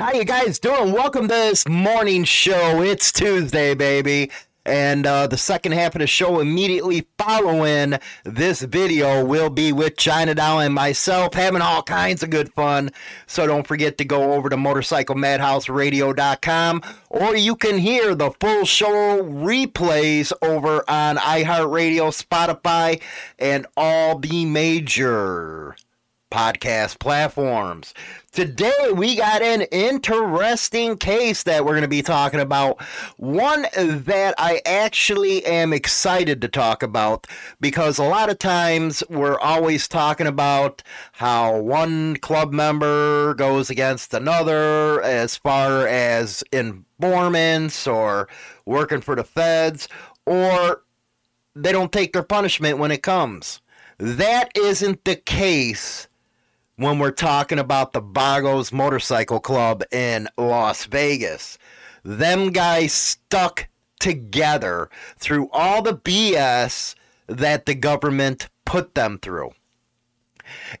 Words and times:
How 0.00 0.12
you 0.14 0.24
guys 0.24 0.58
doing? 0.58 0.92
Welcome 0.92 1.28
to 1.28 1.34
this 1.34 1.68
morning 1.68 2.24
show. 2.24 2.80
It's 2.80 3.12
Tuesday, 3.12 3.74
baby. 3.74 4.30
And 4.64 5.06
uh, 5.06 5.26
the 5.26 5.36
second 5.36 5.72
half 5.72 5.94
of 5.94 5.98
the 5.98 6.06
show 6.06 6.40
immediately 6.40 7.06
following 7.18 7.98
this 8.24 8.62
video 8.62 9.22
will 9.22 9.50
be 9.50 9.72
with 9.72 9.98
China 9.98 10.34
Doll 10.34 10.60
and 10.60 10.72
myself 10.72 11.34
having 11.34 11.60
all 11.60 11.82
kinds 11.82 12.22
of 12.22 12.30
good 12.30 12.50
fun. 12.54 12.92
So 13.26 13.46
don't 13.46 13.66
forget 13.66 13.98
to 13.98 14.06
go 14.06 14.32
over 14.32 14.48
to 14.48 14.56
motorcyclemadhouseradio.com 14.56 16.82
or 17.10 17.36
you 17.36 17.54
can 17.54 17.76
hear 17.76 18.14
the 18.14 18.30
full 18.40 18.64
show 18.64 19.22
replays 19.22 20.32
over 20.40 20.82
on 20.88 21.18
iHeartRadio, 21.18 22.08
Spotify, 22.10 23.02
and 23.38 23.66
all 23.76 24.18
the 24.18 24.46
major 24.46 25.76
podcast 26.30 27.00
platforms. 27.00 27.92
Today, 28.32 28.92
we 28.94 29.16
got 29.16 29.42
an 29.42 29.62
interesting 29.72 30.96
case 30.96 31.42
that 31.42 31.64
we're 31.64 31.72
going 31.72 31.82
to 31.82 31.88
be 31.88 32.00
talking 32.00 32.38
about. 32.38 32.80
One 33.16 33.66
that 33.74 34.36
I 34.38 34.62
actually 34.64 35.44
am 35.44 35.72
excited 35.72 36.40
to 36.40 36.46
talk 36.46 36.84
about 36.84 37.26
because 37.60 37.98
a 37.98 38.04
lot 38.04 38.30
of 38.30 38.38
times 38.38 39.02
we're 39.10 39.38
always 39.40 39.88
talking 39.88 40.28
about 40.28 40.80
how 41.10 41.58
one 41.58 42.18
club 42.18 42.52
member 42.52 43.34
goes 43.34 43.68
against 43.68 44.14
another 44.14 45.02
as 45.02 45.34
far 45.34 45.88
as 45.88 46.44
informants 46.52 47.88
or 47.88 48.28
working 48.64 49.00
for 49.00 49.16
the 49.16 49.24
feds, 49.24 49.88
or 50.24 50.84
they 51.56 51.72
don't 51.72 51.90
take 51.90 52.12
their 52.12 52.22
punishment 52.22 52.78
when 52.78 52.92
it 52.92 53.02
comes. 53.02 53.60
That 53.98 54.56
isn't 54.56 55.04
the 55.04 55.16
case 55.16 56.06
when 56.80 56.98
we're 56.98 57.10
talking 57.10 57.58
about 57.58 57.92
the 57.92 58.00
Vagos 58.00 58.72
Motorcycle 58.72 59.38
Club 59.38 59.84
in 59.92 60.26
Las 60.38 60.86
Vegas. 60.86 61.58
Them 62.02 62.52
guys 62.52 62.94
stuck 62.94 63.68
together 63.98 64.88
through 65.18 65.50
all 65.52 65.82
the 65.82 65.94
BS 65.94 66.94
that 67.26 67.66
the 67.66 67.74
government 67.74 68.48
put 68.64 68.94
them 68.94 69.18
through. 69.18 69.50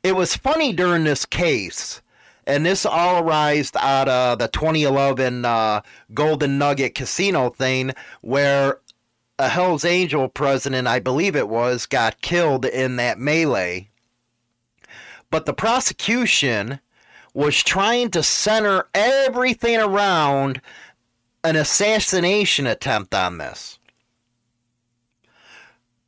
It 0.02 0.16
was 0.16 0.34
funny 0.34 0.72
during 0.72 1.04
this 1.04 1.26
case, 1.26 2.00
and 2.46 2.64
this 2.64 2.86
all 2.86 3.22
arose 3.22 3.70
out 3.76 4.08
of 4.08 4.38
the 4.38 4.48
2011 4.48 5.44
uh, 5.44 5.82
Golden 6.14 6.56
Nugget 6.56 6.94
Casino 6.94 7.50
thing, 7.50 7.92
where 8.22 8.80
a 9.38 9.50
Hells 9.50 9.84
Angel 9.84 10.30
president, 10.30 10.88
I 10.88 10.98
believe 10.98 11.36
it 11.36 11.50
was, 11.50 11.84
got 11.84 12.22
killed 12.22 12.64
in 12.64 12.96
that 12.96 13.18
melee 13.18 13.89
but 15.30 15.46
the 15.46 15.54
prosecution 15.54 16.80
was 17.32 17.62
trying 17.62 18.10
to 18.10 18.22
center 18.22 18.88
everything 18.94 19.78
around 19.78 20.60
an 21.44 21.56
assassination 21.56 22.66
attempt 22.66 23.14
on 23.14 23.38
this. 23.38 23.78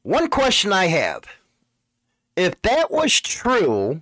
One 0.03 0.29
question 0.29 0.73
I 0.73 0.87
have 0.87 1.25
if 2.35 2.61
that 2.63 2.91
was 2.91 3.21
true, 3.21 4.01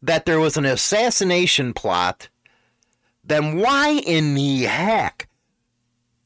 that 0.00 0.24
there 0.24 0.40
was 0.40 0.56
an 0.56 0.64
assassination 0.64 1.74
plot, 1.74 2.28
then 3.22 3.58
why 3.58 3.90
in 3.90 4.34
the 4.34 4.62
heck 4.62 5.28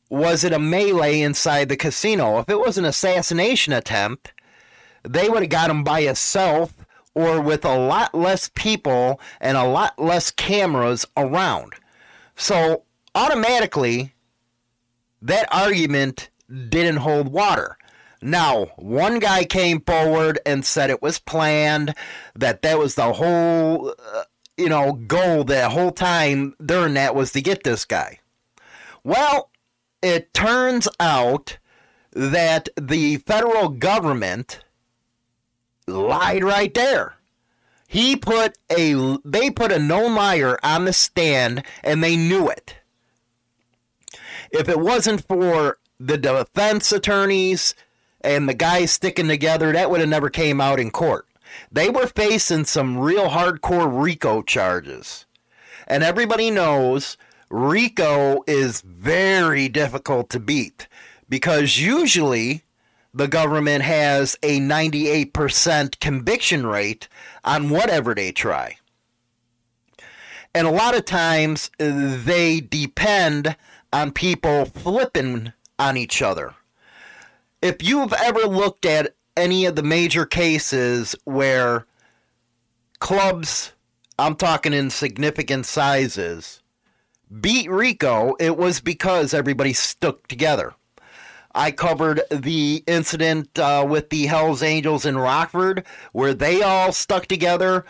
was 0.08 0.44
it 0.44 0.52
a 0.52 0.58
melee 0.58 1.20
inside 1.20 1.68
the 1.68 1.76
casino? 1.76 2.38
If 2.38 2.48
it 2.48 2.60
was 2.60 2.78
an 2.78 2.84
assassination 2.84 3.72
attempt, 3.72 4.32
they 5.02 5.28
would 5.28 5.42
have 5.42 5.50
got 5.50 5.70
him 5.70 5.82
by 5.82 6.02
himself 6.02 6.72
or 7.14 7.40
with 7.40 7.64
a 7.64 7.78
lot 7.78 8.14
less 8.14 8.50
people 8.54 9.20
and 9.40 9.56
a 9.56 9.66
lot 9.66 9.98
less 9.98 10.30
cameras 10.30 11.06
around. 11.16 11.74
So 12.36 12.84
automatically, 13.14 14.14
that 15.20 15.46
argument 15.52 16.30
didn't 16.68 16.96
hold 16.98 17.28
water. 17.28 17.76
Now, 18.22 18.66
one 18.76 19.18
guy 19.18 19.44
came 19.44 19.80
forward 19.80 20.38
and 20.46 20.64
said 20.64 20.90
it 20.90 21.02
was 21.02 21.18
planned, 21.18 21.94
that 22.36 22.62
that 22.62 22.78
was 22.78 22.94
the 22.94 23.12
whole, 23.12 23.90
uh, 23.90 24.22
you 24.56 24.68
know, 24.68 24.92
goal 24.92 25.44
the 25.44 25.68
whole 25.68 25.90
time 25.90 26.54
during 26.64 26.94
that 26.94 27.14
was 27.14 27.32
to 27.32 27.42
get 27.42 27.64
this 27.64 27.84
guy. 27.84 28.20
Well, 29.02 29.50
it 30.02 30.32
turns 30.32 30.88
out 31.00 31.58
that 32.12 32.68
the 32.80 33.16
federal 33.18 33.68
government 33.68 34.60
lied 35.86 36.44
right 36.44 36.72
there. 36.74 37.16
He 37.86 38.16
put 38.16 38.56
a 38.70 39.18
they 39.24 39.50
put 39.50 39.70
a 39.72 39.78
known 39.78 40.14
liar 40.14 40.58
on 40.62 40.86
the 40.86 40.92
stand 40.92 41.62
and 41.84 42.02
they 42.02 42.16
knew 42.16 42.48
it. 42.48 42.76
If 44.50 44.68
it 44.68 44.80
wasn't 44.80 45.26
for 45.26 45.78
the 45.98 46.18
defense 46.18 46.90
attorneys 46.92 47.74
and 48.22 48.48
the 48.48 48.54
guys 48.54 48.92
sticking 48.92 49.28
together, 49.28 49.72
that 49.72 49.90
would 49.90 50.00
have 50.00 50.08
never 50.08 50.30
came 50.30 50.60
out 50.60 50.80
in 50.80 50.90
court. 50.90 51.26
They 51.70 51.90
were 51.90 52.06
facing 52.06 52.64
some 52.64 52.98
real 52.98 53.28
hardcore 53.28 54.02
RICO 54.02 54.42
charges. 54.42 55.26
And 55.86 56.02
everybody 56.02 56.50
knows 56.50 57.16
RICO 57.50 58.42
is 58.46 58.80
very 58.80 59.68
difficult 59.68 60.30
to 60.30 60.40
beat 60.40 60.88
because 61.28 61.78
usually 61.78 62.64
the 63.14 63.28
government 63.28 63.82
has 63.82 64.36
a 64.42 64.58
98% 64.58 66.00
conviction 66.00 66.66
rate 66.66 67.08
on 67.44 67.70
whatever 67.70 68.14
they 68.14 68.32
try. 68.32 68.76
And 70.54 70.66
a 70.66 70.70
lot 70.70 70.96
of 70.96 71.04
times 71.04 71.70
uh, 71.80 72.18
they 72.24 72.60
depend 72.60 73.56
on 73.92 74.12
people 74.12 74.66
flipping 74.66 75.52
on 75.78 75.96
each 75.96 76.22
other. 76.22 76.54
If 77.60 77.82
you've 77.82 78.12
ever 78.12 78.40
looked 78.40 78.84
at 78.84 79.14
any 79.36 79.64
of 79.66 79.76
the 79.76 79.82
major 79.82 80.26
cases 80.26 81.14
where 81.24 81.86
clubs, 82.98 83.72
I'm 84.18 84.36
talking 84.36 84.72
in 84.72 84.90
significant 84.90 85.66
sizes, 85.66 86.62
beat 87.40 87.70
RICO, 87.70 88.34
it 88.38 88.56
was 88.56 88.80
because 88.80 89.32
everybody 89.32 89.72
stuck 89.72 90.26
together. 90.28 90.74
I 91.54 91.70
covered 91.70 92.22
the 92.30 92.82
incident 92.86 93.58
uh, 93.58 93.86
with 93.88 94.10
the 94.10 94.26
Hells 94.26 94.62
Angels 94.62 95.04
in 95.04 95.18
Rockford, 95.18 95.84
where 96.12 96.34
they 96.34 96.62
all 96.62 96.92
stuck 96.92 97.26
together. 97.26 97.84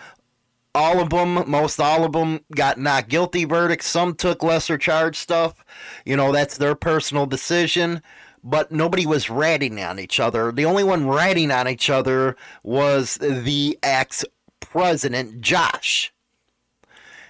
All 0.75 1.01
of 1.01 1.11
them, 1.11 1.49
most 1.51 1.79
all 1.79 2.05
of 2.05 2.13
them, 2.13 2.41
got 2.55 2.79
not 2.79 3.09
guilty 3.09 3.45
verdicts. 3.45 3.87
Some 3.87 4.15
took 4.15 4.43
lesser 4.43 4.79
charge 4.79 5.17
stuff. 5.17 5.65
You 6.05 6.17
know, 6.17 6.33
that's 6.33 6.57
their 6.57 6.75
personal 6.75 7.27
decision. 7.27 8.03
But 8.45 8.73
nobody 8.73 9.07
was 9.07 9.31
ratting 9.31 9.81
on 9.81 10.01
each 10.01 10.19
other. 10.19 10.51
The 10.51 10.65
only 10.65 10.83
one 10.83 11.07
ratting 11.07 11.53
on 11.53 11.69
each 11.69 11.89
other 11.89 12.37
was 12.65 13.17
the 13.21 13.79
ex 13.83 14.25
president, 14.59 15.41
Josh. 15.41 16.13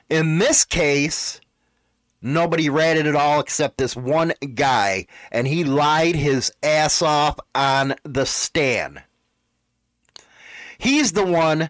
In 0.09 0.39
this 0.39 0.65
case, 0.65 1.42
Nobody 2.23 2.69
read 2.69 2.97
it 2.97 3.07
at 3.07 3.17
all 3.17 3.41
except 3.41 3.79
this 3.79 3.97
one 3.97 4.33
guy, 4.55 5.07
and 5.33 5.49
he 5.49 5.65
lied 5.65 6.15
his 6.15 6.53
ass 6.63 7.03
off 7.03 7.39
on 7.53 7.97
the 8.05 8.25
stand. 8.25 9.03
He's 10.79 11.13
the 11.13 11.27
one 11.27 11.69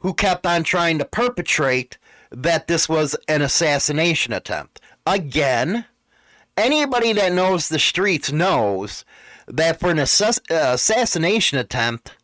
who 0.00 0.12
kept 0.12 0.44
on 0.44 0.64
trying 0.64 0.98
to 0.98 1.04
perpetrate 1.04 1.98
that 2.32 2.66
this 2.66 2.88
was 2.88 3.14
an 3.28 3.42
assassination 3.42 4.32
attempt. 4.32 4.80
Again, 5.06 5.84
anybody 6.56 7.12
that 7.12 7.32
knows 7.32 7.68
the 7.68 7.78
streets 7.78 8.32
knows 8.32 9.04
that 9.46 9.78
for 9.78 9.90
an 9.90 10.00
ass- 10.00 10.40
assassination 10.50 11.58
attempt, 11.58 12.16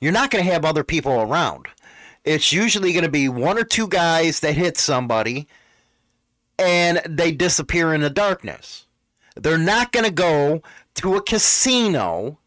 you're 0.00 0.12
not 0.12 0.30
going 0.30 0.44
to 0.44 0.50
have 0.52 0.64
other 0.64 0.84
people 0.84 1.20
around. 1.20 1.66
It's 2.24 2.52
usually 2.52 2.92
going 2.92 3.04
to 3.04 3.10
be 3.10 3.28
one 3.28 3.58
or 3.58 3.64
two 3.64 3.88
guys 3.88 4.40
that 4.40 4.54
hit 4.54 4.76
somebody 4.76 5.48
and 6.58 7.00
they 7.08 7.32
disappear 7.32 7.94
in 7.94 8.00
the 8.00 8.10
darkness. 8.10 8.86
They're 9.36 9.58
not 9.58 9.92
going 9.92 10.06
to 10.06 10.12
go 10.12 10.62
to 10.96 11.16
a 11.16 11.22
casino 11.22 12.38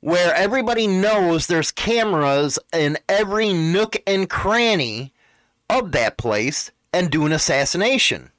where 0.00 0.34
everybody 0.34 0.86
knows 0.86 1.46
there's 1.46 1.70
cameras 1.70 2.58
in 2.72 2.98
every 3.08 3.52
nook 3.52 3.96
and 4.06 4.30
cranny 4.30 5.12
of 5.68 5.92
that 5.92 6.16
place 6.16 6.70
and 6.92 7.10
do 7.10 7.26
an 7.26 7.32
assassination. 7.32 8.30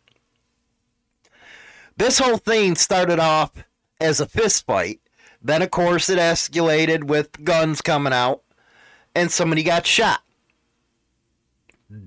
This 1.97 2.19
whole 2.19 2.37
thing 2.37 2.75
started 2.75 3.19
off 3.19 3.51
as 3.99 4.19
a 4.19 4.25
fist 4.25 4.65
fight. 4.65 4.99
Then, 5.41 5.61
of 5.61 5.71
course, 5.71 6.09
it 6.09 6.17
escalated 6.17 7.03
with 7.03 7.43
guns 7.43 7.81
coming 7.81 8.13
out 8.13 8.41
and 9.13 9.31
somebody 9.31 9.63
got 9.63 9.85
shot. 9.85 10.21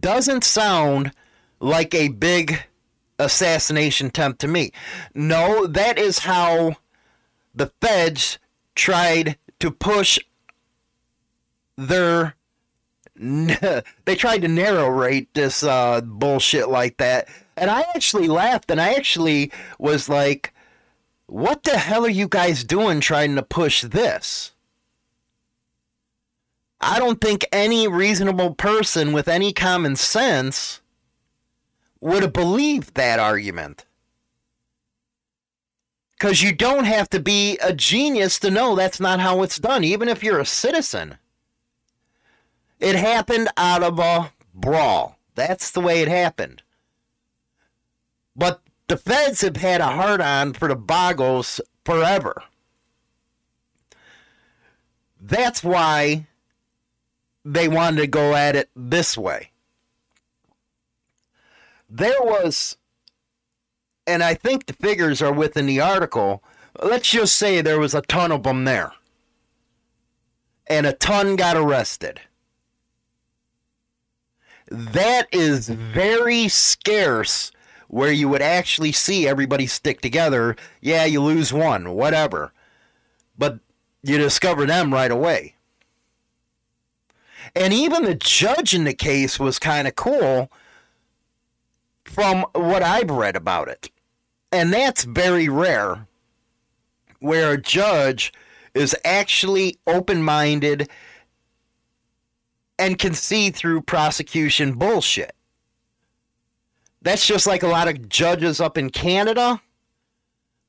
Doesn't 0.01 0.45
sound 0.45 1.13
like 1.61 1.95
a 1.95 2.09
big 2.09 2.65
assassination 3.19 4.09
attempt 4.09 4.41
to 4.41 4.49
me. 4.49 4.73
No, 5.15 5.67
that 5.67 5.99
is 5.99 6.21
how 6.21 6.77
the 7.55 7.73
feds 7.81 8.39
tried 8.75 9.39
to 9.61 9.71
push 9.71 10.19
their 11.77 12.35
they 13.17 14.17
tried 14.17 14.43
to 14.43 14.49
narrate 14.49 15.33
this 15.35 15.63
uh, 15.63 16.01
bullshit 16.01 16.69
like 16.69 16.97
that, 16.97 17.29
and 17.57 17.71
I 17.71 17.85
actually 17.95 18.27
laughed, 18.27 18.73
and 18.73 18.81
I 18.81 18.95
actually 18.95 19.53
was 19.79 20.09
like, 20.09 20.53
"What 21.27 21.63
the 21.63 21.79
hell 21.79 22.05
are 22.05 22.09
you 22.11 22.27
guys 22.27 22.65
doing 22.65 23.01
trying 23.01 23.37
to 23.37 23.43
push 23.43 23.83
this?" 23.83 24.51
I 26.81 26.99
don't 26.99 27.21
think 27.21 27.47
any 27.53 27.87
reasonable 27.87 28.55
person 28.55 29.13
with 29.13 29.29
any 29.29 29.53
common 29.53 29.95
sense 29.95 30.81
would 32.05 32.23
have 32.23 32.35
believed 32.35 32.95
that 32.95 33.19
argument. 33.19 33.87
Because 36.13 36.43
you 36.43 36.53
don't 36.53 36.85
have 36.85 37.09
to 37.11 37.19
be 37.19 37.57
a 37.63 37.73
genius 37.73 38.39
to 38.41 38.51
know 38.51 38.77
that's 38.77 39.01
not 39.01 39.21
how 39.21 39.43
it's 39.43 39.59
done, 39.59 39.85
even 39.85 40.11
if 40.11 40.23
you're 40.23 40.39
a 40.39 40.45
citizen. 40.45 41.17
It 42.79 42.95
happened 42.95 43.49
out 43.57 43.83
of 43.83 43.99
a 43.99 44.33
brawl. 44.55 45.17
That's 45.35 45.71
the 45.71 45.81
way 45.81 46.03
it 46.03 46.09
happened. 46.09 46.63
But 48.37 48.61
the 48.87 48.99
feds 48.99 49.41
have 49.41 49.57
had 49.57 49.81
a 49.81 49.87
hard 49.87 50.21
on 50.21 50.53
for 50.53 50.69
the 50.69 50.77
Vagos 50.77 51.59
forever. 51.87 52.43
That's 55.19 55.65
why 55.65 56.27
they 57.47 57.67
wanted 57.67 58.03
to 58.03 58.07
go 58.09 58.35
at 58.35 58.57
it 58.57 58.69
this 58.77 59.17
way. 59.17 59.53
There 61.97 62.23
was, 62.23 62.77
and 64.05 64.25
I 64.25 64.35
think 64.35 64.67
the 64.67 64.73
figures 64.73 65.23
are 65.23 65.33
within 65.33 65.67
the 65.67 65.81
article, 65.81 66.43
let's 66.83 67.09
just 67.09 67.37
say 67.37 67.61
there 67.61 67.79
was 67.79 67.95
a 67.95 68.01
ton 68.03 68.33
of 68.33 68.43
them 68.43 68.65
there. 68.65 68.91
And 70.67 70.87
a 70.87 70.93
ton 70.93 71.37
got 71.37 71.57
arrested. 71.57 72.21
That 74.69 75.29
is 75.31 75.69
very 75.69 76.49
scarce 76.49 77.53
where 77.87 78.11
you 78.11 78.29
would 78.29 78.43
actually 78.43 78.91
see 78.91 79.29
everybody 79.29 79.69
stick 79.69 80.01
together. 80.01 80.57
Yeah, 80.81 81.05
you 81.05 81.23
lose 81.23 81.53
one, 81.53 81.95
whatever. 81.95 82.53
But 83.39 83.61
you 84.03 84.19
discover 84.19 84.67
them 84.67 84.93
right 84.93 85.13
away. 85.13 85.55
And 87.55 87.73
even 87.73 88.03
the 88.03 88.17
judge 88.17 88.75
in 88.75 88.83
the 88.83 88.95
case 88.95 89.39
was 89.39 89.61
kind 89.61 89.87
of 89.87 89.95
cool 89.95 90.51
from 92.15 92.47
what 92.55 92.83
I've 92.83 93.11
read 93.11 93.35
about 93.35 93.69
it. 93.69 93.91
And 94.53 94.73
that's 94.73 95.03
very 95.03 95.49
rare 95.49 96.07
where 97.19 97.53
a 97.53 97.61
judge 97.61 98.33
is 98.73 98.95
actually 99.05 99.79
open 99.87 100.23
minded 100.23 100.89
and 102.79 102.99
can 102.99 103.15
see 103.15 103.51
through 103.51 103.83
prosecution 103.83 104.75
bullshit. 104.75 105.35
That's 107.03 107.27
just 107.27 107.47
like 107.47 107.63
a 107.63 107.69
lot 107.69 107.89
of 107.89 108.09
judges 108.09 108.61
up 108.61 108.79
in 108.79 108.91
Canada. 108.91 109.61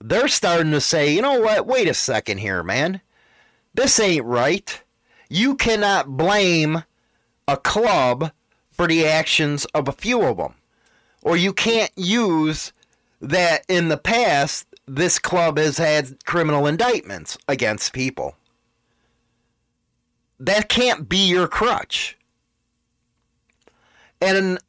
They're 0.02 0.28
starting 0.28 0.72
to 0.72 0.82
say, 0.82 1.14
you 1.14 1.22
know 1.22 1.40
what? 1.40 1.68
Wait 1.68 1.88
a 1.88 1.94
second 1.94 2.40
here, 2.40 2.64
man. 2.64 3.02
This 3.74 4.00
ain't 4.00 4.26
right. 4.26 4.82
You 5.30 5.56
cannot 5.56 6.18
blame 6.18 6.84
a 7.48 7.58
club 7.58 8.32
for 8.72 8.88
the 8.88 9.06
actions 9.06 9.66
of 9.74 9.88
a 9.88 9.94
few 9.94 10.22
of 10.24 10.38
them. 10.38 10.56
Or 11.26 11.36
you 11.36 11.54
can't 11.54 11.92
use 11.96 12.72
that 13.20 13.66
in 13.68 13.90
the 13.90 13.98
past, 13.98 14.68
this 14.88 15.18
club 15.18 15.58
has 15.58 15.80
had 15.80 16.24
criminal 16.26 16.68
indictments 16.68 17.36
against 17.48 17.94
people. 17.94 18.36
That 20.40 20.70
can't 20.70 21.10
be 21.10 21.28
your 21.28 21.48
crutch. 21.48 22.16
And 24.22 24.60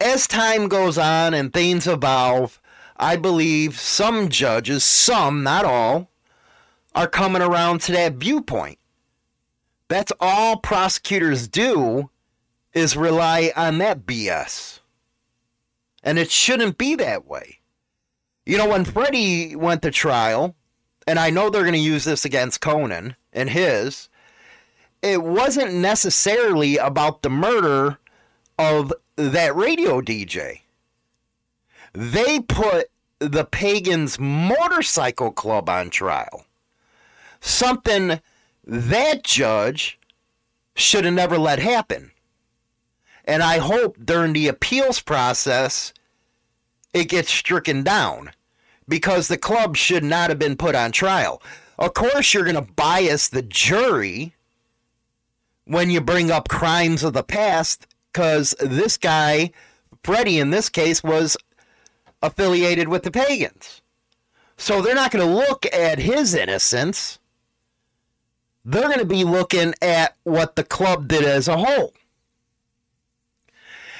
as 0.00 0.28
time 0.28 0.68
goes 0.68 0.98
on 0.98 1.34
and 1.34 1.52
things 1.52 1.88
evolve, 1.88 2.62
I 2.96 3.16
believe 3.16 3.80
some 3.80 4.28
judges, 4.28 4.84
some, 4.84 5.42
not 5.42 5.64
all, 5.64 6.10
are 6.94 7.08
coming 7.08 7.42
around 7.42 7.80
to 7.82 7.92
that 7.92 8.14
viewpoint. 8.14 8.78
That's 9.88 10.12
all 10.20 10.58
prosecutors 10.58 11.48
do 11.48 12.10
is 12.72 12.96
rely 12.96 13.52
on 13.56 13.78
that 13.78 14.06
BS. 14.06 14.77
And 16.02 16.18
it 16.18 16.30
shouldn't 16.30 16.78
be 16.78 16.94
that 16.96 17.26
way. 17.26 17.58
You 18.46 18.56
know, 18.56 18.68
when 18.68 18.84
Freddie 18.84 19.56
went 19.56 19.82
to 19.82 19.90
trial, 19.90 20.54
and 21.06 21.18
I 21.18 21.30
know 21.30 21.50
they're 21.50 21.62
going 21.62 21.72
to 21.72 21.78
use 21.78 22.04
this 22.04 22.24
against 22.24 22.60
Conan 22.60 23.16
and 23.32 23.50
his, 23.50 24.08
it 25.02 25.22
wasn't 25.22 25.74
necessarily 25.74 26.76
about 26.76 27.22
the 27.22 27.30
murder 27.30 27.98
of 28.58 28.92
that 29.16 29.54
radio 29.54 30.00
DJ. 30.00 30.62
They 31.92 32.40
put 32.40 32.90
the 33.18 33.44
Pagans 33.44 34.18
Motorcycle 34.18 35.32
Club 35.32 35.68
on 35.68 35.90
trial. 35.90 36.46
Something 37.40 38.20
that 38.64 39.24
judge 39.24 39.98
should 40.74 41.04
have 41.04 41.14
never 41.14 41.38
let 41.38 41.58
happen. 41.58 42.12
And 43.28 43.42
I 43.42 43.58
hope 43.58 43.98
during 44.02 44.32
the 44.32 44.48
appeals 44.48 45.00
process 45.00 45.92
it 46.94 47.10
gets 47.10 47.30
stricken 47.30 47.82
down 47.84 48.32
because 48.88 49.28
the 49.28 49.36
club 49.36 49.76
should 49.76 50.02
not 50.02 50.30
have 50.30 50.38
been 50.38 50.56
put 50.56 50.74
on 50.74 50.92
trial. 50.92 51.42
Of 51.78 51.92
course, 51.92 52.32
you're 52.32 52.44
going 52.44 52.56
to 52.56 52.72
bias 52.72 53.28
the 53.28 53.42
jury 53.42 54.34
when 55.66 55.90
you 55.90 56.00
bring 56.00 56.30
up 56.30 56.48
crimes 56.48 57.04
of 57.04 57.12
the 57.12 57.22
past 57.22 57.86
because 58.10 58.54
this 58.58 58.96
guy, 58.96 59.50
Freddie 60.02 60.40
in 60.40 60.48
this 60.48 60.70
case, 60.70 61.04
was 61.04 61.36
affiliated 62.22 62.88
with 62.88 63.02
the 63.02 63.10
pagans. 63.10 63.82
So 64.56 64.80
they're 64.80 64.94
not 64.94 65.10
going 65.10 65.28
to 65.28 65.32
look 65.32 65.66
at 65.66 65.98
his 65.98 66.34
innocence. 66.34 67.18
They're 68.64 68.88
going 68.88 68.98
to 68.98 69.04
be 69.04 69.24
looking 69.24 69.74
at 69.82 70.16
what 70.24 70.56
the 70.56 70.64
club 70.64 71.08
did 71.08 71.24
as 71.24 71.46
a 71.46 71.58
whole. 71.58 71.92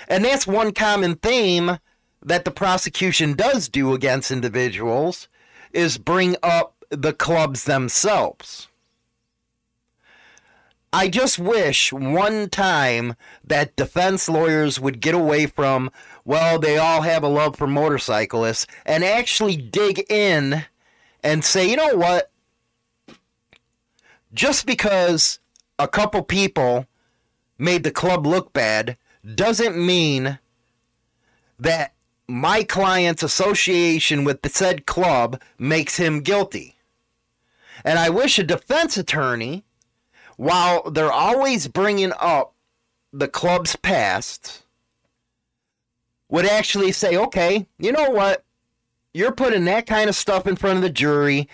And 0.08 0.25
that's 0.25 0.46
one 0.46 0.72
common 0.72 1.16
theme 1.16 1.78
that 2.25 2.44
the 2.44 2.50
prosecution 2.50 3.34
does 3.34 3.69
do 3.69 3.93
against 3.93 4.31
individuals 4.31 5.28
is 5.72 5.99
bring 5.99 6.34
up 6.43 6.84
the 6.90 7.12
clubs 7.12 7.64
themselves. 7.64 8.69
I 10.91 11.08
just 11.08 11.38
wish 11.38 11.93
one 11.93 12.48
time 12.48 13.15
that 13.44 13.77
defense 13.77 14.27
lawyers 14.29 14.81
would 14.81 15.00
get 15.00 15.15
away 15.15 15.44
from, 15.44 15.91
well, 16.24 16.58
they 16.58 16.79
all 16.79 17.03
have 17.03 17.22
a 17.22 17.29
love 17.29 17.56
for 17.56 17.67
motorcyclists 17.67 18.67
and 18.86 19.05
actually 19.05 19.56
dig 19.56 20.10
in 20.10 20.65
and 21.22 21.44
say, 21.44 21.69
you 21.69 21.77
know 21.77 21.94
what? 21.94 22.31
Just 24.32 24.65
because 24.65 25.41
a 25.79 25.86
couple 25.86 26.22
people 26.22 26.86
made 27.58 27.84
the 27.84 27.91
club 27.91 28.27
look 28.27 28.55
bad 28.55 28.96
doesn't 29.35 29.77
mean 29.77 30.39
that 31.58 31.93
my 32.29 32.63
client's 32.63 33.23
association 33.23 34.25
with 34.25 34.43
the 34.43 34.49
said 34.49 34.87
club 34.87 35.41
makes 35.58 35.97
him 35.97 36.20
guilty. 36.20 36.77
And 37.85 37.99
I 37.99 38.11
wish 38.11 38.39
a 38.39 38.44
defense 38.44 38.97
attorney, 38.97 39.65
while 40.37 40.91
they're 40.91 41.13
always 41.13 41.69
bringing 41.69 42.13
up 42.20 42.55
the 43.13 43.29
club's 43.29 43.77
past, 43.77 44.63
would 46.29 46.44
actually 46.44 46.93
say, 46.93 47.17
okay, 47.17 47.67
you 47.79 47.93
know 47.93 48.11
what? 48.11 48.44
You're 49.15 49.32
putting 49.32 49.65
that 49.65 49.87
kind 49.87 50.08
of 50.08 50.15
stuff 50.15 50.47
in 50.47 50.56
front 50.56 50.77
of 50.77 50.82
the 50.82 50.91
jury. 50.91 51.49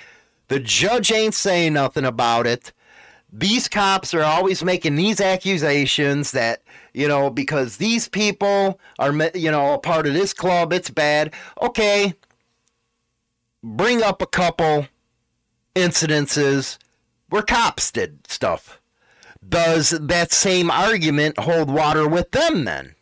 The 0.49 0.59
judge 0.59 1.13
ain't 1.13 1.35
saying 1.35 1.75
nothing 1.75 2.05
about 2.05 2.47
it. 2.47 2.73
These 3.33 3.69
cops 3.69 4.13
are 4.13 4.23
always 4.23 4.65
making 4.65 4.97
these 4.97 5.21
accusations 5.21 6.33
that 6.33 6.63
you 6.95 7.09
know, 7.09 7.29
because 7.29 7.77
these 7.77 8.09
people 8.09 8.81
are, 9.01 9.13
you 9.35 9.51
know, 9.51 9.75
a 9.75 9.79
part 9.79 10.07
of 10.07 10.15
this 10.15 10.33
club, 10.33 10.73
it's 10.73 10.91
bad. 10.91 11.35
Okay, 11.61 12.15
bring 13.63 14.03
up 14.03 14.23
a 14.23 14.27
couple 14.27 14.87
incidences 15.75 16.79
where 17.29 17.43
cops 17.43 17.91
did 17.91 18.27
stuff. 18.31 18.81
Does 19.47 19.91
that 19.91 20.33
same 20.33 20.71
argument 20.71 21.37
hold 21.39 21.69
water 21.69 22.09
with 22.09 22.31
them 22.31 22.65
then? 22.65 22.95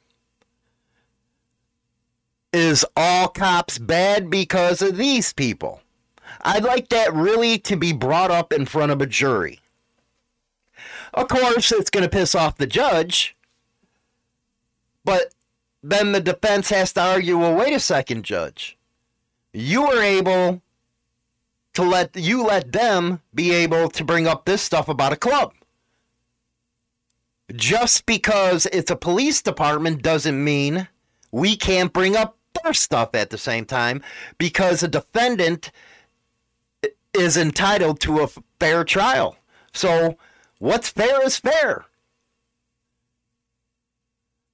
Is 2.53 2.85
all 2.97 3.29
cops 3.29 3.79
bad 3.79 4.31
because 4.31 4.83
of 4.83 4.97
these 4.97 5.33
people? 5.33 5.83
I'd 6.43 6.65
like 6.65 6.89
that 6.89 7.15
really 7.15 7.59
to 7.61 7.77
be 7.77 7.93
brought 7.93 8.31
up 8.31 8.53
in 8.53 8.67
front 8.67 8.91
of 8.91 9.01
a 9.01 9.07
jury. 9.07 9.61
Of 11.15 11.29
course, 11.29 11.71
it's 11.73 11.91
going 11.91 12.03
to 12.03 12.11
piss 12.11 12.35
off 12.35 12.57
the 12.57 12.67
judge 12.67 13.37
but 15.05 15.35
then 15.83 16.13
the 16.13 16.21
defense 16.21 16.71
has 16.71 16.93
to 16.95 17.01
argue, 17.01 17.39
well, 17.39 17.55
wait 17.55 17.75
a 17.75 17.81
second, 17.81 18.25
judge. 18.25 18.79
You 19.53 19.83
were 19.83 20.03
able 20.03 20.63
to 21.75 21.83
let 21.83 22.15
you 22.17 22.45
let 22.45 22.73
them 22.73 23.21
be 23.35 23.53
able 23.53 23.89
to 23.91 24.05
bring 24.05 24.27
up 24.27 24.45
this 24.45 24.63
stuff 24.63 24.89
about 24.89 25.13
a 25.13 25.17
club. 25.17 25.53
just 27.55 28.07
because 28.07 28.67
it's 28.73 28.91
a 28.91 28.97
police 28.97 29.43
department 29.43 30.03
doesn't 30.03 30.43
mean 30.43 30.89
we 31.31 31.57
can't 31.57 31.93
bring 31.93 32.17
up 32.17 32.37
their 32.63 32.73
stuff 32.73 33.15
at 33.15 33.31
the 33.31 33.39
same 33.39 33.65
time 33.65 34.03
because 34.39 34.83
a 34.83 34.89
defendant 34.89 35.71
is 37.15 37.37
entitled 37.37 38.01
to 38.01 38.21
a 38.21 38.29
fair 38.59 38.85
trial. 38.85 39.37
So, 39.73 40.17
what's 40.59 40.89
fair 40.89 41.25
is 41.25 41.37
fair. 41.37 41.85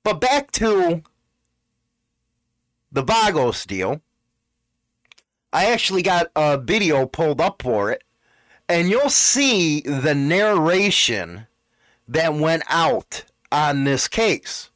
But 0.09 0.23
back 0.23 0.53
to 0.53 1.03
the 2.91 3.03
Vagos 3.03 3.67
deal. 3.67 4.01
I 5.53 5.67
actually 5.67 6.01
got 6.01 6.29
a 6.35 6.57
video 6.57 7.05
pulled 7.05 7.43
up 7.43 7.61
for 7.61 7.91
it, 7.91 8.03
and 8.71 8.89
you'll 8.89 9.11
see 9.11 9.83
the 9.83 10.15
narration 10.15 11.47
that 12.09 12.33
went 12.33 12.63
out 12.71 13.27
on 13.53 13.85
this 13.85 14.09
case. 14.09 14.71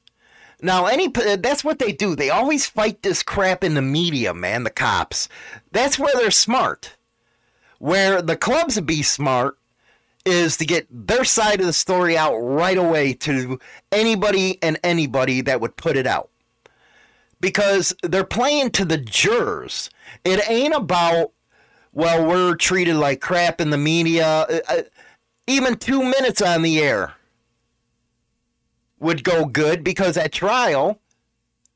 Now, 0.61 0.85
any 0.85 1.09
that's 1.09 1.65
what 1.65 1.79
they 1.79 1.93
do. 1.93 2.15
They 2.15 2.29
always 2.29 2.67
fight 2.67 3.01
this 3.01 3.23
crap 3.23 3.65
in 3.65 3.73
the 3.73 3.81
media, 3.81 4.35
man. 4.35 4.65
The 4.65 4.71
cops. 4.71 5.31
That's 5.71 5.99
where 5.99 6.15
they're 6.15 6.31
smart. 6.31 6.97
Where 7.79 8.21
the 8.21 8.37
clubs 8.37 8.79
be 8.83 9.03
smart 9.03 9.57
is 10.25 10.57
to 10.59 10.65
get 10.65 10.87
their 10.91 11.25
side 11.25 11.61
of 11.61 11.67
the 11.67 11.73
story 11.73 12.17
out 12.17 12.37
right 12.39 12.77
away 12.79 13.15
to 13.15 13.59
anybody 13.91 14.59
and 14.63 14.79
anybody 14.85 15.41
that 15.43 15.61
would 15.61 15.77
put 15.77 15.97
it 15.97 16.07
out. 16.07 16.31
Because 17.41 17.95
they're 18.03 18.25
playing 18.25 18.71
to 18.73 18.85
the 18.85 18.99
jurors. 18.99 19.91
It 20.25 20.49
ain't 20.49 20.75
about, 20.75 21.33
well, 21.93 22.27
we're 22.27 22.55
treated 22.55 22.97
like 22.97 23.21
crap 23.21 23.61
in 23.61 23.71
the 23.71 23.79
media. 23.79 24.27
Uh, 24.27 24.61
uh, 24.69 24.83
even 25.47 25.77
two 25.77 26.03
minutes 26.03 26.41
on 26.41 26.63
the 26.63 26.79
air 26.79 27.15
would 29.01 29.25
go 29.25 29.45
good 29.45 29.83
because 29.83 30.17
at 30.17 30.33
trial, 30.33 31.01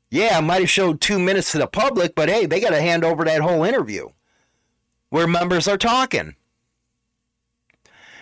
yeah, 0.09 0.37
I 0.37 0.41
might 0.41 0.61
have 0.61 0.69
showed 0.69 1.01
two 1.01 1.19
minutes 1.19 1.51
to 1.51 1.57
the 1.57 1.67
public, 1.67 2.15
but 2.15 2.29
hey, 2.29 2.45
they 2.45 2.61
got 2.61 2.69
to 2.69 2.81
hand 2.81 3.03
over 3.03 3.25
that 3.25 3.41
whole 3.41 3.63
interview 3.65 4.07
where 5.09 5.27
members 5.27 5.67
are 5.67 5.77
talking. 5.77 6.35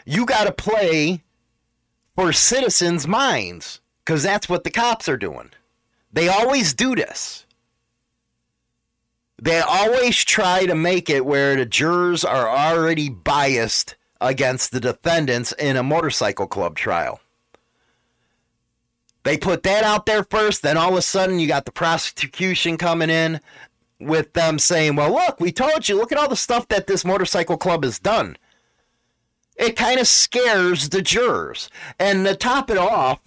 You 0.06 0.26
got 0.26 0.46
to 0.46 0.52
play 0.52 1.24
for 2.16 2.32
citizens' 2.32 3.08
minds 3.08 3.82
because 4.04 4.24
that's 4.24 4.48
what 4.48 4.64
the 4.64 4.70
cops 4.70 5.10
are 5.10 5.18
doing. 5.18 5.50
They 6.14 6.30
always 6.30 6.74
do 6.74 6.96
this. 6.96 7.46
They 9.42 9.60
always 9.60 10.24
try 10.24 10.66
to 10.66 10.76
make 10.76 11.10
it 11.10 11.26
where 11.26 11.56
the 11.56 11.66
jurors 11.66 12.24
are 12.24 12.48
already 12.48 13.10
biased 13.10 13.96
against 14.22 14.72
the 14.72 14.80
defendants 14.80 15.52
in 15.54 15.76
a 15.76 15.84
motorcycle 15.84 16.48
club 16.48 16.78
trial. 16.78 17.20
They 19.24 19.38
put 19.38 19.64
that 19.64 19.84
out 19.84 20.06
there 20.06 20.24
first, 20.24 20.62
then 20.62 20.78
all 20.78 20.92
of 20.92 20.98
a 20.98 21.02
sudden 21.02 21.40
you 21.40 21.48
got 21.48 21.66
the 21.66 21.72
prosecution 21.72 22.78
coming 22.78 23.10
in 23.10 23.42
with 24.00 24.34
them 24.34 24.60
saying, 24.60 24.96
Well, 24.96 25.12
look, 25.12 25.40
we 25.40 25.52
told 25.52 25.90
you, 25.90 25.96
look 25.96 26.12
at 26.12 26.18
all 26.18 26.30
the 26.30 26.36
stuff 26.36 26.68
that 26.70 26.88
this 26.88 27.04
motorcycle 27.04 27.58
club 27.58 27.84
has 27.84 28.00
done. 28.00 28.38
It 29.56 29.76
kind 29.76 30.00
of 30.00 30.08
scares 30.08 30.90
the 30.90 31.02
jurors. 31.02 31.70
And 31.98 32.26
to 32.26 32.36
top 32.36 32.70
it 32.70 32.78
off, 32.78 33.20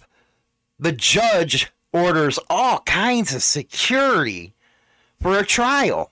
the 0.79 0.91
judge 0.91 1.71
orders 1.91 2.39
all 2.49 2.79
kinds 2.81 3.33
of 3.33 3.43
security 3.43 4.53
for 5.21 5.37
a 5.37 5.45
trial. 5.45 6.11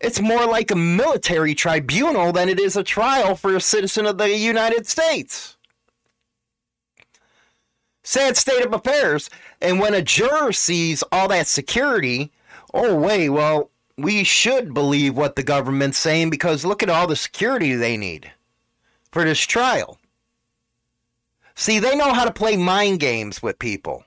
It's 0.00 0.20
more 0.20 0.46
like 0.46 0.70
a 0.70 0.76
military 0.76 1.54
tribunal 1.54 2.32
than 2.32 2.48
it 2.48 2.60
is 2.60 2.76
a 2.76 2.82
trial 2.82 3.34
for 3.34 3.54
a 3.56 3.60
citizen 3.60 4.06
of 4.06 4.18
the 4.18 4.36
United 4.36 4.86
States. 4.86 5.56
Sad 8.02 8.36
state 8.36 8.64
of 8.64 8.72
affairs. 8.72 9.30
And 9.60 9.80
when 9.80 9.94
a 9.94 10.02
juror 10.02 10.52
sees 10.52 11.02
all 11.10 11.28
that 11.28 11.46
security, 11.46 12.30
oh, 12.74 12.94
wait, 12.94 13.30
well, 13.30 13.70
we 13.96 14.24
should 14.24 14.74
believe 14.74 15.16
what 15.16 15.36
the 15.36 15.42
government's 15.42 15.98
saying 15.98 16.30
because 16.30 16.64
look 16.64 16.82
at 16.82 16.90
all 16.90 17.06
the 17.06 17.16
security 17.16 17.74
they 17.74 17.96
need 17.96 18.30
for 19.10 19.24
this 19.24 19.40
trial. 19.40 19.98
See, 21.54 21.78
they 21.78 21.96
know 21.96 22.12
how 22.12 22.24
to 22.24 22.32
play 22.32 22.56
mind 22.56 23.00
games 23.00 23.42
with 23.42 23.58
people. 23.58 24.04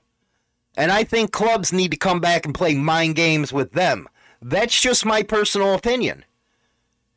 And 0.76 0.92
I 0.92 1.02
think 1.02 1.32
clubs 1.32 1.72
need 1.72 1.90
to 1.90 1.96
come 1.96 2.20
back 2.20 2.46
and 2.46 2.54
play 2.54 2.74
mind 2.74 3.16
games 3.16 3.52
with 3.52 3.72
them. 3.72 4.08
That's 4.40 4.80
just 4.80 5.04
my 5.04 5.24
personal 5.24 5.74
opinion. 5.74 6.24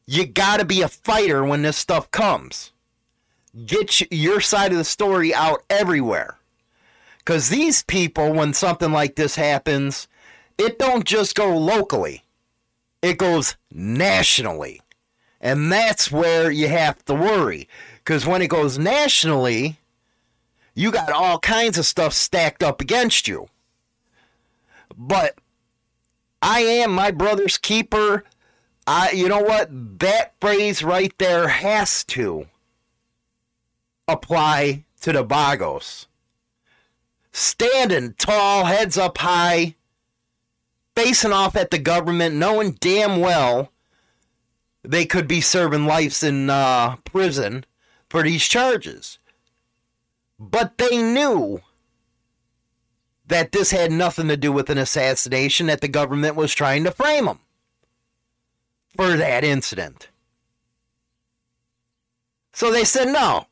You 0.05 0.25
got 0.25 0.59
to 0.59 0.65
be 0.65 0.81
a 0.81 0.87
fighter 0.87 1.45
when 1.45 1.61
this 1.61 1.77
stuff 1.77 2.09
comes. 2.11 2.71
Get 3.65 4.11
your 4.11 4.41
side 4.41 4.71
of 4.71 4.79
the 4.79 4.83
story 4.83 5.33
out 5.33 5.63
everywhere. 5.69 6.39
Because 7.19 7.49
these 7.49 7.83
people, 7.83 8.33
when 8.33 8.53
something 8.53 8.91
like 8.91 9.15
this 9.15 9.35
happens, 9.35 10.07
it 10.57 10.79
don't 10.79 11.05
just 11.05 11.35
go 11.35 11.55
locally, 11.55 12.23
it 13.03 13.19
goes 13.19 13.55
nationally. 13.69 14.81
And 15.39 15.71
that's 15.71 16.09
where 16.09 16.49
you 16.49 16.69
have 16.69 17.03
to 17.05 17.13
worry. 17.13 17.67
Because 17.97 18.25
when 18.25 18.41
it 18.41 18.47
goes 18.47 18.79
nationally, 18.79 19.77
you 20.73 20.89
got 20.89 21.11
all 21.11 21.37
kinds 21.37 21.77
of 21.77 21.85
stuff 21.85 22.13
stacked 22.13 22.63
up 22.63 22.81
against 22.81 23.27
you. 23.27 23.49
But 24.97 25.37
I 26.41 26.61
am 26.61 26.91
my 26.91 27.11
brother's 27.11 27.57
keeper. 27.57 28.23
I 28.87 29.11
you 29.11 29.27
know 29.27 29.41
what? 29.41 29.69
That 29.99 30.33
phrase 30.39 30.81
right 30.81 31.13
there 31.17 31.49
has 31.49 32.03
to 32.05 32.47
apply 34.07 34.85
to 35.01 35.11
the 35.11 35.23
Vagos 35.23 36.07
standing 37.33 38.13
tall, 38.13 38.65
heads 38.65 38.97
up 38.97 39.17
high, 39.17 39.75
facing 40.95 41.33
off 41.33 41.55
at 41.55 41.71
the 41.71 41.79
government, 41.79 42.35
knowing 42.35 42.71
damn 42.79 43.19
well 43.19 43.71
they 44.83 45.05
could 45.05 45.27
be 45.27 45.41
serving 45.41 45.85
lives 45.85 46.23
in 46.23 46.49
uh, 46.49 46.97
prison 46.97 47.65
for 48.09 48.23
these 48.23 48.47
charges. 48.47 49.17
But 50.39 50.77
they 50.77 50.97
knew 50.97 51.61
that 53.27 53.51
this 53.51 53.71
had 53.71 53.91
nothing 53.91 54.27
to 54.27 54.37
do 54.37 54.51
with 54.51 54.69
an 54.69 54.77
assassination, 54.77 55.67
that 55.67 55.81
the 55.81 55.87
government 55.87 56.35
was 56.35 56.53
trying 56.53 56.83
to 56.83 56.91
frame 56.91 57.25
them 57.25 57.39
for 58.95 59.15
that 59.15 59.43
incident. 59.43 60.09
So 62.51 62.71
they 62.71 62.83
said, 62.83 63.07
no, 63.07 63.47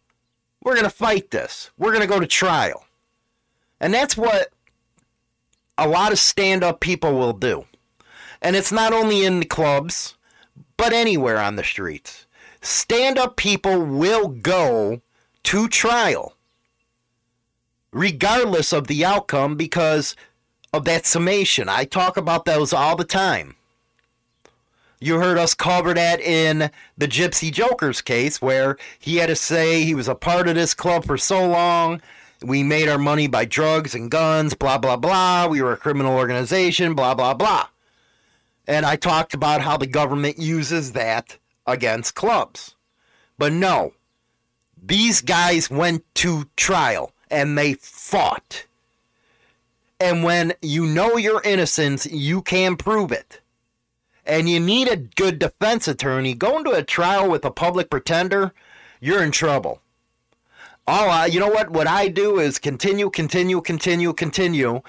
we're 0.62 0.76
going 0.76 0.84
to 0.84 0.90
fight 0.90 1.32
this. 1.32 1.72
We're 1.78 1.92
going 1.92 2.02
to 2.02 2.08
go 2.08 2.20
to 2.20 2.28
trial. 2.28 2.86
And 3.80 3.94
that's 3.94 4.16
what 4.16 4.50
a 5.82 5.88
lot 5.88 6.12
of 6.12 6.20
stand 6.20 6.64
up 6.64 6.80
people 6.80 7.18
will 7.18 7.34
do. 7.34 7.66
And 8.42 8.56
it's 8.56 8.72
not 8.72 8.94
only 8.94 9.26
in 9.26 9.40
the 9.40 9.46
clubs, 9.46 10.16
but 10.78 10.94
anywhere 10.94 11.40
on 11.40 11.56
the 11.56 11.64
streets. 11.64 12.28
Stand 12.62 13.18
up 13.18 13.36
people 13.36 13.84
will 13.84 14.28
go 14.28 15.02
to 15.44 15.68
trial, 15.68 16.36
regardless 17.92 18.72
of 18.72 18.86
the 18.86 19.04
outcome, 19.04 19.56
because 19.56 20.16
of 20.72 20.86
that 20.86 21.08
summation. 21.08 21.68
I 21.68 21.86
talk 21.86 22.16
about 22.16 22.46
those 22.46 22.74
all 22.74 22.96
the 22.96 23.04
time. 23.04 23.56
You 25.00 25.16
heard 25.16 25.40
us 25.40 25.56
cover 25.56 25.96
that 25.96 26.22
in 26.22 26.70
the 26.96 27.08
Gypsy 27.08 27.52
Jokers 27.52 28.02
case, 28.02 28.40
where 28.40 28.78
he 29.00 29.18
had 29.18 29.28
to 29.28 29.36
say 29.36 29.84
he 29.84 29.96
was 29.96 30.08
a 30.08 30.14
part 30.14 30.48
of 30.48 30.54
this 30.54 30.76
club 30.76 31.06
for 31.06 31.18
so 31.18 31.48
long 31.50 32.02
we 32.44 32.64
made 32.64 32.90
our 32.90 32.98
money 32.98 33.28
by 33.28 33.46
drugs 33.46 33.94
and 33.94 34.10
guns, 34.10 34.54
blah, 34.54 34.78
blah, 34.78 34.98
blah. 34.98 35.48
We 35.48 35.62
were 35.62 35.74
a 35.74 35.78
criminal 35.78 36.16
organization, 36.16 36.96
blah, 36.96 37.14
blah, 37.14 37.34
blah. 37.34 37.68
And 38.68 38.86
I 38.86 38.96
talked 38.96 39.34
about 39.34 39.62
how 39.62 39.78
the 39.78 39.88
government 39.88 40.40
uses 40.40 40.94
that 40.94 41.38
against 41.66 42.16
clubs. 42.16 42.76
But 43.38 43.54
no, 43.54 43.94
these 44.82 45.22
guys 45.22 45.70
went 45.70 46.04
to 46.16 46.50
trial 46.56 47.14
and 47.30 47.58
they 47.58 47.74
fought. 47.74 48.66
And 50.00 50.24
when 50.24 50.54
you 50.62 50.86
know 50.86 51.18
your 51.18 51.42
innocence, 51.44 52.06
you 52.08 52.42
can 52.42 52.76
prove 52.76 53.12
it. 53.12 53.40
And 54.26 54.50
you 54.50 54.60
need 54.60 54.88
a 54.88 54.98
good 54.98 55.40
defense 55.40 55.88
attorney. 55.88 56.34
Going 56.34 56.64
to 56.66 56.72
a 56.72 56.84
trial 56.84 57.30
with 57.30 57.46
a 57.46 57.52
public 57.52 57.90
pretender, 57.90 58.54
you're 59.00 59.24
in 59.24 59.32
trouble. 59.32 59.82
Oh, 60.94 61.10
uh, 61.10 61.24
you 61.24 61.40
know 61.40 61.48
what? 61.48 61.70
What 61.70 61.88
I 61.88 62.10
do 62.10 62.38
is 62.40 62.60
continue, 62.60 63.10
continue, 63.10 63.62
continue, 63.62 64.12
continue 64.12 64.82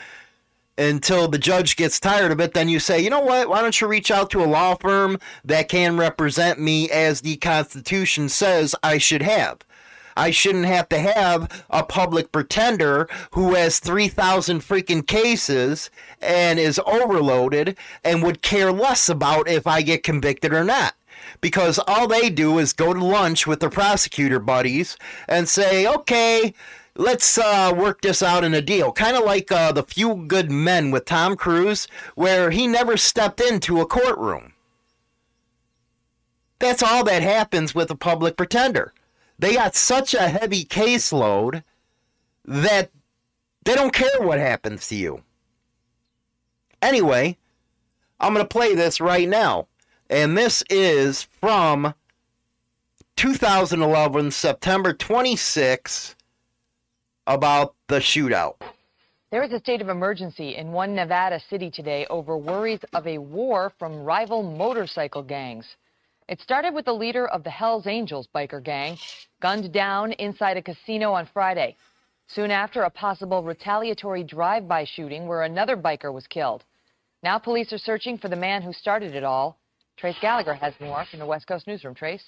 until 0.76 1.28
the 1.28 1.38
judge 1.38 1.76
gets 1.76 2.00
tired 2.00 2.32
of 2.32 2.40
it. 2.40 2.54
Then 2.54 2.68
you 2.68 2.80
say, 2.80 3.00
you 3.00 3.08
know 3.08 3.20
what? 3.20 3.48
Why 3.48 3.62
don't 3.62 3.80
you 3.80 3.86
reach 3.86 4.10
out 4.10 4.28
to 4.30 4.42
a 4.42 4.44
law 4.44 4.74
firm 4.74 5.20
that 5.44 5.68
can 5.68 5.96
represent 5.96 6.58
me 6.58 6.90
as 6.90 7.20
the 7.20 7.36
Constitution 7.36 8.28
says 8.28 8.74
I 8.82 8.98
should 8.98 9.22
have? 9.22 9.60
I 10.16 10.32
shouldn't 10.32 10.64
have 10.64 10.88
to 10.88 10.98
have 10.98 11.64
a 11.70 11.84
public 11.84 12.32
pretender 12.32 13.08
who 13.30 13.54
has 13.54 13.78
3,000 13.78 14.58
freaking 14.58 15.06
cases 15.06 15.88
and 16.20 16.58
is 16.58 16.80
overloaded 16.84 17.78
and 18.02 18.24
would 18.24 18.42
care 18.42 18.72
less 18.72 19.08
about 19.08 19.48
if 19.48 19.68
I 19.68 19.82
get 19.82 20.02
convicted 20.02 20.52
or 20.52 20.64
not. 20.64 20.94
Because 21.42 21.78
all 21.86 22.06
they 22.06 22.30
do 22.30 22.58
is 22.58 22.72
go 22.72 22.94
to 22.94 23.04
lunch 23.04 23.46
with 23.46 23.60
their 23.60 23.68
prosecutor 23.68 24.38
buddies 24.38 24.96
and 25.28 25.46
say, 25.46 25.86
okay, 25.86 26.54
let's 26.96 27.36
uh, 27.36 27.74
work 27.76 28.00
this 28.00 28.22
out 28.22 28.44
in 28.44 28.54
a 28.54 28.62
deal. 28.62 28.92
Kind 28.92 29.16
of 29.16 29.24
like 29.24 29.52
uh, 29.52 29.72
the 29.72 29.82
Few 29.82 30.14
Good 30.14 30.50
Men 30.50 30.90
with 30.90 31.04
Tom 31.04 31.36
Cruise, 31.36 31.88
where 32.14 32.50
he 32.50 32.66
never 32.66 32.96
stepped 32.96 33.40
into 33.40 33.80
a 33.80 33.86
courtroom. 33.86 34.54
That's 36.60 36.82
all 36.82 37.02
that 37.04 37.22
happens 37.22 37.74
with 37.74 37.90
a 37.90 37.96
public 37.96 38.36
pretender. 38.36 38.94
They 39.36 39.54
got 39.54 39.74
such 39.74 40.14
a 40.14 40.28
heavy 40.28 40.64
caseload 40.64 41.64
that 42.44 42.90
they 43.64 43.74
don't 43.74 43.92
care 43.92 44.20
what 44.20 44.38
happens 44.38 44.86
to 44.88 44.94
you. 44.94 45.22
Anyway, 46.80 47.36
I'm 48.20 48.32
going 48.32 48.44
to 48.44 48.48
play 48.48 48.76
this 48.76 49.00
right 49.00 49.28
now. 49.28 49.66
And 50.12 50.36
this 50.36 50.62
is 50.68 51.22
from 51.40 51.94
2011, 53.16 54.30
September 54.30 54.92
26, 54.92 56.16
about 57.26 57.74
the 57.88 57.98
shootout. 57.98 58.56
There 59.30 59.42
is 59.42 59.52
a 59.52 59.58
state 59.58 59.80
of 59.80 59.88
emergency 59.88 60.56
in 60.56 60.70
one 60.70 60.94
Nevada 60.94 61.40
city 61.48 61.70
today 61.70 62.06
over 62.10 62.36
worries 62.36 62.80
of 62.92 63.06
a 63.06 63.16
war 63.16 63.72
from 63.78 64.04
rival 64.04 64.42
motorcycle 64.42 65.22
gangs. 65.22 65.64
It 66.28 66.42
started 66.42 66.74
with 66.74 66.84
the 66.84 66.92
leader 66.92 67.26
of 67.28 67.42
the 67.42 67.48
Hells 67.48 67.86
Angels 67.86 68.28
biker 68.34 68.62
gang, 68.62 68.98
gunned 69.40 69.72
down 69.72 70.12
inside 70.12 70.58
a 70.58 70.62
casino 70.62 71.14
on 71.14 71.26
Friday. 71.32 71.74
Soon 72.26 72.50
after, 72.50 72.82
a 72.82 72.90
possible 72.90 73.42
retaliatory 73.42 74.24
drive-by 74.24 74.84
shooting 74.84 75.26
where 75.26 75.44
another 75.44 75.74
biker 75.74 76.12
was 76.12 76.26
killed. 76.26 76.64
Now 77.22 77.38
police 77.38 77.72
are 77.72 77.78
searching 77.78 78.18
for 78.18 78.28
the 78.28 78.36
man 78.36 78.60
who 78.60 78.74
started 78.74 79.14
it 79.14 79.24
all. 79.24 79.56
Trace 80.02 80.16
Gallagher 80.20 80.54
has 80.54 80.74
more 80.80 81.04
from 81.08 81.20
the 81.20 81.26
West 81.26 81.46
Coast 81.46 81.68
Newsroom. 81.68 81.94
Trace? 81.94 82.24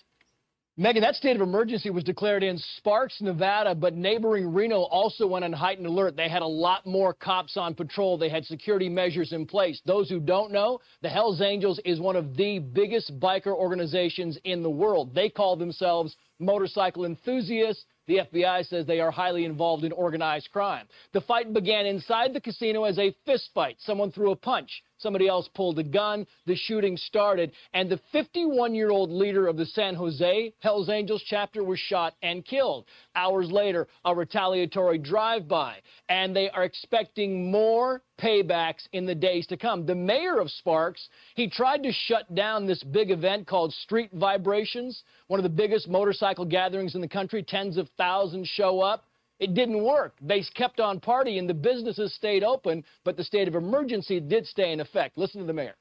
Megan, 0.76 1.02
that 1.02 1.16
state 1.16 1.34
of 1.34 1.42
emergency 1.42 1.90
was 1.90 2.04
declared 2.04 2.44
in 2.44 2.56
Sparks, 2.76 3.20
Nevada, 3.20 3.74
but 3.74 3.96
neighboring 3.96 4.54
Reno 4.54 4.82
also 4.82 5.26
went 5.26 5.44
on 5.44 5.52
heightened 5.52 5.88
alert. 5.88 6.14
They 6.14 6.28
had 6.28 6.42
a 6.42 6.46
lot 6.46 6.86
more 6.86 7.12
cops 7.12 7.56
on 7.56 7.74
patrol. 7.74 8.16
They 8.16 8.28
had 8.28 8.44
security 8.44 8.88
measures 8.88 9.32
in 9.32 9.44
place. 9.44 9.80
Those 9.84 10.08
who 10.08 10.20
don't 10.20 10.52
know, 10.52 10.78
the 11.02 11.08
Hells 11.08 11.40
Angels 11.40 11.80
is 11.84 11.98
one 11.98 12.14
of 12.14 12.36
the 12.36 12.60
biggest 12.60 13.18
biker 13.18 13.48
organizations 13.48 14.38
in 14.44 14.62
the 14.62 14.70
world. 14.70 15.12
They 15.12 15.28
call 15.28 15.56
themselves 15.56 16.14
motorcycle 16.38 17.04
enthusiasts. 17.04 17.86
The 18.06 18.20
FBI 18.32 18.66
says 18.66 18.86
they 18.86 19.00
are 19.00 19.10
highly 19.10 19.46
involved 19.46 19.82
in 19.82 19.90
organized 19.90 20.50
crime. 20.52 20.86
The 21.12 21.22
fight 21.22 21.52
began 21.52 21.86
inside 21.86 22.34
the 22.34 22.40
casino 22.40 22.84
as 22.84 22.98
a 22.98 23.16
fist 23.26 23.50
fight. 23.52 23.78
Someone 23.80 24.12
threw 24.12 24.30
a 24.30 24.36
punch. 24.36 24.82
Somebody 25.04 25.28
else 25.28 25.50
pulled 25.52 25.78
a 25.78 25.82
gun. 25.82 26.26
The 26.46 26.56
shooting 26.56 26.96
started, 26.96 27.52
and 27.74 27.90
the 27.90 28.00
51 28.10 28.74
year 28.74 28.88
old 28.88 29.10
leader 29.10 29.46
of 29.46 29.58
the 29.58 29.66
San 29.66 29.94
Jose 29.94 30.54
Hells 30.60 30.88
Angels 30.88 31.22
chapter 31.26 31.62
was 31.62 31.78
shot 31.78 32.14
and 32.22 32.42
killed. 32.42 32.86
Hours 33.14 33.50
later, 33.50 33.86
a 34.06 34.14
retaliatory 34.14 34.96
drive 34.96 35.46
by, 35.46 35.76
and 36.08 36.34
they 36.34 36.48
are 36.48 36.64
expecting 36.64 37.50
more 37.50 38.00
paybacks 38.18 38.88
in 38.94 39.04
the 39.04 39.14
days 39.14 39.46
to 39.48 39.58
come. 39.58 39.84
The 39.84 39.94
mayor 39.94 40.38
of 40.38 40.50
Sparks, 40.50 41.10
he 41.34 41.50
tried 41.50 41.82
to 41.82 41.92
shut 41.92 42.34
down 42.34 42.66
this 42.66 42.82
big 42.82 43.10
event 43.10 43.46
called 43.46 43.74
Street 43.74 44.08
Vibrations, 44.14 45.02
one 45.26 45.38
of 45.38 45.44
the 45.44 45.50
biggest 45.50 45.86
motorcycle 45.86 46.46
gatherings 46.46 46.94
in 46.94 47.02
the 47.02 47.08
country. 47.08 47.42
Tens 47.42 47.76
of 47.76 47.90
thousands 47.98 48.48
show 48.48 48.80
up. 48.80 49.04
It 49.40 49.54
didn't 49.54 49.82
work. 49.82 50.14
They 50.20 50.42
kept 50.54 50.80
on 50.80 51.00
partying. 51.00 51.46
The 51.46 51.54
businesses 51.54 52.14
stayed 52.14 52.44
open, 52.44 52.84
but 53.04 53.16
the 53.16 53.24
state 53.24 53.48
of 53.48 53.54
emergency 53.54 54.20
did 54.20 54.46
stay 54.46 54.72
in 54.72 54.80
effect. 54.80 55.18
Listen 55.18 55.40
to 55.40 55.46
the 55.46 55.52
mayor. 55.52 55.74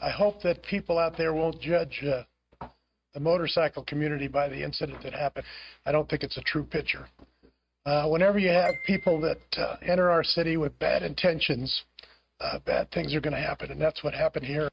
I 0.00 0.10
hope 0.10 0.42
that 0.42 0.62
people 0.62 0.98
out 0.98 1.16
there 1.16 1.32
won't 1.32 1.60
judge 1.60 2.04
uh, 2.04 2.66
the 3.14 3.20
motorcycle 3.20 3.84
community 3.84 4.28
by 4.28 4.48
the 4.48 4.62
incident 4.62 5.02
that 5.02 5.12
happened. 5.12 5.46
I 5.86 5.92
don't 5.92 6.08
think 6.08 6.22
it's 6.22 6.36
a 6.36 6.42
true 6.42 6.64
picture. 6.64 7.08
Uh, 7.86 8.06
whenever 8.06 8.38
you 8.38 8.50
have 8.50 8.74
people 8.86 9.20
that 9.20 9.40
uh, 9.56 9.76
enter 9.82 10.10
our 10.10 10.22
city 10.22 10.56
with 10.56 10.78
bad 10.78 11.02
intentions, 11.02 11.84
uh, 12.40 12.58
bad 12.66 12.90
things 12.90 13.14
are 13.14 13.20
going 13.20 13.34
to 13.34 13.40
happen, 13.40 13.70
and 13.70 13.80
that's 13.80 14.04
what 14.04 14.14
happened 14.14 14.44
here. 14.44 14.68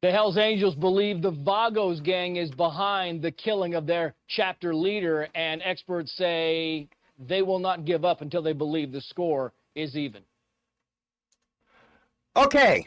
The 0.00 0.12
Hells 0.12 0.36
Angels 0.36 0.76
believe 0.76 1.22
the 1.22 1.32
Vagos 1.32 1.98
gang 1.98 2.36
is 2.36 2.52
behind 2.52 3.20
the 3.20 3.32
killing 3.32 3.74
of 3.74 3.84
their 3.84 4.14
chapter 4.28 4.72
leader, 4.72 5.28
and 5.34 5.60
experts 5.64 6.12
say 6.12 6.88
they 7.18 7.42
will 7.42 7.58
not 7.58 7.84
give 7.84 8.04
up 8.04 8.20
until 8.20 8.40
they 8.40 8.52
believe 8.52 8.92
the 8.92 9.00
score 9.00 9.52
is 9.74 9.96
even. 9.96 10.22
Okay, 12.36 12.86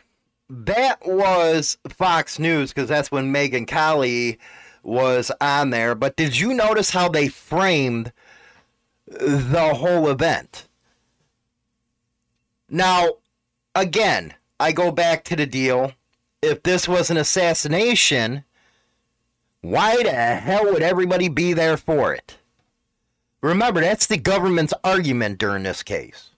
that 0.50 1.06
was 1.06 1.78
Fox 1.90 2.40
News 2.40 2.72
because 2.72 2.88
that's 2.88 3.12
when 3.12 3.34
Megyn 3.34 3.68
Kelly 3.68 4.40
was 4.82 5.34
on 5.42 5.70
there. 5.70 5.96
But 5.96 6.16
did 6.16 6.40
you 6.40 6.54
notice 6.54 6.92
how 6.92 7.10
they 7.10 7.28
framed 7.28 8.14
the 9.06 9.74
whole 9.74 10.08
event? 10.08 10.70
Now, 12.70 13.10
again, 13.76 14.34
I 14.62 14.72
go 14.72 14.92
back 14.92 15.26
to 15.26 15.36
the 15.36 15.46
deal 15.46 15.92
if 16.42 16.64
this 16.64 16.88
was 16.88 17.10
an 17.10 17.18
assassination, 17.18 18.44
why 19.62 20.02
the 20.02 20.12
hell 20.12 20.66
would 20.66 20.82
everybody 20.82 21.30
be 21.30 21.54
there 21.54 21.78
for 21.78 22.14
it? 22.14 22.38
Remember, 23.42 23.82
that's 23.82 24.08
the 24.08 24.18
government's 24.18 24.74
argument 24.84 25.38
during 25.38 25.64
this 25.64 25.84
case. 25.84 26.30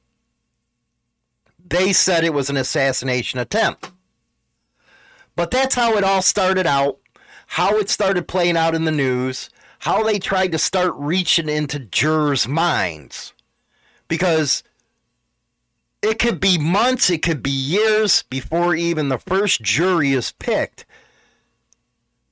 They 1.66 1.94
said 1.94 2.24
it 2.24 2.34
was 2.34 2.50
an 2.50 2.58
assassination 2.58 3.40
attempt. 3.40 3.92
But 5.36 5.52
that's 5.52 5.76
how 5.76 5.98
it 5.98 6.04
all 6.04 6.22
started 6.22 6.68
out, 6.68 7.00
how 7.48 7.78
it 7.78 7.90
started 7.90 8.28
playing 8.28 8.58
out 8.58 8.76
in 8.76 8.86
the 8.86 8.92
news, 8.92 9.50
how 9.80 10.04
they 10.04 10.20
tried 10.20 10.52
to 10.52 10.58
start 10.58 10.94
reaching 10.96 11.50
into 11.50 11.80
jurors' 11.80 12.48
minds. 12.48 13.34
Because 14.08 14.64
it 16.04 16.20
could 16.20 16.42
be 16.42 16.58
months, 16.58 17.10
it 17.10 17.22
could 17.22 17.42
be 17.42 17.50
years 17.50 18.24
before 18.30 18.76
even 18.76 19.08
the 19.08 19.18
first 19.18 19.62
jury 19.62 20.12
is 20.12 20.34
picked. 20.34 20.86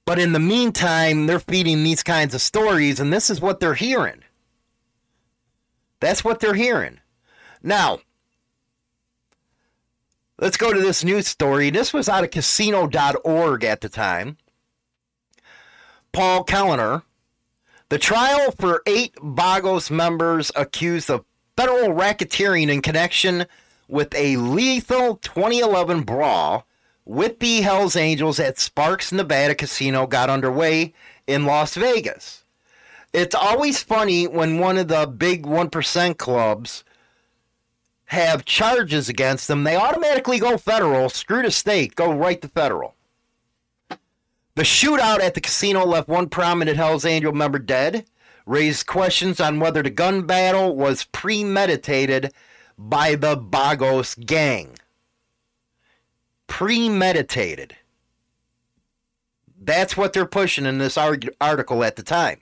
But 0.06 0.20
in 0.20 0.34
the 0.34 0.40
meantime, 0.40 1.26
they're 1.26 1.40
feeding 1.40 1.84
these 1.84 2.04
kinds 2.04 2.36
of 2.36 2.42
stories, 2.42 3.00
and 3.00 3.14
this 3.14 3.30
is 3.30 3.40
what 3.40 3.62
they're 3.62 3.76
hearing. 3.76 4.24
That's 6.02 6.24
what 6.24 6.42
they're 6.42 6.54
hearing. 6.54 7.00
Now, 7.64 8.00
let's 10.38 10.58
go 10.58 10.74
to 10.74 10.80
this 10.82 11.06
news 11.06 11.28
story. 11.28 11.70
This 11.70 11.94
was 11.94 12.10
out 12.10 12.26
of 12.26 12.32
casino.org 12.32 13.64
at 13.64 13.80
the 13.80 13.90
time. 13.90 14.38
Paul 16.12 16.44
Kellner. 16.44 17.04
The 17.88 18.00
trial 18.00 18.52
for 18.52 18.82
eight 18.88 19.16
Vagos 19.22 19.92
members 19.92 20.52
accused 20.56 21.10
of 21.10 21.26
federal 21.58 21.90
racketeering 21.90 22.70
in 22.70 22.82
connection 22.82 23.46
with 23.92 24.16
a 24.16 24.38
lethal 24.38 25.18
2011 25.18 26.04
brawl 26.04 26.66
with 27.04 27.40
the 27.40 27.60
Hells 27.60 27.98
Angels 27.98 28.40
at 28.40 28.58
Sparks 28.58 29.12
Nevada 29.12 29.54
Casino 29.54 30.08
got 30.08 30.30
underway 30.30 30.94
in 31.28 31.46
Las 31.46 31.76
Vegas. 31.76 32.46
It's 33.12 33.36
always 33.36 33.84
funny 33.84 34.28
when 34.28 34.60
one 34.60 34.78
of 34.78 34.88
the 34.88 35.06
big 35.06 35.44
1% 35.44 36.18
clubs 36.18 36.86
have 38.06 38.46
charges 38.46 39.10
against 39.10 39.50
them, 39.50 39.66
they 39.66 39.76
automatically 39.76 40.40
go 40.40 40.58
federal. 40.58 41.10
Screw 41.10 41.42
the 41.42 41.52
state, 41.52 41.96
go 41.96 42.14
right 42.14 42.42
to 42.42 42.48
federal. 42.48 42.96
The 44.56 44.64
shootout 44.64 45.20
at 45.20 45.34
the 45.34 45.42
casino 45.42 45.86
left 45.86 46.08
one 46.08 46.30
prominent 46.30 46.78
Hells 46.78 47.06
Angel 47.06 47.34
member 47.34 47.60
dead, 47.60 48.06
raised 48.46 48.86
questions 48.86 49.42
on 49.42 49.60
whether 49.60 49.84
the 49.84 49.90
gun 49.90 50.24
battle 50.24 50.76
was 50.76 51.06
premeditated 51.12 52.34
by 52.90 53.16
the 53.16 53.36
Vagos 53.36 54.16
gang. 54.16 54.76
Premeditated. 56.48 57.76
That's 59.64 59.96
what 59.96 60.14
they're 60.14 60.26
pushing 60.26 60.66
in 60.66 60.80
this 60.80 60.98
article 60.98 61.84
at 61.84 61.96
the 61.96 62.04
time. 62.04 62.40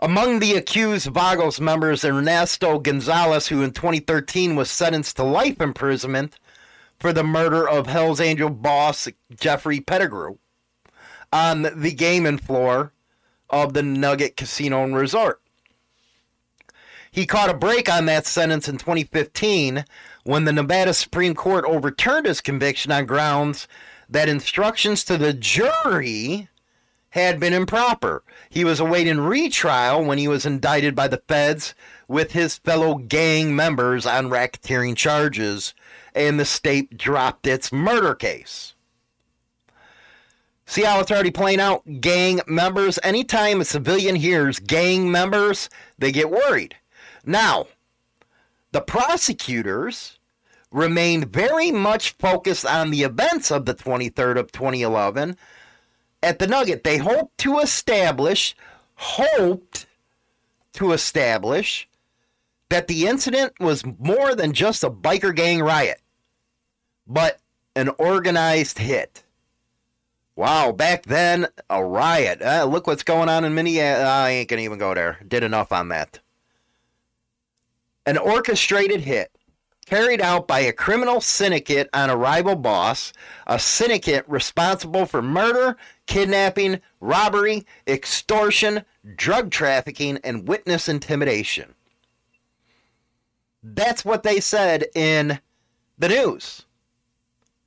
Among 0.00 0.40
the 0.40 0.54
accused 0.54 1.06
Vagos 1.06 1.60
members, 1.60 2.04
Ernesto 2.04 2.80
Gonzalez, 2.80 3.46
who 3.46 3.62
in 3.62 3.70
2013 3.70 4.56
was 4.56 4.68
sentenced 4.68 5.16
to 5.16 5.22
life 5.22 5.60
imprisonment 5.60 6.40
for 6.98 7.12
the 7.12 7.22
murder 7.22 7.68
of 7.68 7.86
Hell's 7.86 8.20
Angel 8.20 8.50
boss 8.50 9.08
Jeffrey 9.38 9.80
Pettigrew 9.80 10.38
on 11.32 11.62
the 11.62 11.92
gaming 11.92 12.38
floor 12.38 12.92
of 13.48 13.74
the 13.74 13.82
Nugget 13.82 14.36
Casino 14.36 14.82
and 14.82 14.96
Resort. 14.96 15.41
He 17.12 17.26
caught 17.26 17.50
a 17.50 17.54
break 17.54 17.92
on 17.92 18.06
that 18.06 18.26
sentence 18.26 18.70
in 18.70 18.78
2015 18.78 19.84
when 20.24 20.44
the 20.46 20.52
Nevada 20.52 20.94
Supreme 20.94 21.34
Court 21.34 21.62
overturned 21.66 22.24
his 22.24 22.40
conviction 22.40 22.90
on 22.90 23.04
grounds 23.04 23.68
that 24.08 24.30
instructions 24.30 25.04
to 25.04 25.18
the 25.18 25.34
jury 25.34 26.48
had 27.10 27.38
been 27.38 27.52
improper. 27.52 28.24
He 28.48 28.64
was 28.64 28.80
awaiting 28.80 29.20
retrial 29.20 30.02
when 30.02 30.16
he 30.16 30.26
was 30.26 30.46
indicted 30.46 30.94
by 30.94 31.08
the 31.08 31.22
feds 31.28 31.74
with 32.08 32.32
his 32.32 32.56
fellow 32.56 32.94
gang 32.94 33.54
members 33.54 34.06
on 34.06 34.30
racketeering 34.30 34.96
charges, 34.96 35.74
and 36.14 36.40
the 36.40 36.46
state 36.46 36.96
dropped 36.96 37.46
its 37.46 37.70
murder 37.70 38.14
case. 38.14 38.74
See 40.64 40.84
how 40.84 41.00
it's 41.00 41.10
already 41.10 41.30
playing 41.30 41.60
out? 41.60 42.00
Gang 42.00 42.40
members. 42.46 42.98
Anytime 43.02 43.60
a 43.60 43.66
civilian 43.66 44.16
hears 44.16 44.58
gang 44.58 45.10
members, 45.10 45.68
they 45.98 46.10
get 46.10 46.30
worried. 46.30 46.76
Now, 47.24 47.66
the 48.72 48.80
prosecutors 48.80 50.18
remained 50.70 51.32
very 51.32 51.70
much 51.70 52.12
focused 52.12 52.66
on 52.66 52.90
the 52.90 53.02
events 53.02 53.50
of 53.50 53.66
the 53.66 53.74
23rd 53.74 54.38
of 54.38 54.52
2011 54.52 55.36
at 56.22 56.38
the 56.38 56.46
Nugget. 56.46 56.82
They 56.82 56.98
hoped 56.98 57.38
to 57.38 57.58
establish, 57.58 58.56
hoped 58.94 59.86
to 60.74 60.92
establish 60.92 61.88
that 62.70 62.88
the 62.88 63.06
incident 63.06 63.52
was 63.60 63.84
more 63.98 64.34
than 64.34 64.52
just 64.52 64.82
a 64.82 64.90
biker 64.90 65.34
gang 65.36 65.60
riot, 65.60 66.00
but 67.06 67.38
an 67.76 67.90
organized 67.98 68.78
hit. 68.78 69.22
Wow, 70.34 70.72
back 70.72 71.02
then, 71.04 71.48
a 71.68 71.84
riot. 71.84 72.40
Uh, 72.40 72.64
look 72.64 72.86
what's 72.86 73.02
going 73.02 73.28
on 73.28 73.44
in 73.44 73.54
Minneapolis. 73.54 74.06
Uh, 74.06 74.10
I 74.10 74.30
ain't 74.30 74.48
going 74.48 74.58
to 74.58 74.64
even 74.64 74.78
go 74.78 74.94
there. 74.94 75.18
Did 75.28 75.42
enough 75.42 75.70
on 75.72 75.88
that. 75.88 76.20
An 78.06 78.18
orchestrated 78.18 79.02
hit 79.02 79.30
carried 79.86 80.20
out 80.20 80.48
by 80.48 80.60
a 80.60 80.72
criminal 80.72 81.20
syndicate 81.20 81.88
on 81.92 82.08
a 82.08 82.16
rival 82.16 82.56
boss, 82.56 83.12
a 83.46 83.58
syndicate 83.58 84.24
responsible 84.28 85.06
for 85.06 85.20
murder, 85.22 85.76
kidnapping, 86.06 86.80
robbery, 87.00 87.66
extortion, 87.86 88.84
drug 89.16 89.50
trafficking, 89.50 90.18
and 90.24 90.48
witness 90.48 90.88
intimidation. 90.88 91.74
That's 93.62 94.04
what 94.04 94.22
they 94.22 94.40
said 94.40 94.86
in 94.94 95.40
the 95.98 96.08
news. 96.08 96.64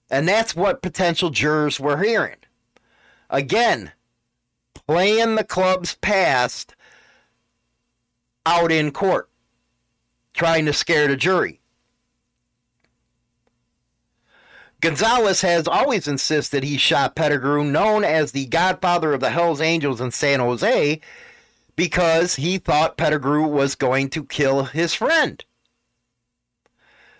And 0.09 0.27
that's 0.27 0.55
what 0.55 0.81
potential 0.81 1.29
jurors 1.29 1.79
were 1.79 2.01
hearing. 2.01 2.37
Again, 3.29 3.91
playing 4.73 5.35
the 5.35 5.43
club's 5.43 5.95
past 5.95 6.75
out 8.45 8.71
in 8.71 8.91
court, 8.91 9.29
trying 10.35 10.65
to 10.65 10.73
scare 10.73 11.07
the 11.07 11.15
jury. 11.15 11.61
Gonzalez 14.81 15.41
has 15.41 15.67
always 15.67 16.07
insisted 16.07 16.63
he 16.63 16.77
shot 16.77 17.15
Pettigrew, 17.15 17.63
known 17.63 18.03
as 18.03 18.31
the 18.31 18.45
godfather 18.45 19.13
of 19.13 19.21
the 19.21 19.31
Hells 19.31 19.61
Angels 19.61 19.99
in 19.99 20.11
San 20.11 20.39
Jose, 20.39 21.01
because 21.75 22.35
he 22.35 22.57
thought 22.57 22.97
Pettigrew 22.97 23.47
was 23.47 23.73
going 23.73 24.09
to 24.09 24.25
kill 24.25 24.65
his 24.65 24.93
friend. 24.93 25.43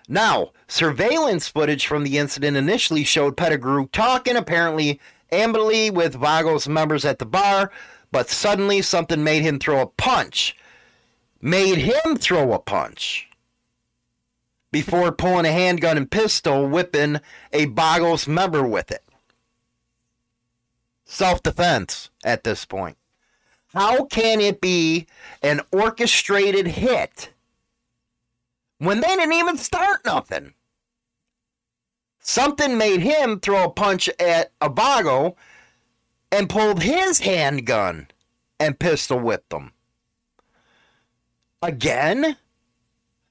Now, 0.08 0.52
surveillance 0.68 1.48
footage 1.48 1.88
from 1.88 2.04
the 2.04 2.20
incident 2.20 2.56
initially 2.56 3.04
showed 3.04 3.38
Pettigrew 3.38 3.88
talking 3.88 4.36
apparently 4.36 5.00
amicably 5.32 5.90
with 5.90 6.14
Vagos 6.14 6.68
members 6.68 7.06
at 7.06 7.18
the 7.18 7.26
bar, 7.26 7.72
but 8.12 8.30
suddenly 8.30 8.82
something 8.82 9.24
made 9.24 9.42
him 9.42 9.58
throw 9.58 9.82
a 9.82 9.88
punch. 9.88 10.56
Made 11.46 11.78
him 11.78 12.18
throw 12.18 12.54
a 12.54 12.60
punch. 12.60 13.30
Before 14.72 15.12
pulling 15.12 15.46
a 15.46 15.52
handgun 15.52 15.96
and 15.96 16.10
pistol, 16.10 16.68
whipping 16.68 17.22
a 17.54 17.66
Vagos 17.66 18.28
member 18.28 18.68
with 18.68 18.92
it. 18.92 19.04
Self 21.06 21.44
defense 21.44 22.10
at 22.24 22.44
this 22.44 22.66
point. 22.66 22.98
How 23.74 24.06
can 24.06 24.42
it 24.42 24.60
be 24.60 25.06
an 25.44 25.62
orchestrated 25.72 26.66
hit? 26.66 27.30
when 28.78 29.00
they 29.00 29.08
didn't 29.08 29.34
even 29.34 29.58
start 29.58 30.06
nothing. 30.06 30.54
Something 32.20 32.78
made 32.78 33.02
him 33.02 33.40
throw 33.40 33.66
a 33.66 33.70
punch 33.70 34.10
at 34.20 34.52
a 34.60 34.70
Vago 34.70 35.36
and 36.32 36.50
pulled 36.50 36.82
his 36.82 37.20
handgun 37.20 38.08
and 38.60 38.80
pistol 38.80 39.20
whipped 39.20 39.52
them. 39.52 39.72
Again? 41.62 42.38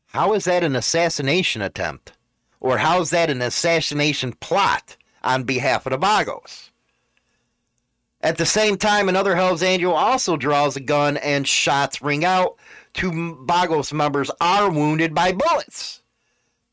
How 0.06 0.32
is 0.34 0.44
that 0.44 0.62
an 0.62 0.76
assassination 0.76 1.62
attempt? 1.62 2.12
Or 2.60 2.78
how 2.78 3.00
is 3.00 3.10
that 3.10 3.30
an 3.30 3.42
assassination 3.42 4.32
plot 4.34 4.96
on 5.22 5.44
behalf 5.44 5.86
of 5.86 5.90
the 5.90 5.98
Vagos? 5.98 6.70
At 8.20 8.38
the 8.38 8.46
same 8.46 8.78
time, 8.78 9.08
another 9.08 9.36
Hell's 9.36 9.62
Angel 9.62 9.92
also 9.92 10.36
draws 10.36 10.76
a 10.76 10.80
gun 10.80 11.18
and 11.18 11.46
shots 11.46 12.00
ring 12.00 12.24
out 12.24 12.56
two 12.94 13.44
Vagos 13.46 13.92
members 13.92 14.30
are 14.40 14.70
wounded 14.70 15.14
by 15.14 15.32
bullets. 15.32 16.00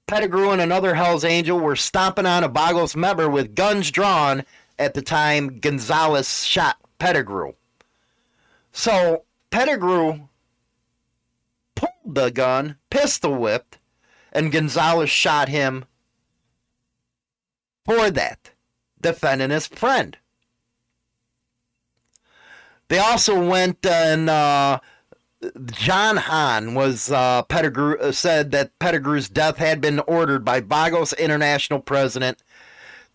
Pettigrew 0.08 0.52
and 0.52 0.62
another 0.62 0.96
Hell's 0.96 1.26
Angel 1.26 1.60
were 1.60 1.76
stomping 1.76 2.26
on 2.26 2.44
a 2.44 2.48
Vagos 2.48 2.96
member 2.96 3.30
with 3.30 3.56
guns 3.56 3.92
drawn 3.92 4.46
at 4.80 4.94
the 4.94 5.02
time 5.02 5.60
Gonzalez 5.60 6.46
shot 6.46 6.78
Pettigrew. 7.00 7.54
So 8.72 9.24
Pettigrew 9.50 10.28
the 12.06 12.30
gun, 12.30 12.78
pistol 12.90 13.36
whipped, 13.36 13.80
and 14.32 14.52
Gonzalez 14.52 15.10
shot 15.10 15.50
him 15.50 15.86
for 17.86 18.10
that, 18.12 18.52
defending 19.00 19.50
his 19.50 19.68
friend. 19.68 20.18
They 22.88 23.00
also 23.00 23.46
went 23.46 23.86
and 23.86 24.30
uh, 24.30 24.80
John 25.66 26.18
Hahn 26.18 26.74
was 26.76 27.12
uh, 27.12 27.44
Pettigrew 27.44 27.98
uh, 27.98 28.12
said 28.12 28.52
that 28.52 28.78
Pettigrew's 28.80 29.30
death 29.30 29.58
had 29.58 29.82
been 29.82 30.00
ordered 30.02 30.46
by 30.46 30.60
Vagos 30.60 31.14
International 31.14 31.80
President 31.80 32.44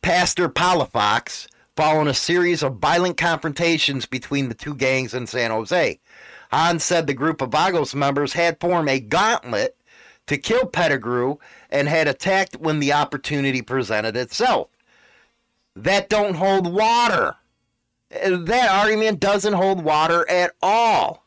Pastor 0.03 0.49
Palafox 0.49 1.47
following 1.77 2.09
a 2.09 2.15
series 2.15 2.63
of 2.63 2.79
violent 2.79 3.17
confrontations 3.17 4.07
between 4.07 4.49
the 4.49 4.55
two 4.55 4.75
gangs 4.75 5.15
in 5.15 5.27
San 5.27 5.51
Jose. 5.51 6.01
Hahn 6.57 6.79
said 6.79 7.07
the 7.07 7.13
group 7.13 7.43
of 7.43 7.53
Vagos 7.53 7.95
members 7.95 8.33
had 8.33 8.59
formed 8.61 8.89
a 8.89 8.99
gauntlet 8.99 9.77
to 10.27 10.39
kill 10.39 10.65
Pettigrew 10.65 11.37
and 11.69 11.87
had 11.87 12.09
attacked 12.09 12.57
when 12.57 12.81
the 12.81 12.95
opportunity 12.95 13.61
presented 13.61 14.17
itself. 14.17 14.69
That 15.75 16.09
don't 16.09 16.37
hold 16.37 16.73
water. 16.73 17.37
That 18.09 18.71
argument 18.71 19.21
doesn't 19.21 19.53
hold 19.53 19.85
water 19.85 20.27
at 20.31 20.53
all. 20.63 21.27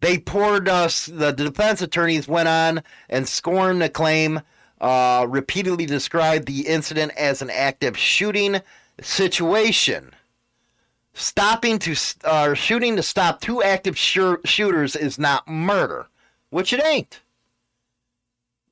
They 0.00 0.16
poured 0.16 0.66
us, 0.66 1.04
the 1.04 1.32
defense 1.32 1.82
attorneys 1.82 2.26
went 2.26 2.48
on 2.48 2.82
and 3.10 3.28
scorned 3.28 3.82
the 3.82 3.90
claim, 3.90 4.40
uh, 4.80 5.26
repeatedly 5.28 5.84
described 5.84 6.46
the 6.46 6.66
incident 6.66 7.12
as 7.18 7.42
an 7.42 7.50
active 7.50 7.98
shooting 7.98 8.62
situation. 9.02 10.14
Stopping 11.18 11.78
to, 11.78 11.96
uh, 12.24 12.52
shooting 12.52 12.94
to 12.96 13.02
stop 13.02 13.40
two 13.40 13.62
active 13.62 13.96
sh- 13.96 14.18
shooters 14.44 14.94
is 14.94 15.18
not 15.18 15.48
murder, 15.48 16.08
which 16.50 16.74
it 16.74 16.84
ain't. 16.84 17.22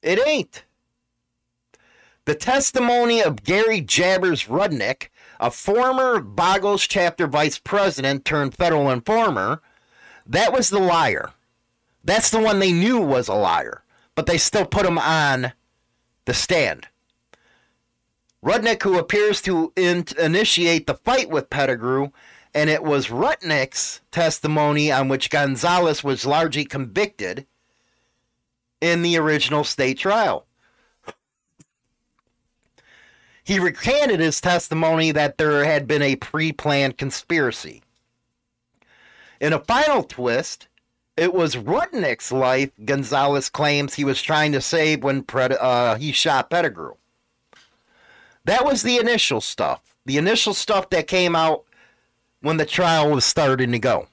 It 0.02 0.20
ain't. 0.28 0.62
The 2.26 2.34
testimony 2.34 3.22
of 3.22 3.44
Gary 3.44 3.80
Jabbers 3.80 4.44
Rudnick, 4.44 5.08
a 5.40 5.50
former 5.50 6.20
Vagos 6.20 6.86
chapter 6.86 7.26
vice 7.26 7.58
president 7.58 8.26
turned 8.26 8.54
federal 8.54 8.90
informer, 8.90 9.62
that 10.26 10.52
was 10.52 10.68
the 10.68 10.78
liar. 10.78 11.30
That's 12.04 12.30
the 12.30 12.40
one 12.40 12.58
they 12.58 12.72
knew 12.72 13.00
was 13.00 13.26
a 13.28 13.34
liar, 13.34 13.84
but 14.14 14.26
they 14.26 14.36
still 14.36 14.66
put 14.66 14.84
him 14.84 14.98
on 14.98 15.54
the 16.26 16.34
stand. 16.34 16.88
Rudnick, 18.44 18.82
who 18.82 18.98
appears 18.98 19.40
to 19.42 19.72
in- 19.76 20.04
initiate 20.18 20.86
the 20.86 20.94
fight 20.94 21.30
with 21.30 21.48
Pettigrew, 21.48 22.10
and 22.54 22.70
it 22.70 22.84
was 22.84 23.08
Rudnick's 23.08 24.00
testimony 24.12 24.92
on 24.92 25.08
which 25.08 25.30
Gonzalez 25.30 26.04
was 26.04 26.24
largely 26.24 26.64
convicted 26.64 27.46
in 28.80 29.02
the 29.02 29.16
original 29.18 29.64
state 29.64 29.98
trial. 29.98 30.46
He 33.42 33.58
recanted 33.58 34.20
his 34.20 34.40
testimony 34.40 35.10
that 35.10 35.36
there 35.36 35.64
had 35.64 35.86
been 35.86 36.00
a 36.00 36.16
pre 36.16 36.52
planned 36.52 36.96
conspiracy. 36.96 37.82
In 39.40 39.52
a 39.52 39.58
final 39.58 40.02
twist, 40.02 40.68
it 41.16 41.34
was 41.34 41.56
Rudnick's 41.56 42.32
life 42.32 42.70
Gonzalez 42.84 43.50
claims 43.50 43.94
he 43.94 44.04
was 44.04 44.22
trying 44.22 44.52
to 44.52 44.60
save 44.60 45.04
when 45.04 45.24
uh, 45.28 45.96
he 45.96 46.12
shot 46.12 46.48
Pettigrew. 46.48 46.94
That 48.44 48.64
was 48.64 48.82
the 48.82 48.96
initial 48.96 49.40
stuff. 49.40 49.82
The 50.06 50.16
initial 50.16 50.54
stuff 50.54 50.88
that 50.90 51.06
came 51.06 51.36
out 51.36 51.64
when 52.44 52.56
the 52.56 52.66
trial 52.66 53.10
was 53.10 53.24
starting 53.24 53.72
to 53.72 53.78
go. 53.78 54.06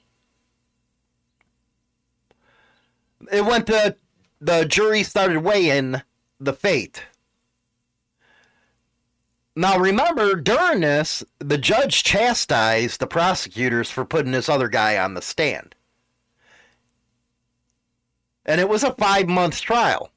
It 3.31 3.45
went 3.45 3.67
to 3.67 3.95
the 4.39 4.65
jury 4.65 5.03
started 5.03 5.39
weighing 5.39 6.01
the 6.39 6.53
fate 6.53 7.03
now, 9.55 9.77
remember, 9.77 10.35
during 10.35 10.79
this, 10.79 11.23
the 11.39 11.57
judge 11.57 12.03
chastised 12.03 12.99
the 12.99 13.07
prosecutors 13.07 13.89
for 13.89 14.05
putting 14.05 14.31
this 14.31 14.47
other 14.47 14.69
guy 14.69 14.97
on 14.97 15.13
the 15.13 15.21
stand. 15.21 15.75
And 18.45 18.61
it 18.61 18.69
was 18.69 18.83
a 18.83 18.93
five 18.93 19.27
month 19.27 19.59
trial. 19.59 20.09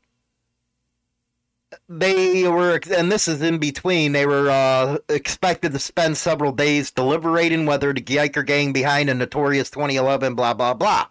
They 1.88 2.48
were, 2.48 2.80
and 2.96 3.10
this 3.10 3.28
is 3.28 3.42
in 3.42 3.58
between, 3.58 4.12
they 4.12 4.26
were 4.26 4.50
uh, 4.50 4.98
expected 5.08 5.72
to 5.72 5.78
spend 5.78 6.16
several 6.16 6.52
days 6.52 6.90
deliberating 6.90 7.66
whether 7.66 7.92
to 7.92 8.02
Biker 8.02 8.44
Gang 8.44 8.72
behind 8.72 9.10
a 9.10 9.14
notorious 9.14 9.70
2011 9.70 10.34
blah, 10.34 10.54
blah, 10.54 10.74
blah. 10.74 11.06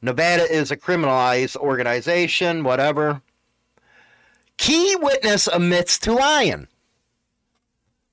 Nevada 0.00 0.50
is 0.50 0.70
a 0.70 0.76
criminalized 0.76 1.56
organization, 1.56 2.62
whatever. 2.62 3.22
Key 4.56 4.96
witness 5.00 5.48
admits 5.48 5.98
to 6.00 6.12
lying. 6.12 6.68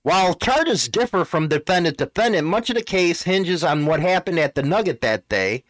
While 0.04 0.36
charges 0.36 0.88
differ 0.88 1.26
from 1.26 1.48
defendant 1.48 1.98
to 1.98 2.06
defendant, 2.06 2.48
much 2.48 2.70
of 2.70 2.76
the 2.76 2.84
case 2.84 3.24
hinges 3.24 3.64
on 3.64 3.86
what 3.86 4.00
happened 4.00 4.40
at 4.40 4.54
the 4.54 4.62
Nugget 4.62 5.02
that 5.02 5.28
day 5.30 5.64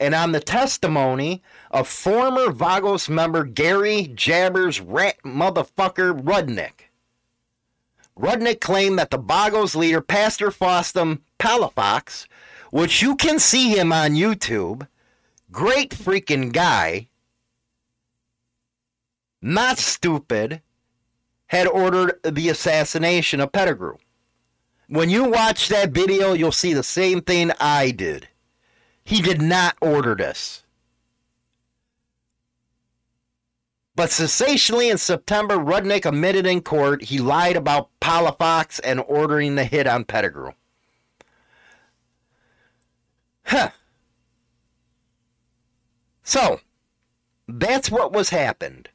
and 0.00 0.14
on 0.14 0.32
the 0.32 0.40
testimony 0.40 1.42
of 1.70 1.86
former 1.86 2.50
Vagos 2.50 3.08
member 3.08 3.44
Gary 3.44 4.10
Jabbers 4.14 4.80
Rat 4.80 5.16
Motherfucker 5.22 6.18
Rudnick. 6.22 6.88
Rudnick 8.18 8.60
claimed 8.60 8.98
that 8.98 9.10
the 9.10 9.18
Vagos 9.18 9.74
leader, 9.74 10.00
Pastor 10.00 10.50
Fausto 10.50 11.18
Palafox, 11.38 12.26
which 12.70 13.02
you 13.02 13.14
can 13.14 13.38
see 13.38 13.70
him 13.70 13.92
on 13.92 14.12
YouTube, 14.12 14.88
great 15.52 15.90
freaking 15.90 16.50
guy, 16.52 17.08
not 19.42 19.78
stupid, 19.78 20.62
had 21.46 21.66
ordered 21.66 22.20
the 22.24 22.48
assassination 22.48 23.40
of 23.40 23.52
Pettigrew. 23.52 23.96
When 24.88 25.10
you 25.10 25.24
watch 25.24 25.68
that 25.68 25.90
video, 25.90 26.32
you'll 26.32 26.52
see 26.52 26.74
the 26.74 26.82
same 26.82 27.20
thing 27.20 27.52
I 27.60 27.90
did. 27.90 28.28
He 29.10 29.20
did 29.20 29.42
not 29.42 29.74
order 29.80 30.14
this. 30.14 30.62
But 33.96 34.12
sensationally 34.12 34.88
in 34.88 34.98
September, 34.98 35.56
Rudnick 35.56 36.06
admitted 36.06 36.46
in 36.46 36.60
court 36.60 37.02
he 37.02 37.18
lied 37.18 37.56
about 37.56 37.90
Palafox 38.00 38.78
and 38.84 39.02
ordering 39.08 39.56
the 39.56 39.64
hit 39.64 39.88
on 39.88 40.04
Pettigrew. 40.04 40.52
Huh. 43.46 43.70
So, 46.22 46.60
that's 47.48 47.90
what 47.90 48.12
was 48.12 48.30
happened. 48.30 48.90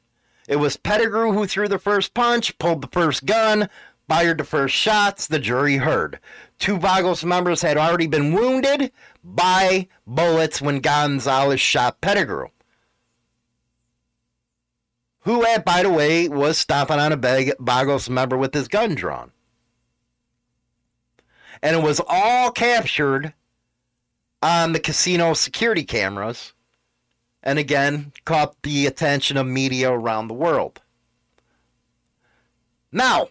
It 0.48 0.56
was 0.56 0.78
Pettigrew 0.78 1.32
who 1.32 1.46
threw 1.46 1.68
the 1.68 1.78
first 1.78 2.14
punch, 2.14 2.56
pulled 2.56 2.80
the 2.80 2.88
first 2.88 3.26
gun, 3.26 3.68
fired 4.08 4.38
the 4.38 4.44
first 4.44 4.74
shots, 4.74 5.26
the 5.26 5.38
jury 5.38 5.76
heard. 5.76 6.18
Two 6.58 6.78
Vagos 6.78 7.24
members 7.24 7.62
had 7.62 7.76
already 7.76 8.06
been 8.06 8.32
wounded 8.32 8.92
by 9.22 9.88
bullets 10.06 10.62
when 10.62 10.80
Gonzalez 10.80 11.60
shot 11.60 12.00
Pettigrew. 12.00 12.48
Who, 15.20 15.42
had, 15.42 15.64
by 15.64 15.82
the 15.82 15.90
way, 15.90 16.28
was 16.28 16.56
stomping 16.56 17.00
on 17.00 17.12
a 17.12 17.16
Vagos 17.16 18.08
member 18.08 18.36
with 18.36 18.54
his 18.54 18.68
gun 18.68 18.94
drawn. 18.94 19.32
And 21.62 21.74
it 21.74 21.82
was 21.82 22.00
all 22.06 22.52
captured 22.52 23.34
on 24.40 24.72
the 24.72 24.78
casino 24.78 25.34
security 25.34 25.82
cameras 25.82 26.52
and 27.42 27.58
again 27.58 28.12
caught 28.24 28.60
the 28.62 28.86
attention 28.86 29.36
of 29.36 29.46
media 29.46 29.90
around 29.90 30.28
the 30.28 30.34
world. 30.34 30.80
Now, 32.92 33.28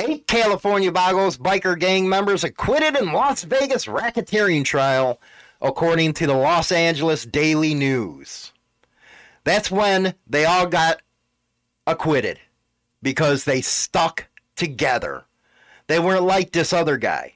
eight 0.00 0.26
California 0.26 0.90
Vagos 0.90 1.36
biker 1.36 1.78
gang 1.78 2.08
members 2.08 2.42
acquitted 2.42 2.96
in 2.96 3.12
Las 3.12 3.44
Vegas 3.44 3.84
racketeering 3.84 4.64
trial, 4.64 5.20
according 5.60 6.14
to 6.14 6.26
the 6.26 6.34
Los 6.34 6.72
Angeles 6.72 7.26
Daily 7.26 7.74
News. 7.74 8.52
That's 9.44 9.70
when 9.70 10.14
they 10.26 10.46
all 10.46 10.66
got 10.66 11.02
acquitted 11.86 12.40
because 13.02 13.44
they 13.44 13.60
stuck 13.60 14.26
together. 14.56 15.24
They 15.86 15.98
weren't 15.98 16.24
like 16.24 16.52
this 16.52 16.72
other 16.72 16.96
guy. 16.96 17.34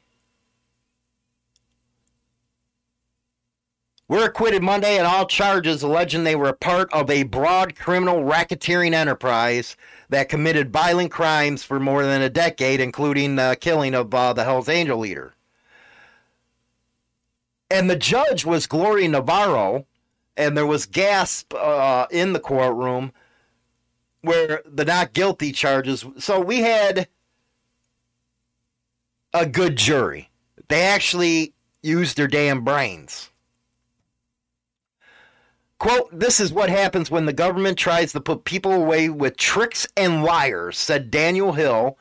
were 4.09 4.25
acquitted 4.25 4.63
Monday 4.63 4.99
on 4.99 5.07
all 5.07 5.27
charges 5.27 5.83
alleging 5.83 6.25
they 6.25 6.37
were 6.37 6.49
a 6.49 6.55
part 6.55 6.93
of 6.93 7.11
a 7.11 7.23
broad 7.25 7.75
criminal 7.75 8.23
racketeering 8.23 8.93
enterprise 8.93 9.77
that 10.15 10.29
committed 10.29 10.71
violent 10.73 11.11
crimes 11.11 11.65
for 11.65 11.81
more 11.81 12.05
than 12.05 12.23
a 12.23 12.31
decade, 12.31 12.81
including 12.81 13.35
the 13.35 13.57
killing 13.61 13.95
of 13.95 14.15
uh, 14.15 14.33
the 14.33 14.45
Hells 14.45 14.69
Angel 14.69 14.97
leader. 14.97 15.35
And 17.69 17.91
the 17.91 17.97
judge 17.97 18.45
was 18.45 18.69
Gloria 18.69 19.09
Navarro, 19.09 19.87
and 20.37 20.57
there 20.57 20.67
was 20.67 20.87
gasp 20.87 21.53
uh, 21.55 22.07
in 22.13 22.33
the 22.33 22.39
courtroom 22.39 23.13
where 24.21 24.63
the 24.65 24.85
not 24.85 25.15
guilty 25.15 25.51
charges. 25.51 26.05
So 26.19 26.39
we 26.39 26.61
had 26.61 27.09
a 29.33 29.45
good 29.45 29.75
jury. 29.75 30.31
They 30.69 30.83
actually 30.83 31.55
used 31.83 32.17
their 32.17 32.29
damn 32.29 32.63
brains. 32.63 33.31
Quote, 35.79 36.09
this 36.19 36.41
is 36.41 36.53
what 36.53 36.71
happens 36.71 37.11
when 37.11 37.27
the 37.27 37.33
government 37.33 37.77
tries 37.77 38.13
to 38.13 38.21
put 38.21 38.45
people 38.45 38.73
away 38.73 39.09
with 39.09 39.37
tricks 39.37 39.87
and 39.97 40.23
liars, 40.23 40.79
said 40.79 41.11
Daniel 41.11 41.53
Hill, 41.53 41.99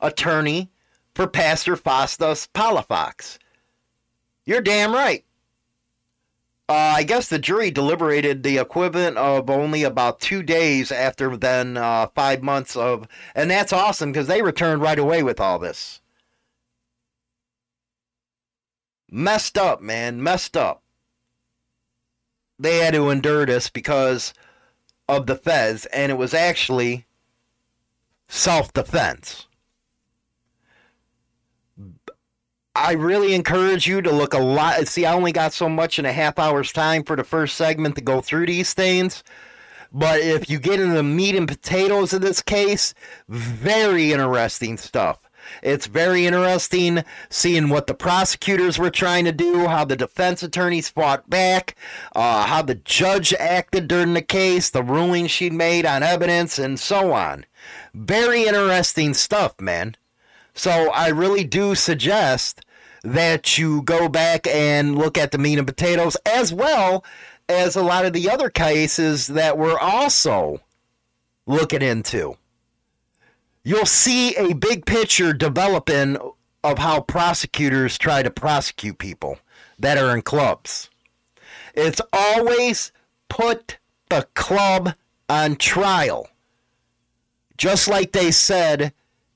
attorney 0.00 0.70
for 1.14 1.26
Pastor 1.26 1.76
Fausto 1.76 2.32
Palafox. 2.32 3.38
You're 4.46 4.62
damn 4.62 4.92
right. 4.92 5.24
Uh, 6.68 6.94
I 6.96 7.02
guess 7.02 7.28
the 7.28 7.38
jury 7.38 7.70
deliberated 7.70 8.42
the 8.42 8.58
equivalent 8.58 9.16
of 9.16 9.50
only 9.50 9.82
about 9.82 10.20
two 10.20 10.42
days 10.42 10.92
after 10.92 11.36
then 11.36 11.76
uh, 11.76 12.06
five 12.14 12.42
months 12.42 12.76
of, 12.76 13.08
and 13.34 13.50
that's 13.50 13.72
awesome 13.72 14.12
because 14.12 14.28
they 14.28 14.40
returned 14.40 14.80
right 14.80 14.98
away 14.98 15.22
with 15.22 15.40
all 15.40 15.58
this. 15.58 16.00
Messed 19.10 19.58
up, 19.58 19.82
man, 19.82 20.22
messed 20.22 20.56
up 20.56 20.84
they 22.60 22.78
had 22.78 22.94
to 22.94 23.08
endure 23.10 23.46
this 23.46 23.70
because 23.70 24.34
of 25.08 25.26
the 25.26 25.36
feds, 25.36 25.86
and 25.86 26.12
it 26.12 26.16
was 26.16 26.34
actually 26.34 27.06
self 28.28 28.72
defense. 28.72 29.46
I 32.76 32.92
really 32.92 33.34
encourage 33.34 33.86
you 33.86 34.00
to 34.02 34.12
look 34.12 34.32
a 34.32 34.38
lot. 34.38 34.86
See, 34.86 35.04
I 35.04 35.12
only 35.12 35.32
got 35.32 35.52
so 35.52 35.68
much 35.68 35.98
in 35.98 36.06
a 36.06 36.12
half 36.12 36.38
hour's 36.38 36.72
time 36.72 37.02
for 37.02 37.16
the 37.16 37.24
first 37.24 37.56
segment 37.56 37.96
to 37.96 38.00
go 38.00 38.20
through 38.20 38.46
these 38.46 38.74
things. 38.74 39.24
But 39.92 40.20
if 40.20 40.48
you 40.48 40.60
get 40.60 40.80
into 40.80 40.94
the 40.94 41.02
meat 41.02 41.34
and 41.34 41.48
potatoes 41.48 42.12
of 42.12 42.20
this 42.20 42.40
case, 42.40 42.94
very 43.28 44.12
interesting 44.12 44.76
stuff. 44.76 45.18
It's 45.62 45.86
very 45.86 46.26
interesting 46.26 47.04
seeing 47.28 47.68
what 47.68 47.86
the 47.86 47.94
prosecutors 47.94 48.78
were 48.78 48.90
trying 48.90 49.24
to 49.24 49.32
do, 49.32 49.66
how 49.66 49.84
the 49.84 49.96
defense 49.96 50.42
attorneys 50.42 50.88
fought 50.88 51.28
back, 51.28 51.76
uh, 52.14 52.46
how 52.46 52.62
the 52.62 52.76
judge 52.76 53.34
acted 53.34 53.88
during 53.88 54.14
the 54.14 54.22
case, 54.22 54.70
the 54.70 54.82
ruling 54.82 55.26
she 55.26 55.50
made 55.50 55.86
on 55.86 56.02
evidence, 56.02 56.58
and 56.58 56.78
so 56.78 57.12
on. 57.12 57.44
Very 57.94 58.44
interesting 58.44 59.14
stuff, 59.14 59.60
man. 59.60 59.96
So 60.54 60.90
I 60.90 61.08
really 61.08 61.44
do 61.44 61.74
suggest 61.74 62.64
that 63.02 63.58
you 63.58 63.82
go 63.82 64.08
back 64.08 64.46
and 64.46 64.98
look 64.98 65.16
at 65.16 65.30
the 65.30 65.38
meat 65.38 65.58
and 65.58 65.66
potatoes 65.66 66.16
as 66.26 66.52
well 66.52 67.04
as 67.48 67.74
a 67.76 67.82
lot 67.82 68.04
of 68.04 68.12
the 68.12 68.30
other 68.30 68.50
cases 68.50 69.26
that 69.28 69.58
we're 69.58 69.78
also 69.78 70.60
looking 71.46 71.82
into 71.82 72.36
you'll 73.64 73.86
see 73.86 74.34
a 74.36 74.54
big 74.54 74.86
picture 74.86 75.32
developing 75.32 76.16
of 76.62 76.78
how 76.78 77.00
prosecutors 77.00 77.98
try 77.98 78.22
to 78.22 78.30
prosecute 78.30 78.98
people 78.98 79.38
that 79.78 79.98
are 79.98 80.14
in 80.14 80.22
clubs. 80.22 80.90
It's 81.74 82.00
always 82.12 82.92
put 83.28 83.78
the 84.08 84.26
club 84.34 84.94
on 85.28 85.56
trial. 85.56 86.28
Just 87.56 87.88
like 87.88 88.12
they 88.12 88.30
said 88.30 88.92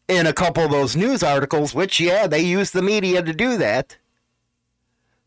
in 0.08 0.26
a 0.26 0.32
couple 0.32 0.64
of 0.64 0.70
those 0.70 0.96
news 0.96 1.22
articles, 1.22 1.74
which, 1.74 2.00
yeah, 2.00 2.26
they 2.26 2.40
use 2.40 2.70
the 2.70 2.82
media 2.82 3.22
to 3.22 3.32
do 3.32 3.56
that, 3.56 3.96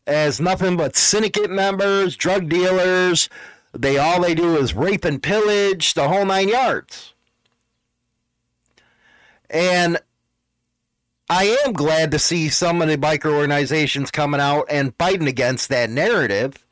as 0.06 0.40
nothing 0.40 0.76
but 0.76 0.96
syndicate 0.96 1.50
members, 1.50 2.16
drug 2.16 2.48
dealers. 2.48 3.28
They 3.72 3.98
all 3.98 4.22
they 4.22 4.34
do 4.34 4.56
is 4.56 4.74
rape 4.74 5.04
and 5.04 5.22
pillage 5.22 5.94
the 5.94 6.08
whole 6.08 6.24
nine 6.24 6.48
yards. 6.48 7.14
And 9.50 9.98
I 11.30 11.58
am 11.64 11.72
glad 11.72 12.10
to 12.12 12.18
see 12.18 12.48
some 12.48 12.80
of 12.80 12.88
the 12.88 12.96
biker 12.96 13.32
organizations 13.32 14.10
coming 14.10 14.40
out 14.40 14.66
and 14.70 14.94
fighting 14.98 15.28
against 15.28 15.68
that 15.68 15.90
narrative. 15.90 16.64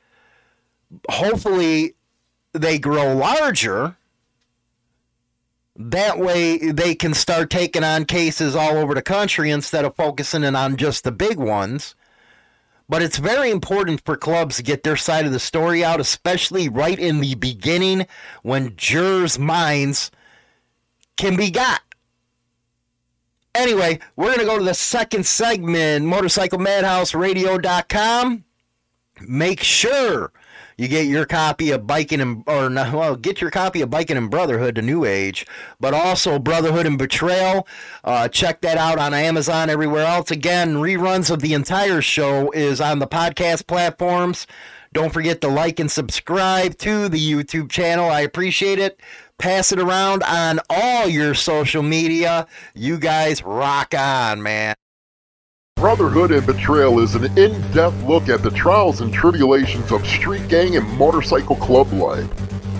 Hopefully, 1.10 1.94
they 2.52 2.78
grow 2.78 3.14
larger. 3.14 3.96
That 5.78 6.18
way, 6.18 6.56
they 6.56 6.94
can 6.94 7.12
start 7.12 7.50
taking 7.50 7.84
on 7.84 8.06
cases 8.06 8.56
all 8.56 8.78
over 8.78 8.94
the 8.94 9.02
country 9.02 9.50
instead 9.50 9.84
of 9.84 9.94
focusing 9.94 10.42
in 10.42 10.56
on 10.56 10.76
just 10.76 11.04
the 11.04 11.12
big 11.12 11.38
ones. 11.38 11.94
But 12.88 13.02
it's 13.02 13.18
very 13.18 13.50
important 13.50 14.02
for 14.04 14.16
clubs 14.16 14.56
to 14.56 14.62
get 14.62 14.84
their 14.84 14.96
side 14.96 15.26
of 15.26 15.32
the 15.32 15.40
story 15.40 15.84
out, 15.84 16.00
especially 16.00 16.68
right 16.68 16.98
in 16.98 17.20
the 17.20 17.34
beginning 17.34 18.06
when 18.42 18.76
jurors' 18.76 19.38
minds 19.38 20.10
can 21.16 21.36
be 21.36 21.50
got. 21.50 21.82
Anyway, 23.56 23.98
we're 24.16 24.26
going 24.26 24.40
to 24.40 24.44
go 24.44 24.58
to 24.58 24.64
the 24.64 24.74
second 24.74 25.24
segment, 25.24 26.04
motorcyclemadhouseradio.com. 26.04 28.44
Make 29.26 29.62
sure 29.62 30.30
you 30.76 30.88
get 30.88 31.06
your 31.06 31.24
copy 31.24 31.70
of 31.70 31.86
Biking 31.86 32.20
and 32.20 32.44
or 32.46 32.68
well, 32.68 33.16
get 33.16 33.40
your 33.40 33.50
copy 33.50 33.80
of 33.80 33.88
Biking 33.88 34.18
and 34.18 34.30
Brotherhood 34.30 34.74
to 34.74 34.82
New 34.82 35.06
Age, 35.06 35.46
but 35.80 35.94
also 35.94 36.38
Brotherhood 36.38 36.84
and 36.84 36.98
Betrayal. 36.98 37.66
Uh, 38.04 38.28
check 38.28 38.60
that 38.60 38.76
out 38.76 38.98
on 38.98 39.14
Amazon, 39.14 39.70
everywhere 39.70 40.04
else. 40.04 40.30
Again, 40.30 40.74
reruns 40.74 41.30
of 41.30 41.40
the 41.40 41.54
entire 41.54 42.02
show 42.02 42.50
is 42.50 42.78
on 42.78 42.98
the 42.98 43.06
podcast 43.06 43.66
platforms. 43.66 44.46
Don't 44.96 45.12
forget 45.12 45.42
to 45.42 45.48
like 45.48 45.78
and 45.78 45.90
subscribe 45.90 46.78
to 46.78 47.10
the 47.10 47.18
YouTube 47.18 47.68
channel. 47.68 48.08
I 48.08 48.22
appreciate 48.22 48.78
it. 48.78 48.98
Pass 49.36 49.70
it 49.70 49.78
around 49.78 50.22
on 50.22 50.58
all 50.70 51.06
your 51.06 51.34
social 51.34 51.82
media. 51.82 52.46
You 52.74 52.98
guys 52.98 53.42
rock 53.42 53.92
on, 53.94 54.42
man. 54.42 54.74
Brotherhood 55.74 56.30
and 56.30 56.46
Betrayal 56.46 56.98
is 57.00 57.14
an 57.14 57.24
in 57.38 57.60
depth 57.72 58.02
look 58.04 58.30
at 58.30 58.42
the 58.42 58.48
trials 58.48 59.02
and 59.02 59.12
tribulations 59.12 59.92
of 59.92 60.06
street 60.06 60.48
gang 60.48 60.76
and 60.76 60.88
motorcycle 60.96 61.56
club 61.56 61.92
life. 61.92 62.30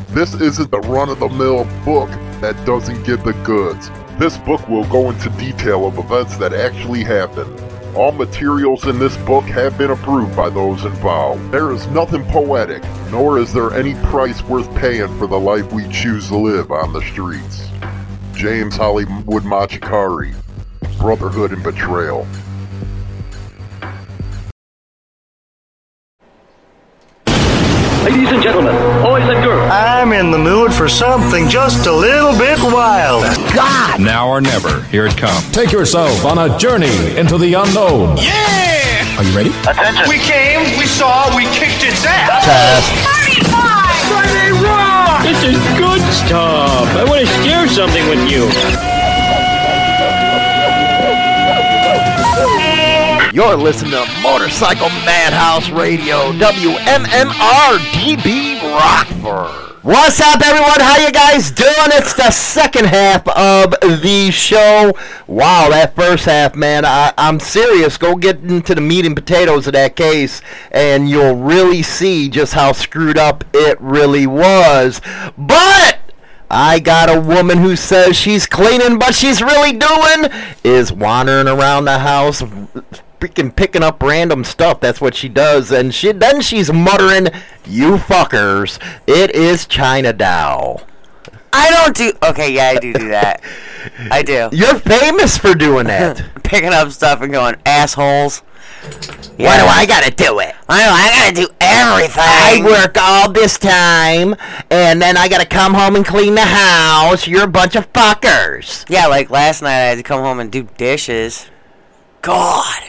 This 0.09 0.33
isn't 0.33 0.70
the 0.70 0.81
run 0.81 1.11
of 1.11 1.18
the 1.18 1.29
mill 1.29 1.64
book 1.85 2.09
that 2.40 2.57
doesn't 2.64 3.05
give 3.05 3.24
the 3.24 3.35
goods. 3.44 3.90
This 4.18 4.38
book 4.38 4.66
will 4.70 4.87
go 4.87 5.11
into 5.11 5.29
detail 5.37 5.87
of 5.87 5.98
events 5.98 6.38
that 6.38 6.55
actually 6.55 7.05
happened. 7.05 7.61
All 7.96 8.12
materials 8.12 8.85
in 8.87 8.98
this 8.98 9.16
book 9.16 9.44
have 9.44 9.78
been 9.78 9.90
approved 9.90 10.37
by 10.37 10.50
those 10.50 10.85
involved. 10.85 11.50
There 11.50 11.72
is 11.72 11.87
nothing 11.87 12.26
poetic, 12.26 12.82
nor 13.11 13.38
is 13.38 13.54
there 13.54 13.72
any 13.72 13.94
price 14.11 14.42
worth 14.42 14.68
paying 14.76 15.09
for 15.16 15.26
the 15.26 15.40
life 15.40 15.72
we 15.72 15.88
choose 15.88 16.28
to 16.28 16.37
live 16.37 16.70
on 16.70 16.92
the 16.92 17.00
streets. 17.00 17.70
James 18.35 18.76
Hollywood 18.76 19.44
Machikari, 19.44 20.35
Brotherhood 20.98 21.52
and 21.52 21.62
Betrayal. 21.62 22.26
Ladies 28.06 28.30
and 28.30 28.40
gentlemen, 28.40 28.72
boys 29.02 29.24
and 29.24 29.42
girls. 29.42 29.68
I'm 29.68 30.12
in 30.12 30.30
the 30.30 30.38
mood 30.38 30.72
for 30.72 30.88
something 30.88 31.48
just 31.48 31.88
a 31.88 31.92
little 31.92 32.30
bit 32.38 32.56
wild. 32.62 33.24
God! 33.52 34.00
Now 34.00 34.28
or 34.28 34.40
never, 34.40 34.82
here 34.94 35.06
it 35.06 35.16
comes. 35.16 35.50
Take 35.50 35.72
yourself 35.72 36.24
on 36.24 36.38
a 36.38 36.56
journey 36.56 37.16
into 37.16 37.36
the 37.36 37.54
unknown. 37.54 38.16
Yeah! 38.18 39.18
Are 39.18 39.24
you 39.24 39.36
ready? 39.36 39.50
Attention. 39.66 40.08
We 40.08 40.18
came, 40.18 40.78
we 40.78 40.86
saw, 40.86 41.34
we 41.34 41.46
kicked 41.46 41.82
its 41.82 42.06
ass. 42.06 42.46
Test. 42.46 43.50
Friday 43.50 44.52
Rock! 44.62 45.24
This 45.24 45.42
is 45.42 45.58
good 45.76 46.00
stuff. 46.14 46.86
I 46.94 47.04
want 47.08 47.26
to 47.26 47.26
share 47.42 47.66
something 47.66 48.08
with 48.08 48.30
you. 48.30 48.95
You're 53.37 53.55
listening 53.55 53.90
to 53.90 54.20
Motorcycle 54.22 54.88
Madhouse 55.05 55.68
Radio, 55.68 56.33
WMMR 56.33 57.79
DB 57.92 58.62
Rockford. 58.62 59.85
What's 59.85 60.22
up, 60.22 60.40
everyone? 60.40 60.81
How 60.81 60.96
you 60.96 61.12
guys 61.12 61.51
doing? 61.51 61.75
It's 61.92 62.14
the 62.14 62.31
second 62.31 62.87
half 62.87 63.29
of 63.29 63.72
the 64.01 64.31
show. 64.31 64.94
Wow, 65.27 65.68
that 65.68 65.94
first 65.94 66.25
half, 66.25 66.55
man, 66.55 66.87
I, 66.87 67.12
I'm 67.18 67.38
serious. 67.38 67.99
Go 67.99 68.14
get 68.14 68.38
into 68.38 68.75
the 68.75 68.81
meat 68.81 69.05
and 69.05 69.14
potatoes 69.14 69.66
of 69.66 69.75
that 69.75 69.96
case, 69.96 70.40
and 70.70 71.07
you'll 71.07 71.37
really 71.37 71.83
see 71.83 72.31
just 72.31 72.55
how 72.55 72.72
screwed 72.72 73.18
up 73.18 73.44
it 73.53 73.79
really 73.83 74.27
was. 74.27 75.03
But 75.37 75.99
I 76.51 76.79
got 76.79 77.14
a 77.14 77.20
woman 77.20 77.59
who 77.59 77.77
says 77.77 78.16
she's 78.16 78.46
cleaning, 78.46 78.99
but 78.99 79.14
she's 79.14 79.42
really 79.42 79.72
doing 79.72 80.31
is 80.64 80.90
wandering 80.90 81.49
around 81.49 81.85
the 81.85 81.99
house, 81.99 82.42
freaking 83.20 83.55
picking 83.55 83.83
up 83.83 84.02
random 84.02 84.44
stuff. 84.44 84.81
That's 84.81 85.00
what 85.00 85.14
she 85.14 85.29
does, 85.29 85.72
and 85.72 85.94
she 85.94 86.12
then 86.12 86.40
she's 86.40 86.72
muttering, 86.72 87.29
"You 87.66 87.96
fuckers!" 87.96 88.79
It 89.07 89.31
is 89.35 89.66
China 89.66 90.12
Doll. 90.12 90.83
I 91.52 91.70
don't 91.70 91.96
do. 91.96 92.12
Okay, 92.22 92.52
yeah, 92.52 92.68
I 92.68 92.76
do 92.76 92.92
do 92.92 93.09
that. 93.09 93.40
I 94.11 94.22
do. 94.22 94.50
You're 94.52 94.79
famous 94.79 95.38
for 95.38 95.55
doing 95.55 95.87
that. 95.87 96.22
Picking 96.42 96.72
up 96.72 96.90
stuff 96.90 97.22
and 97.22 97.33
going 97.33 97.57
assholes. 97.64 98.42
Why 99.37 99.59
do 99.59 99.66
I 99.66 99.85
gotta 99.87 100.11
do 100.11 100.38
it? 100.40 100.55
I 100.68 100.85
know. 100.85 100.92
I 100.92 101.11
gotta 101.11 101.35
do 101.35 101.48
everything. 101.61 102.22
I 102.24 102.61
work 102.64 102.96
all 103.00 103.31
this 103.33 103.59
time, 103.59 104.37
and 104.70 105.00
then 105.00 105.16
I 105.16 105.29
gotta 105.29 105.46
come 105.46 105.74
home 105.74 105.96
and 105.96 106.05
clean 106.05 106.35
the 106.35 106.44
house. 106.44 107.26
You're 107.26 107.44
a 107.44 107.48
bunch 107.48 107.74
of 107.74 107.92
fuckers. 107.92 108.88
Yeah, 108.88 109.07
like 109.07 109.31
last 109.31 109.62
night 109.62 109.83
I 109.83 109.88
had 109.88 109.98
to 109.98 110.02
come 110.02 110.20
home 110.22 110.40
and 110.40 110.52
do 110.52 110.68
dishes. 110.76 111.50
God, 112.22 112.83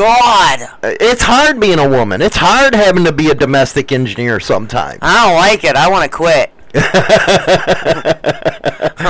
God, 0.00 0.60
It's 0.82 1.22
hard 1.22 1.60
being 1.60 1.78
a 1.78 1.88
woman. 1.88 2.20
It's 2.22 2.36
hard 2.36 2.74
having 2.74 3.04
to 3.04 3.12
be 3.12 3.28
a 3.30 3.34
domestic 3.34 3.92
engineer 3.92 4.40
sometimes. 4.40 4.98
I 5.02 5.26
don't 5.26 5.36
like 5.36 5.62
it. 5.64 5.76
I 5.76 5.88
want 5.90 6.10
to 6.10 6.16
quit. 6.16 6.50
I 6.74 6.80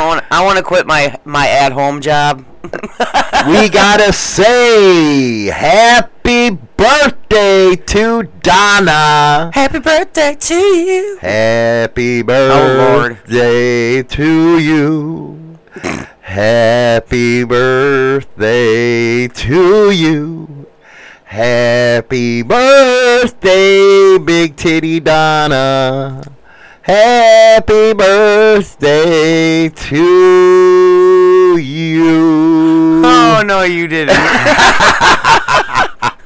want. 0.07 0.24
I 0.33 0.44
want 0.44 0.57
to 0.59 0.64
quit 0.64 0.87
my 0.87 1.16
my 1.24 1.48
at 1.48 1.70
home 1.72 2.00
job. 2.00 2.44
we 3.46 3.68
gotta 3.68 4.12
say 4.12 5.44
happy 5.46 6.50
birthday 6.50 7.76
to 7.76 8.22
Donna. 8.42 9.50
Happy 9.55 9.79
birthday 9.79 10.35
to 10.40 10.55
you. 10.55 11.18
Happy 11.20 12.22
Oh, 12.22 12.24
birthday 12.26 14.03
to 14.03 14.59
you. 14.59 15.59
Happy 16.20 17.44
birthday 17.44 19.29
to 19.29 19.90
you. 19.90 20.59
Happy 21.30 22.42
birthday, 22.42 24.18
Big 24.18 24.56
Titty 24.56 24.98
Donna. 24.98 26.20
Happy 26.82 27.94
birthday 27.94 29.68
to 29.68 31.56
you. 31.56 33.02
Oh 33.04 33.44
no, 33.46 33.62
you 33.62 33.86
didn't. 33.86 34.16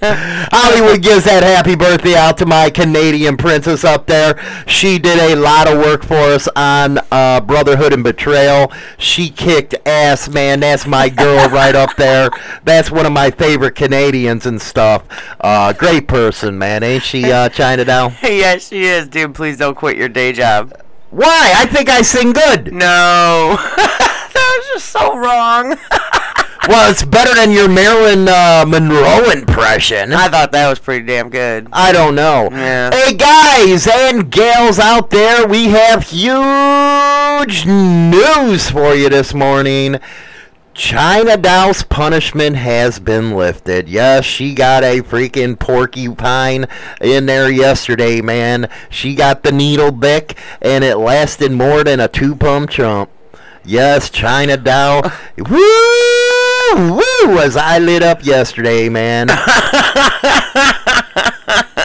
Hollywood 0.52 1.02
gives 1.02 1.24
that 1.24 1.42
happy 1.42 1.74
birthday 1.74 2.14
out 2.14 2.36
to 2.38 2.46
my 2.46 2.68
Canadian 2.68 3.38
princess 3.38 3.84
up 3.84 4.06
there. 4.06 4.38
She 4.66 4.98
did 4.98 5.18
a 5.18 5.34
lot 5.40 5.66
of 5.66 5.78
work 5.78 6.04
for 6.04 6.14
us 6.14 6.46
on 6.54 6.98
uh, 7.10 7.40
Brotherhood 7.40 7.94
and 7.94 8.04
Betrayal. 8.04 8.70
She 8.98 9.30
kicked 9.30 9.74
ass, 9.86 10.28
man. 10.28 10.60
That's 10.60 10.86
my 10.86 11.08
girl 11.08 11.48
right 11.48 11.74
up 11.74 11.96
there. 11.96 12.28
That's 12.64 12.90
one 12.90 13.06
of 13.06 13.12
my 13.12 13.30
favorite 13.30 13.76
Canadians 13.76 14.44
and 14.44 14.60
stuff. 14.60 15.04
Uh, 15.40 15.72
great 15.72 16.06
person, 16.06 16.58
man. 16.58 16.82
Ain't 16.82 17.02
she, 17.02 17.32
uh, 17.32 17.48
China 17.48 17.86
Doll? 17.86 18.12
yes, 18.22 18.68
she 18.68 18.84
is, 18.84 19.08
dude. 19.08 19.34
Please 19.34 19.56
don't 19.56 19.74
quit 19.74 19.96
your 19.96 20.10
day 20.10 20.32
job. 20.32 20.74
Why? 21.10 21.52
I 21.56 21.64
think 21.64 21.88
I 21.88 22.02
sing 22.02 22.32
good. 22.32 22.74
No, 22.74 23.56
that 23.76 24.58
was 24.58 24.66
just 24.74 24.90
so 24.90 25.16
wrong. 25.16 25.78
Well, 26.68 26.90
it's 26.90 27.04
better 27.04 27.34
than 27.34 27.50
your 27.50 27.68
Marilyn 27.68 28.26
uh, 28.26 28.64
Monroe 28.66 29.30
impression. 29.30 30.14
I 30.14 30.28
thought 30.28 30.50
that 30.52 30.68
was 30.70 30.78
pretty 30.78 31.04
damn 31.04 31.28
good. 31.28 31.68
I 31.72 31.92
don't 31.92 32.14
know. 32.14 32.48
Yeah. 32.50 32.90
Hey 32.90 33.14
guys 33.14 33.86
and 33.86 34.30
gals 34.30 34.78
out 34.78 35.10
there, 35.10 35.46
we 35.46 35.66
have 35.66 36.04
huge 36.04 37.66
news 37.66 38.70
for 38.70 38.94
you 38.94 39.10
this 39.10 39.34
morning. 39.34 40.00
China 40.72 41.36
Doll's 41.36 41.82
punishment 41.82 42.56
has 42.56 42.98
been 42.98 43.36
lifted. 43.36 43.86
Yes, 43.86 44.24
she 44.24 44.54
got 44.54 44.82
a 44.82 45.02
freaking 45.02 45.58
porcupine 45.58 46.64
in 47.00 47.26
there 47.26 47.50
yesterday, 47.50 48.22
man. 48.22 48.70
She 48.88 49.14
got 49.14 49.42
the 49.42 49.52
needle 49.52 49.92
bick, 49.92 50.38
and 50.62 50.82
it 50.82 50.96
lasted 50.96 51.52
more 51.52 51.84
than 51.84 52.00
a 52.00 52.08
two 52.08 52.34
pump 52.34 52.70
chump. 52.70 53.10
Yes, 53.64 54.10
China 54.10 54.56
Doll. 54.56 55.02
woo! 55.38 56.23
Woo! 56.72 57.34
Was 57.34 57.56
I 57.56 57.78
lit 57.78 58.02
up 58.02 58.24
yesterday, 58.24 58.88
man. 58.88 59.28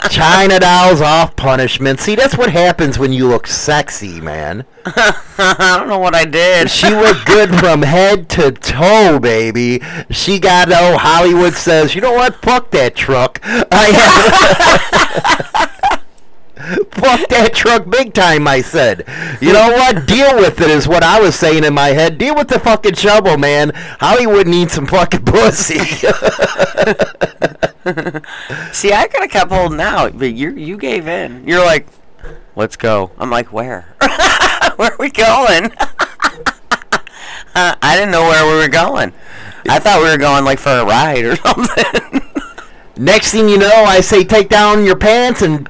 China 0.09 0.59
Doll's 0.59 1.01
off 1.01 1.35
punishment. 1.35 1.99
See, 1.99 2.15
that's 2.15 2.37
what 2.37 2.51
happens 2.51 2.97
when 2.97 3.13
you 3.13 3.27
look 3.27 3.45
sexy, 3.45 4.19
man. 4.19 4.65
I 4.85 5.75
don't 5.77 5.87
know 5.87 5.99
what 5.99 6.15
I 6.15 6.25
did. 6.25 6.71
She 6.71 6.89
looked 6.89 7.25
good 7.25 7.55
from 7.57 7.83
head 7.83 8.27
to 8.29 8.51
toe, 8.51 9.19
baby. 9.19 9.81
She 10.09 10.39
got 10.39 10.71
oh 10.71 10.97
Hollywood 10.97 11.53
says, 11.53 11.93
you 11.93 12.01
know 12.01 12.13
what? 12.13 12.35
Fuck 12.37 12.71
that 12.71 12.95
truck. 12.95 13.39
I 13.43 13.89
Fuck 16.59 17.29
that 17.29 17.51
truck 17.53 17.89
big 17.89 18.13
time, 18.13 18.45
I 18.45 18.59
said. 18.61 19.05
You 19.39 19.53
know 19.53 19.69
what? 19.69 20.05
Deal 20.05 20.35
with 20.35 20.59
it 20.59 20.69
is 20.69 20.89
what 20.89 21.03
I 21.03 21.21
was 21.21 21.33
saying 21.35 21.63
in 21.63 21.73
my 21.73 21.87
head. 21.87 22.17
Deal 22.17 22.35
with 22.35 22.49
the 22.49 22.59
fucking 22.59 22.95
shovel, 22.95 23.37
man. 23.37 23.71
Hollywood 23.73 24.45
needs 24.45 24.73
some 24.73 24.85
fucking 24.85 25.23
pussy. 25.23 25.79
See, 28.73 28.91
I 28.91 29.07
could 29.07 29.21
have 29.21 29.31
kept 29.31 29.51
holding 29.51 29.79
out, 29.79 30.19
but 30.19 30.33
you 30.33 30.51
you 30.51 30.77
gave 30.77 31.07
in. 31.07 31.47
You're 31.47 31.63
like, 31.65 31.87
let's 32.57 32.75
go. 32.75 33.11
I'm 33.17 33.29
like, 33.29 33.53
where? 33.53 33.95
where 34.75 34.91
are 34.91 34.97
we 34.99 35.11
going? 35.11 35.71
Uh, 37.55 37.75
I 37.81 37.95
didn't 37.95 38.11
know 38.11 38.21
where 38.21 38.45
we 38.45 38.59
were 38.61 38.69
going. 38.69 39.11
I 39.67 39.79
thought 39.79 40.03
we 40.03 40.09
were 40.09 40.17
going 40.17 40.45
like 40.45 40.59
for 40.59 40.69
a 40.69 40.85
ride 40.85 41.25
or 41.25 41.35
something. 41.35 42.21
Next 42.95 43.31
thing 43.31 43.47
you 43.47 43.57
know, 43.57 43.85
I 43.85 44.01
say 44.01 44.25
take 44.25 44.49
down 44.49 44.85
your 44.85 44.97
pants, 44.97 45.41
and 45.41 45.67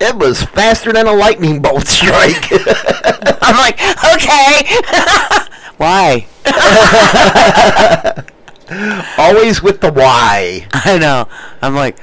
it 0.00 0.16
was 0.16 0.42
faster 0.42 0.92
than 0.92 1.06
a 1.06 1.12
lightning 1.12 1.60
bolt 1.60 1.86
strike. 1.86 2.48
I'm 3.42 3.56
like, 3.56 3.78
okay. 4.14 4.66
Why? 5.76 6.26
Always 9.18 9.62
with 9.62 9.80
the 9.80 9.90
why. 9.92 10.68
I 10.72 10.98
know. 10.98 11.26
I'm 11.60 11.74
like, 11.74 11.98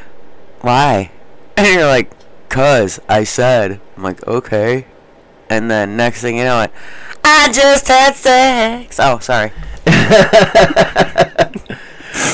why? 0.62 1.12
And 1.56 1.68
you're 1.68 1.86
like, 1.86 2.12
cause 2.50 3.00
I 3.08 3.24
said. 3.24 3.80
I'm 3.96 4.04
like, 4.04 4.26
okay. 4.28 4.88
And 5.50 5.72
then 5.72 5.96
next 5.96 6.22
thing 6.22 6.38
you 6.38 6.44
know, 6.44 6.62
it, 6.62 6.72
I 7.24 7.52
just 7.54 7.88
had 7.88 8.16
sex. 8.16 9.00
Oh, 9.00 9.20
sorry. 9.20 9.54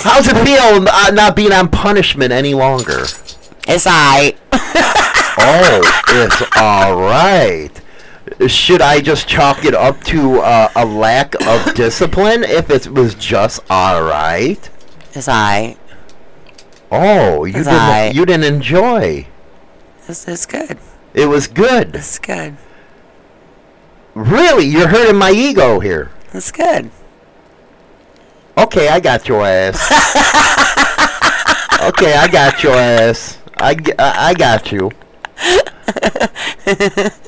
How's 0.01 0.27
it 0.27 0.37
feel 0.45 0.87
uh, 0.89 1.11
not 1.11 1.35
being 1.35 1.51
on 1.51 1.69
punishment 1.69 2.31
any 2.31 2.53
longer? 2.53 3.05
It's 3.67 3.85
I. 3.85 4.35
oh, 5.37 6.03
it's 6.09 6.43
all 6.57 6.95
right. 6.99 7.69
Should 8.47 8.81
I 8.81 9.01
just 9.01 9.27
chalk 9.27 9.65
it 9.65 9.73
up 9.73 10.01
to 10.05 10.39
uh, 10.39 10.69
a 10.75 10.85
lack 10.85 11.35
of 11.45 11.75
discipline 11.75 12.43
if 12.43 12.69
it 12.69 12.87
was 12.87 13.15
just 13.15 13.59
all 13.69 14.03
right? 14.03 14.69
It's 15.13 15.27
I. 15.27 15.77
Oh, 16.91 17.45
you 17.45 17.55
It's 17.55 17.67
didn't. 17.67 18.15
You 18.15 18.25
didn't 18.25 18.53
enjoy. 18.53 19.27
It's, 20.07 20.27
it's 20.27 20.45
good. 20.45 20.77
It 21.13 21.27
was 21.27 21.47
good. 21.47 21.95
It's 21.95 22.19
good. 22.19 22.57
Really, 24.15 24.65
you're 24.65 24.87
hurting 24.87 25.17
my 25.17 25.31
ego 25.31 25.79
here. 25.79 26.11
It's 26.33 26.51
good. 26.51 26.91
Okay, 28.57 28.87
I 28.87 28.99
got 28.99 29.27
your 29.27 29.45
ass. 29.45 29.91
okay, 31.81 32.13
I 32.13 32.27
got 32.31 32.61
your 32.63 32.75
ass. 32.75 33.39
I, 33.57 33.75
I 33.97 34.33
got 34.35 34.71
you. 34.71 34.91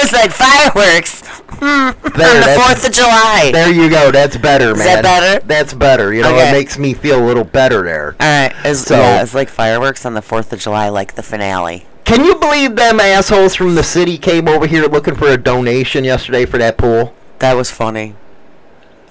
It's 0.00 0.12
like 0.12 0.30
fireworks 0.30 1.22
hmm, 1.24 1.64
on 1.68 1.92
the 1.92 2.54
Fourth 2.56 2.86
of 2.86 2.92
July. 2.92 3.50
There 3.52 3.70
you 3.72 3.90
go. 3.90 4.10
That's 4.10 4.36
better, 4.36 4.72
Is 4.72 4.78
man. 4.78 5.02
that 5.02 5.02
better? 5.02 5.46
That's 5.46 5.74
better. 5.74 6.14
You 6.14 6.22
know, 6.22 6.34
Okay. 6.34 6.48
it 6.48 6.52
makes 6.52 6.78
me 6.78 6.94
feel 6.94 7.22
a 7.22 7.26
little 7.26 7.44
better 7.44 7.82
there. 7.82 8.16
All 8.20 8.26
right, 8.26 8.52
it's, 8.64 8.80
So- 8.80 8.96
yeah, 8.96 9.22
it's 9.22 9.34
like 9.34 9.48
fireworks 9.48 10.06
on 10.06 10.14
the 10.14 10.22
Fourth 10.22 10.52
of 10.52 10.60
July, 10.60 10.88
like 10.88 11.14
the 11.14 11.22
finale. 11.22 11.86
Can 12.04 12.24
you 12.24 12.36
believe 12.36 12.76
them 12.76 13.00
assholes 13.00 13.54
from 13.54 13.74
the 13.74 13.82
city 13.82 14.16
came 14.16 14.48
over 14.48 14.66
here 14.66 14.86
looking 14.86 15.14
for 15.14 15.28
a 15.28 15.36
donation 15.36 16.04
yesterday 16.04 16.46
for 16.46 16.56
that 16.58 16.78
pool? 16.78 17.14
That 17.40 17.54
was 17.54 17.70
funny. 17.70 18.14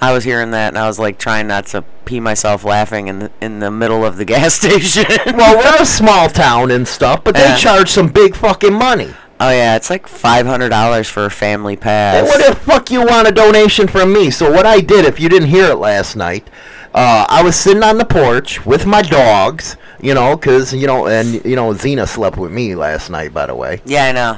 I 0.01 0.11
was 0.13 0.23
hearing 0.23 0.51
that, 0.51 0.69
and 0.69 0.77
I 0.77 0.87
was 0.87 0.99
like 0.99 1.17
trying 1.17 1.47
not 1.47 1.65
to 1.67 1.83
pee 2.05 2.19
myself 2.19 2.63
laughing 2.63 3.07
in 3.07 3.19
the, 3.19 3.31
in 3.41 3.59
the 3.59 3.71
middle 3.71 4.05
of 4.05 4.17
the 4.17 4.25
gas 4.33 4.53
station. 4.53 5.05
Well, 5.35 5.57
we're 5.57 5.81
a 5.81 5.85
small 5.85 6.29
town 6.29 6.71
and 6.71 6.87
stuff, 6.87 7.23
but 7.23 7.33
they 7.35 7.41
Yeah. 7.41 7.57
charge 7.57 7.89
some 7.89 8.07
big 8.07 8.35
fucking 8.35 8.73
money. 8.73 9.13
oh 9.39 9.49
yeah, 9.51 9.75
it's 9.75 9.89
like 9.89 10.07
five 10.07 10.45
hundred 10.45 10.69
dollars 10.69 11.07
for 11.09 11.25
a 11.25 11.31
family 11.31 11.73
And 11.73 11.81
pass. 11.81 12.27
what 12.27 12.47
the 12.47 12.55
fuck 12.55 12.89
you 12.91 13.05
want 13.05 13.27
a 13.27 13.31
donation 13.31 13.87
from 13.87 14.13
me? 14.13 14.29
So 14.31 14.51
what 14.51 14.65
I 14.65 14.81
did, 14.81 15.05
if 15.05 15.19
you 15.19 15.29
didn't 15.29 15.49
hear 15.49 15.65
it 15.71 15.75
last 15.75 16.15
night, 16.15 16.47
uh, 16.93 17.25
I 17.29 17.43
was 17.43 17.55
sitting 17.55 17.83
on 17.83 17.97
the 17.97 18.05
porch 18.05 18.65
with 18.65 18.85
my 18.87 19.01
dogs, 19.03 19.77
you 20.01 20.13
know, 20.15 20.35
'cause 20.37 20.73
you 20.73 20.87
know, 20.87 21.07
and 21.07 21.43
you 21.45 21.55
know, 21.55 21.71
Xena 21.73 22.07
slept 22.07 22.37
with 22.37 22.51
me 22.51 22.73
last 22.75 23.09
night, 23.09 23.33
by 23.33 23.45
the 23.47 23.55
way. 23.55 23.81
yeah, 23.85 24.05
I 24.05 24.11
know. 24.11 24.37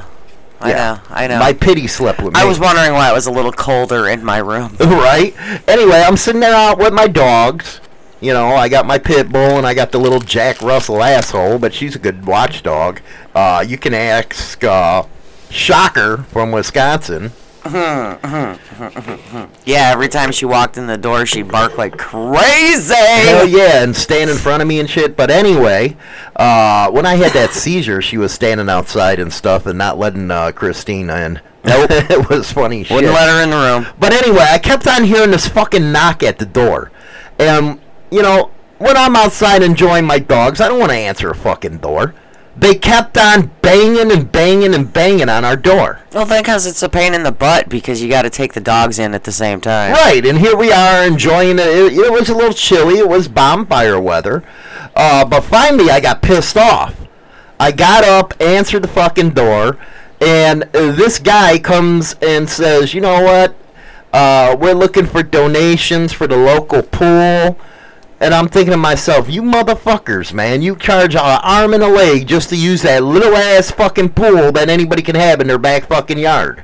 I 0.62 0.70
Yeah. 0.72 0.76
know. 0.76 1.00
I 1.10 1.28
know. 1.28 1.40
My 1.40 1.54
pity 1.54 1.88
slept 1.88 2.22
with 2.22 2.34
me. 2.34 2.40
I 2.42 2.46
was 2.46 2.60
wondering 2.60 2.94
why 2.94 3.10
it 3.10 3.14
was 3.14 3.28
a 3.28 3.32
little 3.32 3.52
colder 3.52 4.08
in 4.08 4.24
my 4.24 4.38
room. 4.38 4.76
right? 4.80 5.34
Anyway, 5.68 6.04
I'm 6.06 6.18
sitting 6.18 6.42
there 6.42 6.54
out 6.56 6.78
with 6.78 6.94
my 6.94 7.08
dogs. 7.08 7.80
You 8.22 8.34
know, 8.34 8.48
I 8.50 8.68
got 8.68 8.86
my 8.86 8.98
pit 8.98 9.30
bull 9.30 9.58
and 9.58 9.66
I 9.66 9.74
got 9.74 9.92
the 9.94 9.98
little 10.00 10.20
Jack 10.20 10.62
Russell 10.62 11.02
asshole, 11.02 11.58
but 11.60 11.74
she's 11.74 11.96
a 11.96 12.00
good 12.00 12.26
watchdog. 12.26 13.00
Uh, 13.34 13.64
you 13.66 13.78
can 13.78 13.94
ask 13.94 14.62
uh, 14.64 15.04
Shocker 15.50 16.26
from 16.30 16.52
Wisconsin. 16.52 17.32
Yeah, 19.66 19.92
every 19.92 20.08
time 20.08 20.32
she 20.32 20.46
walked 20.46 20.78
in 20.78 20.88
the 20.88 20.98
door, 20.98 21.26
she 21.26 21.42
barked 21.42 21.78
like 21.78 21.98
crazy. 21.98 22.94
Hell 22.96 23.48
yeah, 23.48 23.84
and 23.84 23.96
stand 23.96 24.30
in 24.30 24.38
front 24.38 24.62
of 24.62 24.68
me 24.68 24.80
and 24.80 24.90
shit. 24.90 25.16
But 25.16 25.30
anyway, 25.30 25.96
uh, 26.36 26.90
when 26.92 27.06
I 27.06 27.16
had 27.16 27.34
that 27.34 27.52
seizure, 27.54 28.02
she 28.02 28.18
was 28.18 28.32
standing 28.32 28.70
outside 28.70 29.20
and 29.20 29.32
stuff 29.32 29.66
and 29.66 29.78
not 29.78 29.98
letting 29.98 30.32
uh, 30.32 30.52
Christina 30.52 31.16
in. 31.18 31.42
Nope. 31.66 31.90
it 31.92 32.30
was 32.30 32.52
funny 32.52 32.84
shit. 32.84 32.96
Wouldn't 32.96 33.14
let 33.14 33.30
her 33.30 33.44
in 33.44 33.50
the 33.50 33.58
room. 33.58 33.94
But 34.00 34.14
anyway, 34.14 34.46
I 34.50 34.58
kept 34.60 34.88
on 34.88 35.04
hearing 35.04 35.32
this 35.32 35.48
fucking 35.48 35.92
knock 35.92 36.24
at 36.24 36.40
the 36.40 36.46
door. 36.46 36.92
And, 37.38 37.80
you 38.12 38.22
know, 38.22 38.52
when 38.78 38.96
I'm 38.96 39.16
outside 39.16 39.62
enjoying 39.62 40.06
my 40.06 40.20
dogs, 40.20 40.62
I 40.62 40.70
don't 40.70 40.80
want 40.80 40.92
to 40.92 40.98
answer 40.98 41.30
a 41.30 41.36
fucking 41.36 41.80
door. 41.80 42.16
They 42.60 42.76
kept 42.76 43.18
on 43.18 43.52
banging 43.62 44.12
and 44.12 44.30
banging 44.30 44.76
and 44.76 44.92
banging 44.92 45.30
on 45.30 45.46
our 45.46 45.56
door. 45.56 46.02
Well, 46.14 46.26
because 46.26 46.66
it's 46.66 46.84
a 46.84 46.90
pain 46.90 47.14
in 47.14 47.24
the 47.24 47.32
butt 47.32 47.70
because 47.70 48.02
you 48.02 48.10
got 48.10 48.24
to 48.24 48.30
take 48.30 48.52
the 48.52 48.60
dogs 48.60 49.00
in 49.00 49.14
at 49.14 49.24
the 49.24 49.32
same 49.32 49.62
time. 49.62 49.94
Right, 49.94 50.26
and 50.26 50.38
here 50.38 50.58
we 50.58 50.70
are 50.70 51.08
enjoying 51.08 51.58
it. 51.58 51.68
It, 51.68 51.94
it 51.94 52.12
was 52.12 52.28
a 52.28 52.36
little 52.36 52.54
chilly. 52.54 52.96
It 52.96 53.08
was 53.08 53.30
bonfire 53.30 53.98
weather. 53.98 54.44
Uh, 54.94 55.24
but 55.24 55.42
finally, 55.42 55.90
I 55.90 56.02
got 56.02 56.22
pissed 56.22 56.58
off. 56.58 57.00
I 57.62 57.72
got 57.72 58.04
up, 58.04 58.34
answered 58.42 58.84
the 58.84 58.90
fucking 58.90 59.32
door, 59.32 59.78
and 60.20 60.64
this 60.74 61.18
guy 61.18 61.60
comes 61.60 62.16
and 62.22 62.50
says, 62.50 62.94
"You 62.94 63.00
know 63.00 63.22
what? 63.22 63.56
Uh, 64.12 64.58
we're 64.60 64.74
looking 64.74 65.06
for 65.06 65.24
donations 65.24 66.12
for 66.12 66.28
the 66.28 66.38
local 66.38 66.82
pool." 66.82 67.58
And 68.22 68.34
I'm 68.34 68.50
thinking 68.50 68.72
to 68.72 68.78
myself, 68.78 69.30
"You 69.30 69.42
motherfuckers, 69.42 70.34
man! 70.34 70.62
You 70.62 70.76
charge 70.76 71.16
an 71.16 71.22
arm 71.22 71.74
and 71.74 71.84
a 71.84 71.88
leg 71.88 72.28
just 72.28 72.50
to 72.50 72.56
use 72.56 72.82
that 72.82 73.04
little 73.04 73.36
ass 73.36 73.72
fucking 73.72 74.10
pool 74.10 74.52
that 74.52 74.70
anybody 74.70 75.02
can 75.02 75.16
have 75.16 75.40
in 75.40 75.48
their 75.48 75.58
back 75.58 75.88
fucking 75.88 76.18
yard." 76.18 76.64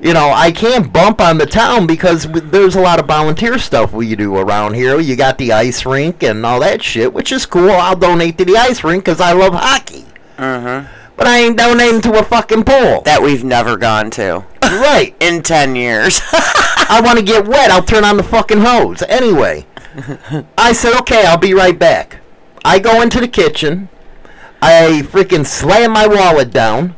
you 0.00 0.12
know, 0.12 0.30
I 0.30 0.52
can't 0.52 0.92
bump 0.92 1.20
on 1.20 1.38
the 1.38 1.46
town 1.46 1.86
because 1.86 2.26
there's 2.30 2.76
a 2.76 2.80
lot 2.80 3.00
of 3.00 3.06
volunteer 3.06 3.58
stuff 3.58 3.92
we 3.92 4.14
do 4.14 4.36
around 4.36 4.74
here. 4.74 5.00
You 5.00 5.16
got 5.16 5.38
the 5.38 5.52
ice 5.52 5.84
rink 5.84 6.22
and 6.22 6.44
all 6.46 6.60
that 6.60 6.82
shit, 6.82 7.12
which 7.12 7.32
is 7.32 7.46
cool. 7.46 7.70
I'll 7.70 7.96
donate 7.96 8.38
to 8.38 8.44
the 8.44 8.56
ice 8.56 8.84
rink 8.84 9.04
because 9.04 9.20
I 9.20 9.32
love 9.32 9.54
hockey. 9.54 10.06
Mm-hmm. 10.36 10.94
But 11.16 11.26
I 11.26 11.38
ain't 11.38 11.58
donating 11.58 12.00
to 12.02 12.20
a 12.20 12.22
fucking 12.22 12.62
pool. 12.62 13.02
That 13.02 13.22
we've 13.22 13.42
never 13.42 13.76
gone 13.76 14.10
to 14.12 14.44
right. 14.62 15.16
in 15.18 15.42
10 15.42 15.74
years. 15.74 16.20
I 16.32 17.00
want 17.04 17.18
to 17.18 17.24
get 17.24 17.48
wet. 17.48 17.72
I'll 17.72 17.82
turn 17.82 18.04
on 18.04 18.16
the 18.16 18.22
fucking 18.22 18.60
hose. 18.60 19.02
Anyway, 19.02 19.66
I 20.58 20.72
said, 20.72 20.98
okay, 21.00 21.24
I'll 21.26 21.38
be 21.38 21.54
right 21.54 21.78
back. 21.78 22.20
I 22.64 22.78
go 22.78 23.02
into 23.02 23.20
the 23.20 23.28
kitchen. 23.28 23.88
I 24.60 25.02
freaking 25.04 25.46
slam 25.46 25.92
my 25.92 26.06
wallet 26.06 26.50
down. 26.50 26.96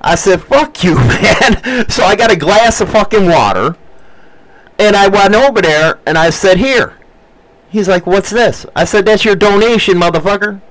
I 0.00 0.14
said, 0.14 0.42
fuck 0.42 0.82
you, 0.84 0.94
man. 0.96 1.88
So 1.88 2.04
I 2.04 2.14
got 2.16 2.32
a 2.32 2.36
glass 2.36 2.80
of 2.80 2.90
fucking 2.90 3.26
water. 3.26 3.76
And 4.78 4.94
I 4.94 5.08
went 5.08 5.34
over 5.34 5.60
there 5.60 5.98
and 6.06 6.16
I 6.16 6.30
said, 6.30 6.58
here. 6.58 6.96
He's 7.68 7.88
like, 7.88 8.06
what's 8.06 8.30
this? 8.30 8.64
I 8.74 8.84
said, 8.84 9.04
that's 9.04 9.24
your 9.24 9.36
donation, 9.36 9.98
motherfucker. 9.98 10.62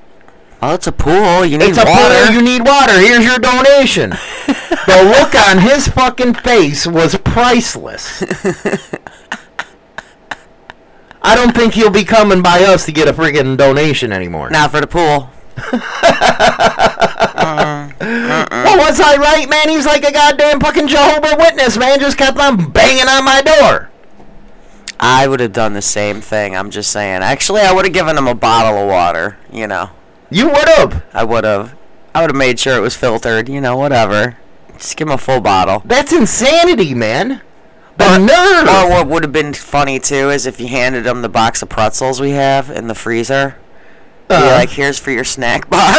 oh, 0.61 0.73
it's 0.73 0.87
a 0.87 0.91
pool. 0.91 1.45
You 1.45 1.57
need 1.57 1.75
water. 1.75 1.81
It's 1.81 2.23
a 2.23 2.25
pool. 2.25 2.35
You 2.35 2.41
need 2.41 2.65
water. 2.65 2.99
Here's 2.99 3.25
your 3.25 3.37
donation. 3.37 4.09
the 4.47 5.15
look 5.19 5.35
on 5.35 5.59
his 5.59 5.87
fucking 5.89 6.35
face 6.35 6.87
was 6.87 7.15
priceless. 7.17 8.23
I 11.28 11.36
don't 11.36 11.53
think 11.53 11.73
he'll 11.73 11.91
be 11.91 12.05
coming 12.05 12.41
by 12.41 12.63
us 12.63 12.86
to 12.86 12.93
get 12.93 13.09
a 13.09 13.13
freaking 13.13 13.57
donation 13.57 14.13
anymore. 14.13 14.49
Not 14.49 14.71
for 14.71 14.80
the 14.80 14.88
pool. 14.88 15.30
Uh-uh. 17.38 17.89
Well, 17.99 18.78
was 18.78 18.99
I 19.01 19.17
right, 19.17 19.49
man? 19.49 19.67
He's 19.69 19.86
like 19.86 20.03
a 20.05 20.11
goddamn 20.13 20.59
fucking 20.61 20.88
Jehovah 20.88 21.36
Witness, 21.38 21.78
man. 21.78 21.99
Just 21.99 22.17
kept 22.17 22.39
on 22.39 22.71
banging 22.71 23.07
on 23.09 23.25
my 23.25 23.41
door. 23.41 23.89
I 24.99 25.28
would 25.28 25.39
have 25.41 25.51
done 25.53 25.73
the 25.73 25.82
same 25.82 26.21
thing. 26.21 26.55
I'm 26.55 26.69
just 26.71 26.91
saying. 26.91 27.21
Actually, 27.21 27.61
I 27.61 27.73
would 27.73 27.86
have 27.86 27.93
given 27.93 28.17
him 28.17 28.28
a 28.28 28.34
bottle 28.36 28.82
of 28.82 28.88
water. 28.88 29.38
You 29.51 29.67
know, 29.67 29.89
You 30.30 30.47
would 30.47 30.69
have. 30.78 31.03
I 31.13 31.23
would 31.25 31.43
have. 31.43 31.75
I 32.15 32.21
would 32.21 32.30
have 32.32 32.38
made 32.38 32.57
sure 32.59 32.78
it 32.78 32.82
was 32.82 32.95
filtered. 32.95 33.49
You 33.49 33.59
know, 33.61 33.75
whatever. 33.75 34.38
Just 34.78 34.95
give 34.95 35.07
him 35.09 35.13
a 35.13 35.17
full 35.17 35.41
bottle. 35.41 35.82
That's 35.86 36.13
insanity, 36.13 36.93
man. 36.93 37.41
The 37.97 38.17
nerve. 38.19 38.67
Or 38.67 38.89
what 38.89 39.07
would 39.07 39.23
have 39.23 39.31
been 39.33 39.53
funny 39.53 39.99
too 39.99 40.29
is 40.29 40.45
if 40.45 40.59
you 40.59 40.67
handed 40.67 41.05
him 41.05 41.21
the 41.21 41.29
box 41.29 41.61
of 41.61 41.69
pretzels 41.69 42.19
we 42.21 42.31
have 42.31 42.69
in 42.69 42.87
the 42.87 42.95
freezer. 42.95 43.55
Be 44.29 44.35
Uh. 44.35 44.45
like, 44.51 44.69
here's 44.69 44.99
for 44.99 45.11
your 45.11 45.23
snack 45.23 45.69
bar. 45.69 45.79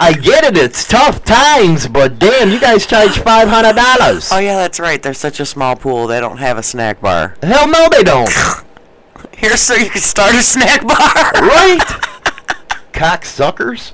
I 0.00 0.12
get 0.12 0.44
it. 0.44 0.56
It's 0.56 0.86
tough 0.86 1.24
times, 1.24 1.88
but 1.88 2.18
damn, 2.20 2.50
you 2.50 2.60
guys 2.60 2.86
charge 2.86 3.18
five 3.18 3.48
hundred 3.48 3.74
dollars. 3.74 4.28
oh 4.32 4.38
yeah, 4.38 4.56
that's 4.56 4.78
right. 4.78 5.02
They're 5.02 5.12
such 5.14 5.40
a 5.40 5.46
small 5.46 5.74
pool. 5.74 6.06
They 6.06 6.20
don't 6.20 6.36
have 6.38 6.56
a 6.56 6.62
snack 6.62 7.00
bar. 7.00 7.34
Hell 7.42 7.66
no, 7.68 7.88
they 7.90 8.04
don't. 8.04 8.30
Here's 9.36 9.60
so 9.60 9.74
you 9.74 9.90
can 9.90 10.00
start 10.00 10.34
a 10.36 10.42
snack 10.42 10.82
bar. 10.86 10.96
right? 10.96 11.78
Cocksuckers. 12.92 13.92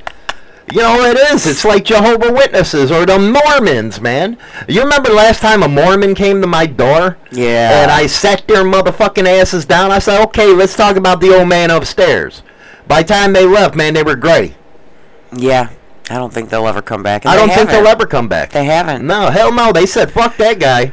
You 0.73 0.81
know 0.81 1.03
it 1.05 1.17
is. 1.33 1.47
It's 1.47 1.65
like 1.65 1.85
Jehovah 1.85 2.33
Witnesses 2.33 2.91
or 2.91 3.05
the 3.07 3.19
Mormons, 3.19 4.01
man. 4.01 4.39
You 4.69 4.83
remember 4.83 5.11
last 5.11 5.41
time 5.41 5.63
a 5.63 5.69
Mormon 5.69 6.15
came 6.15 6.41
to 6.41 6.47
my 6.47 6.67
door? 6.67 7.19
Yeah. 7.31 7.83
And 7.83 7.91
I 7.91 8.07
sat 8.07 8.49
their 8.49 8.65
motherfucking 8.65 9.27
asses 9.27 9.67
down. 9.67 9.93
I 9.93 9.99
said, 9.99 10.23
"Okay, 10.25 10.47
let's 10.53 10.75
talk 10.75 10.97
about 10.97 11.21
the 11.21 11.37
old 11.37 11.49
man 11.49 11.71
upstairs." 11.71 12.43
By 12.89 13.03
the 13.03 13.09
time 13.09 13.33
they 13.33 13.47
left, 13.47 13.75
man, 13.75 13.95
they 13.95 14.03
were 14.03 14.17
gray. 14.17 14.57
Yeah. 15.37 15.69
I 16.11 16.17
don't 16.17 16.33
think 16.33 16.51
they'll 16.51 16.67
ever 16.67 16.83
come 16.83 17.03
back. 17.03 17.25
and 17.25 17.33
I 17.33 17.37
don't 17.37 17.51
think 17.51 17.71
they'll 17.71 17.87
ever 17.87 18.07
come 18.07 18.29
back. 18.29 18.51
They 18.51 18.65
haven't. 18.65 19.07
No, 19.07 19.31
hell 19.31 19.53
no. 19.53 19.73
They 19.73 19.87
said, 19.87 20.11
"Fuck 20.13 20.37
that 20.39 20.59
guy." 20.59 20.93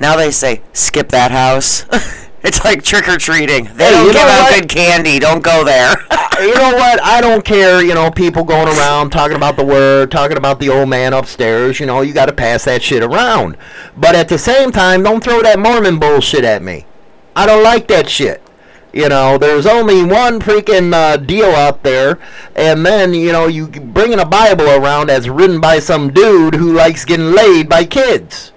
Now 0.00 0.16
they 0.16 0.30
say, 0.30 0.62
skip 0.72 1.08
that 1.08 1.30
house. 1.30 1.84
it's 2.42 2.64
like 2.64 2.82
trick 2.82 3.08
or 3.08 3.16
treating. 3.16 3.64
They 3.74 3.84
Hey, 3.86 3.90
don't 3.92 4.06
give 4.12 4.16
out 4.22 4.50
what? 4.50 4.60
good 4.60 4.68
candy. 4.68 5.18
Don't 5.18 5.42
go 5.42 5.64
there. 5.64 5.90
you 6.40 6.54
know 6.54 6.74
what? 6.74 7.02
I 7.02 7.20
don't 7.20 7.44
care. 7.44 7.82
You 7.82 7.94
know, 7.94 8.10
people 8.10 8.44
going 8.44 8.68
around 8.68 9.10
talking 9.10 9.36
about 9.36 9.56
the 9.56 9.64
word, 9.64 10.10
talking 10.10 10.36
about 10.36 10.60
the 10.60 10.68
old 10.68 10.88
man 10.88 11.12
upstairs. 11.12 11.80
You 11.80 11.86
know, 11.86 12.00
you 12.02 12.12
got 12.12 12.26
to 12.26 12.32
pass 12.32 12.64
that 12.64 12.82
shit 12.82 13.02
around. 13.02 13.56
But 13.96 14.14
at 14.14 14.28
the 14.28 14.38
same 14.38 14.70
time, 14.70 15.02
don't 15.02 15.22
throw 15.22 15.42
that 15.42 15.58
Mormon 15.58 15.98
bullshit 15.98 16.44
at 16.44 16.62
me. 16.62 16.86
I 17.34 17.46
don't 17.46 17.62
like 17.64 17.88
that 17.88 18.08
shit. 18.08 18.42
You 18.92 19.08
know, 19.08 19.36
there's 19.36 19.66
only 19.66 20.02
one 20.02 20.40
freaking 20.40 20.94
uh, 20.94 21.18
deal 21.18 21.50
out 21.50 21.82
there, 21.82 22.18
and 22.56 22.84
then 22.86 23.12
you 23.12 23.32
know 23.32 23.46
you 23.46 23.68
bringing 23.68 24.18
a 24.18 24.24
Bible 24.24 24.66
around 24.68 25.08
that's 25.08 25.28
written 25.28 25.60
by 25.60 25.78
some 25.78 26.10
dude 26.10 26.54
who 26.54 26.72
likes 26.72 27.04
getting 27.04 27.32
laid 27.32 27.68
by 27.68 27.84
kids. 27.84 28.52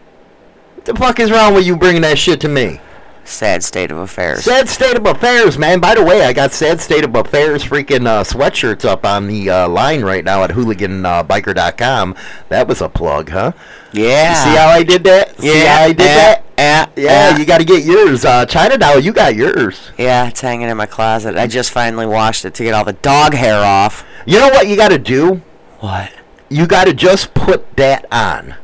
What 0.75 0.85
the 0.85 0.95
fuck 0.95 1.19
is 1.19 1.31
wrong 1.31 1.53
with 1.53 1.65
you 1.67 1.75
bringing 1.75 2.01
that 2.03 2.17
shit 2.17 2.39
to 2.41 2.47
me? 2.47 2.79
Sad 3.23 3.63
state 3.63 3.91
of 3.91 3.97
affairs. 3.97 4.43
Sad 4.43 4.67
State 4.67 4.97
of 4.97 5.05
Affairs, 5.05 5.57
man. 5.57 5.79
By 5.79 5.95
the 5.95 6.03
way, 6.03 6.23
I 6.25 6.33
got 6.33 6.51
Sad 6.53 6.81
State 6.81 7.03
of 7.05 7.15
Affairs 7.15 7.63
freaking 7.63 8.05
uh, 8.07 8.23
sweatshirts 8.23 8.83
up 8.83 9.05
on 9.05 9.27
the 9.27 9.49
uh, 9.49 9.69
line 9.69 10.01
right 10.01 10.25
now 10.25 10.43
at 10.43 10.49
hooliganbiker.com. 10.49 12.15
That 12.49 12.67
was 12.67 12.81
a 12.81 12.89
plug, 12.89 13.29
huh? 13.29 13.51
Yeah. 13.93 14.33
See 14.33 14.49
how 14.57 14.67
I 14.69 14.83
did 14.83 15.03
that? 15.05 15.39
See 15.39 15.47
Yeah, 15.63 15.77
how 15.77 15.83
I 15.83 15.87
did 15.93 15.99
yeah, 15.99 16.15
that? 16.15 16.43
yeah, 16.57 16.85
Yeah, 16.95 17.29
yeah. 17.29 17.37
you 17.37 17.45
got 17.45 17.59
to 17.59 17.65
get 17.65 17.83
yours. 17.85 18.25
Uh, 18.25 18.45
China 18.45 18.77
Doll, 18.77 18.99
you 18.99 19.13
got 19.13 19.35
yours. 19.35 19.91
Yeah, 19.97 20.27
it's 20.27 20.41
hanging 20.41 20.69
in 20.69 20.75
my 20.77 20.85
closet. 20.87 21.37
I 21.37 21.47
just 21.47 21.71
finally 21.71 22.05
washed 22.07 22.43
it 22.45 22.53
to 22.55 22.63
get 22.63 22.73
all 22.73 22.85
the 22.85 22.93
dog 22.93 23.33
hair 23.33 23.63
off. 23.63 24.03
You 24.25 24.39
know 24.39 24.49
what 24.49 24.67
you 24.67 24.75
got 24.75 24.89
to 24.89 24.99
do? 24.99 25.41
What? 25.79 26.11
You 26.49 26.67
got 26.67 26.85
to 26.85 26.93
just 26.93 27.33
put 27.33 27.75
that 27.77 28.05
on, 28.11 28.55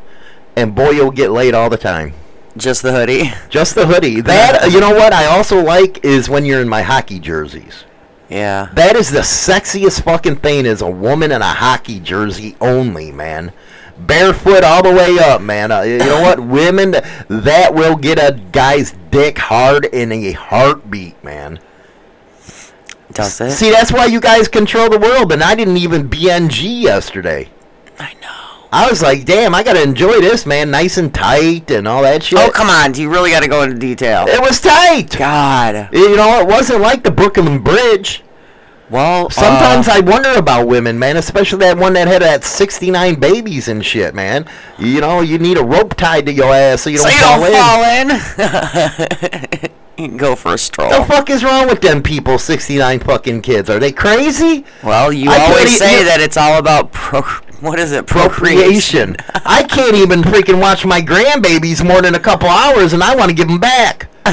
and 0.55 0.75
boy, 0.75 0.89
you'll 0.91 1.11
get 1.11 1.31
laid 1.31 1.53
all 1.53 1.69
the 1.69 1.77
time. 1.77 2.13
Just 2.57 2.81
the 2.81 2.91
hoodie. 2.91 3.31
Just 3.49 3.75
the 3.75 3.85
hoodie. 3.85 4.21
That 4.27 4.71
you 4.71 4.79
know 4.79 4.91
what 4.91 5.13
I 5.13 5.25
also 5.25 5.61
like 5.61 6.03
is 6.03 6.27
when 6.27 6.45
you're 6.45 6.61
in 6.61 6.69
my 6.69 6.81
hockey 6.81 7.19
jerseys. 7.19 7.85
Yeah. 8.29 8.69
That 8.73 8.95
is 8.95 9.09
the 9.11 9.21
sexiest 9.21 10.03
fucking 10.03 10.37
thing 10.37 10.65
is 10.65 10.81
a 10.81 10.89
woman 10.89 11.31
in 11.31 11.41
a 11.41 11.53
hockey 11.53 11.99
jersey 11.99 12.57
only, 12.59 13.11
man. 13.11 13.53
Barefoot 13.97 14.63
all 14.63 14.83
the 14.83 14.93
way 14.93 15.17
up, 15.17 15.41
man. 15.41 15.71
Uh, 15.71 15.81
you 15.81 15.97
know 15.97 16.21
what? 16.21 16.39
Women, 16.45 16.91
that 16.91 17.73
will 17.73 17.95
get 17.95 18.19
a 18.19 18.39
guy's 18.51 18.93
dick 19.11 19.37
hard 19.37 19.85
in 19.85 20.11
a 20.11 20.33
heartbeat, 20.33 21.23
man. 21.23 21.59
Does 23.13 23.41
it? 23.41 23.51
See, 23.51 23.71
that's 23.71 23.91
why 23.91 24.05
you 24.05 24.19
guys 24.19 24.47
control 24.47 24.89
the 24.89 24.99
world, 24.99 25.31
and 25.31 25.41
I 25.41 25.55
didn't 25.55 25.77
even 25.77 26.09
BNG 26.09 26.81
yesterday. 26.81 27.49
I 27.97 28.13
know. 28.21 28.46
I 28.71 28.89
was 28.89 29.01
like, 29.01 29.25
damn, 29.25 29.55
I 29.55 29.63
gotta 29.63 29.81
enjoy 29.81 30.19
this, 30.19 30.45
man. 30.45 30.71
Nice 30.71 30.97
and 30.97 31.13
tight 31.13 31.71
and 31.71 31.87
all 31.87 32.01
that 32.03 32.23
shit. 32.23 32.37
Oh, 32.39 32.51
come 32.51 32.69
on. 32.69 32.91
Do 32.91 33.01
you 33.01 33.09
really 33.09 33.31
got 33.31 33.41
to 33.43 33.47
go 33.47 33.63
into 33.63 33.77
detail? 33.77 34.25
It 34.27 34.41
was 34.41 34.59
tight. 34.59 35.15
God. 35.17 35.89
You 35.93 36.15
know, 36.17 36.41
it 36.41 36.47
wasn't 36.47 36.81
like 36.81 37.03
the 37.03 37.11
Brooklyn 37.11 37.63
Bridge. 37.63 38.23
Well, 38.89 39.29
Sometimes 39.29 39.87
uh, 39.89 39.93
I 39.95 39.99
wonder 39.99 40.31
about 40.33 40.65
women, 40.67 40.97
man, 40.97 41.17
especially 41.17 41.59
that 41.59 41.77
one 41.77 41.91
that 41.93 42.07
had 42.07 42.21
that 42.21 42.45
69 42.45 43.19
babies 43.19 43.67
and 43.67 43.85
shit, 43.85 44.15
man. 44.15 44.45
You 44.79 45.01
know, 45.01 45.19
you 45.19 45.37
need 45.39 45.57
a 45.57 45.63
rope 45.63 45.95
tied 45.95 46.25
to 46.27 46.33
your 46.33 46.53
ass 46.53 46.83
so 46.83 46.89
you 46.89 46.97
don't 46.99 47.11
you 47.11 47.17
fall 47.19 47.41
don't 47.41 48.09
in. 48.09 48.19
fall 48.19 49.59
in. 49.59 49.71
you 49.97 50.07
can 50.09 50.17
go 50.17 50.37
for 50.37 50.53
a 50.53 50.57
stroll. 50.57 50.89
The 50.89 51.03
fuck 51.05 51.29
is 51.29 51.43
wrong 51.43 51.67
with 51.67 51.81
them 51.81 52.01
people, 52.01 52.37
69 52.39 52.99
fucking 53.01 53.41
kids? 53.41 53.69
Are 53.69 53.79
they 53.79 53.91
crazy? 53.91 54.63
Well, 54.83 55.11
you 55.11 55.31
I 55.31 55.37
always 55.41 55.77
say 55.77 55.99
you- 55.99 56.05
that 56.05 56.21
it's 56.21 56.37
all 56.37 56.57
about 56.57 56.93
pro. 56.93 57.23
What 57.61 57.79
is 57.79 57.91
it? 57.91 58.05
Procreation. 58.05 59.15
I 59.33 59.63
can't 59.63 59.95
even 59.95 60.21
freaking 60.21 60.61
watch 60.61 60.85
my 60.85 61.01
grandbabies 61.01 61.83
more 61.83 62.03
than 62.03 62.13
a 62.13 62.19
couple 62.19 62.47
hours 62.47 62.93
and 62.93 63.01
I 63.01 63.15
want 63.15 63.29
to 63.29 63.35
give 63.35 63.47
them 63.47 63.59
back. 63.59 64.09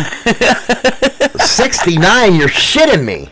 69, 1.41 2.35
you're 2.35 2.49
shitting 2.49 3.05
me. 3.05 3.31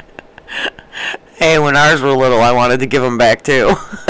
Hey, 1.35 1.59
when 1.59 1.77
ours 1.77 2.01
were 2.01 2.13
little, 2.13 2.41
I 2.41 2.53
wanted 2.53 2.81
to 2.81 2.87
give 2.87 3.03
them 3.03 3.19
back 3.19 3.43
too. 3.43 3.67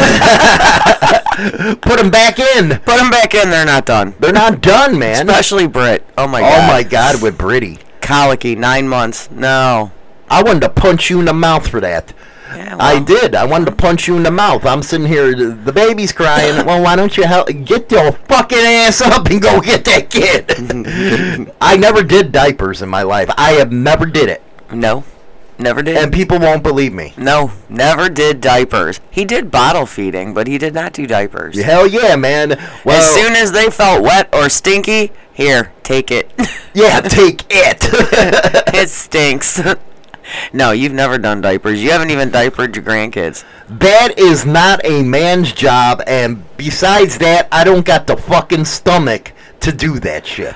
Put 1.80 1.98
them 1.98 2.10
back 2.10 2.38
in. 2.38 2.68
Put 2.68 2.98
them 2.98 3.10
back 3.10 3.34
in. 3.34 3.50
They're 3.50 3.64
not 3.64 3.86
done. 3.86 4.14
They're 4.20 4.32
not 4.32 4.60
done, 4.60 4.98
man. 4.98 5.28
Especially 5.28 5.66
Brit. 5.66 6.04
Oh 6.16 6.28
my 6.28 6.40
oh 6.40 6.44
god. 6.44 6.68
my 6.68 6.82
god, 6.82 7.22
with 7.22 7.38
Britty. 7.38 7.78
Colicky, 8.02 8.54
nine 8.54 8.86
months. 8.86 9.30
No. 9.30 9.90
I 10.28 10.42
wanted 10.42 10.60
to 10.60 10.68
punch 10.68 11.10
you 11.10 11.20
in 11.20 11.24
the 11.24 11.32
mouth 11.32 11.66
for 11.66 11.80
that. 11.80 12.12
Yeah, 12.56 12.76
I 12.78 13.00
did. 13.00 13.34
I 13.34 13.44
wanted 13.44 13.66
to 13.66 13.72
punch 13.72 14.06
you 14.08 14.16
in 14.16 14.22
the 14.22 14.30
mouth. 14.30 14.64
I'm 14.66 14.82
sitting 14.82 15.06
here. 15.06 15.34
The 15.34 15.46
the 15.52 15.72
baby's 15.72 16.12
crying. 16.12 16.64
well, 16.66 16.82
why 16.82 16.96
don't 16.96 17.16
you 17.16 17.24
help? 17.24 17.48
Get 17.64 17.90
your 17.90 18.12
fucking 18.12 18.58
ass 18.58 19.00
up 19.00 19.26
and 19.26 19.40
go 19.40 19.60
get 19.60 19.84
that 19.86 20.10
kid. 20.10 21.52
I 21.60 21.76
never 21.76 22.02
did 22.02 22.32
diapers 22.32 22.82
in 22.82 22.88
my 22.88 23.02
life. 23.02 23.30
I 23.36 23.52
have 23.52 23.72
never 23.72 24.06
did 24.06 24.28
it, 24.28 24.42
No. 24.72 25.04
Never 25.58 25.82
did. 25.82 25.96
and 25.98 26.12
people 26.12 26.40
won't 26.40 26.62
believe 26.64 26.92
me. 26.92 27.12
no, 27.16 27.52
never 27.68 28.08
did 28.08 28.40
diapers. 28.40 29.00
He 29.10 29.24
did 29.24 29.50
bottle 29.50 29.86
feeding, 29.86 30.34
but 30.34 30.48
he 30.48 30.58
did 30.58 30.74
not 30.74 30.92
do 30.92 31.06
diapers. 31.06 31.60
Hell 31.62 31.86
yeah, 31.86 32.16
man. 32.16 32.58
Well, 32.84 32.98
as 33.00 33.14
soon 33.14 33.34
as 33.34 33.52
they 33.52 33.70
felt 33.70 34.02
wet 34.02 34.28
or 34.34 34.48
stinky, 34.48 35.12
here, 35.32 35.72
take 35.84 36.10
it. 36.10 36.32
yeah, 36.74 37.00
take 37.04 37.44
it. 37.50 37.78
it 38.74 38.88
stinks. 38.88 39.60
no, 40.52 40.72
you've 40.72 40.92
never 40.92 41.18
done 41.18 41.40
diapers. 41.40 41.82
You 41.82 41.90
haven't 41.90 42.10
even 42.10 42.30
diapered 42.30 42.76
your 42.76 42.84
grandkids. 42.84 43.44
that 43.68 44.18
is 44.18 44.44
not 44.44 44.84
a 44.84 45.02
man's 45.02 45.52
job, 45.52 46.02
and 46.06 46.44
besides 46.56 47.18
that, 47.18 47.48
I 47.50 47.64
don't 47.64 47.84
got 47.84 48.06
the 48.06 48.16
fucking 48.16 48.64
stomach 48.64 49.32
to 49.60 49.72
do 49.72 49.98
that 50.00 50.26
shit. 50.26 50.54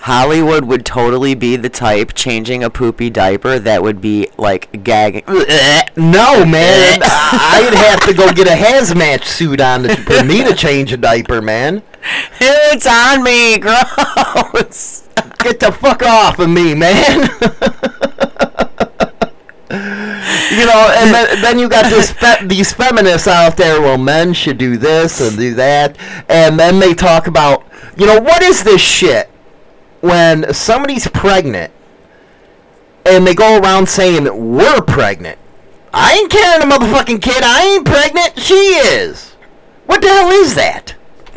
Hollywood 0.00 0.64
would 0.64 0.86
totally 0.86 1.34
be 1.34 1.56
the 1.56 1.68
type 1.68 2.14
changing 2.14 2.64
a 2.64 2.70
poopy 2.70 3.10
diaper 3.10 3.58
that 3.58 3.82
would 3.82 4.00
be 4.00 4.28
like 4.38 4.82
gagging. 4.82 5.24
No, 5.26 6.44
man. 6.46 7.00
I'd 7.02 7.74
have 7.74 8.06
to 8.06 8.14
go 8.14 8.32
get 8.32 8.46
a 8.46 8.52
hazmat 8.52 9.24
suit 9.24 9.60
on 9.60 9.82
to, 9.82 9.96
for 9.96 10.24
me 10.24 10.42
to 10.42 10.54
change 10.54 10.90
a 10.94 10.96
diaper, 10.96 11.42
man. 11.42 11.82
it's 12.40 12.86
on 12.86 13.22
me, 13.22 13.58
gross. 13.58 15.06
Get 15.38 15.60
the 15.60 15.70
fuck 15.70 16.02
off 16.02 16.38
of 16.38 16.48
me, 16.48 16.74
man. 16.74 17.28
You 20.50 20.66
know, 20.66 20.92
and 20.96 21.14
then, 21.14 21.40
then 21.42 21.58
you 21.58 21.68
got 21.68 21.88
this 21.90 22.10
fe- 22.10 22.46
these 22.46 22.72
feminists 22.72 23.28
out 23.28 23.56
there. 23.56 23.80
Well, 23.80 23.98
men 23.98 24.32
should 24.32 24.58
do 24.58 24.76
this 24.76 25.20
and 25.20 25.36
do 25.36 25.54
that, 25.54 25.96
and 26.28 26.58
then 26.58 26.78
they 26.78 26.94
talk 26.94 27.26
about, 27.26 27.64
you 27.96 28.06
know, 28.06 28.20
what 28.20 28.42
is 28.42 28.62
this 28.62 28.80
shit 28.80 29.28
when 30.00 30.52
somebody's 30.52 31.06
pregnant 31.08 31.72
and 33.04 33.26
they 33.26 33.34
go 33.34 33.58
around 33.58 33.88
saying 33.88 34.24
we're 34.54 34.82
pregnant. 34.82 35.38
I 35.92 36.14
ain't 36.14 36.30
carrying 36.30 36.62
a 36.62 36.72
motherfucking 36.72 37.20
kid. 37.20 37.42
I 37.42 37.74
ain't 37.74 37.84
pregnant. 37.86 38.38
She 38.38 38.54
is. 38.54 39.30
What 39.86 40.02
the 40.02 40.08
hell 40.08 40.30
is 40.30 40.54
that? 40.54 40.94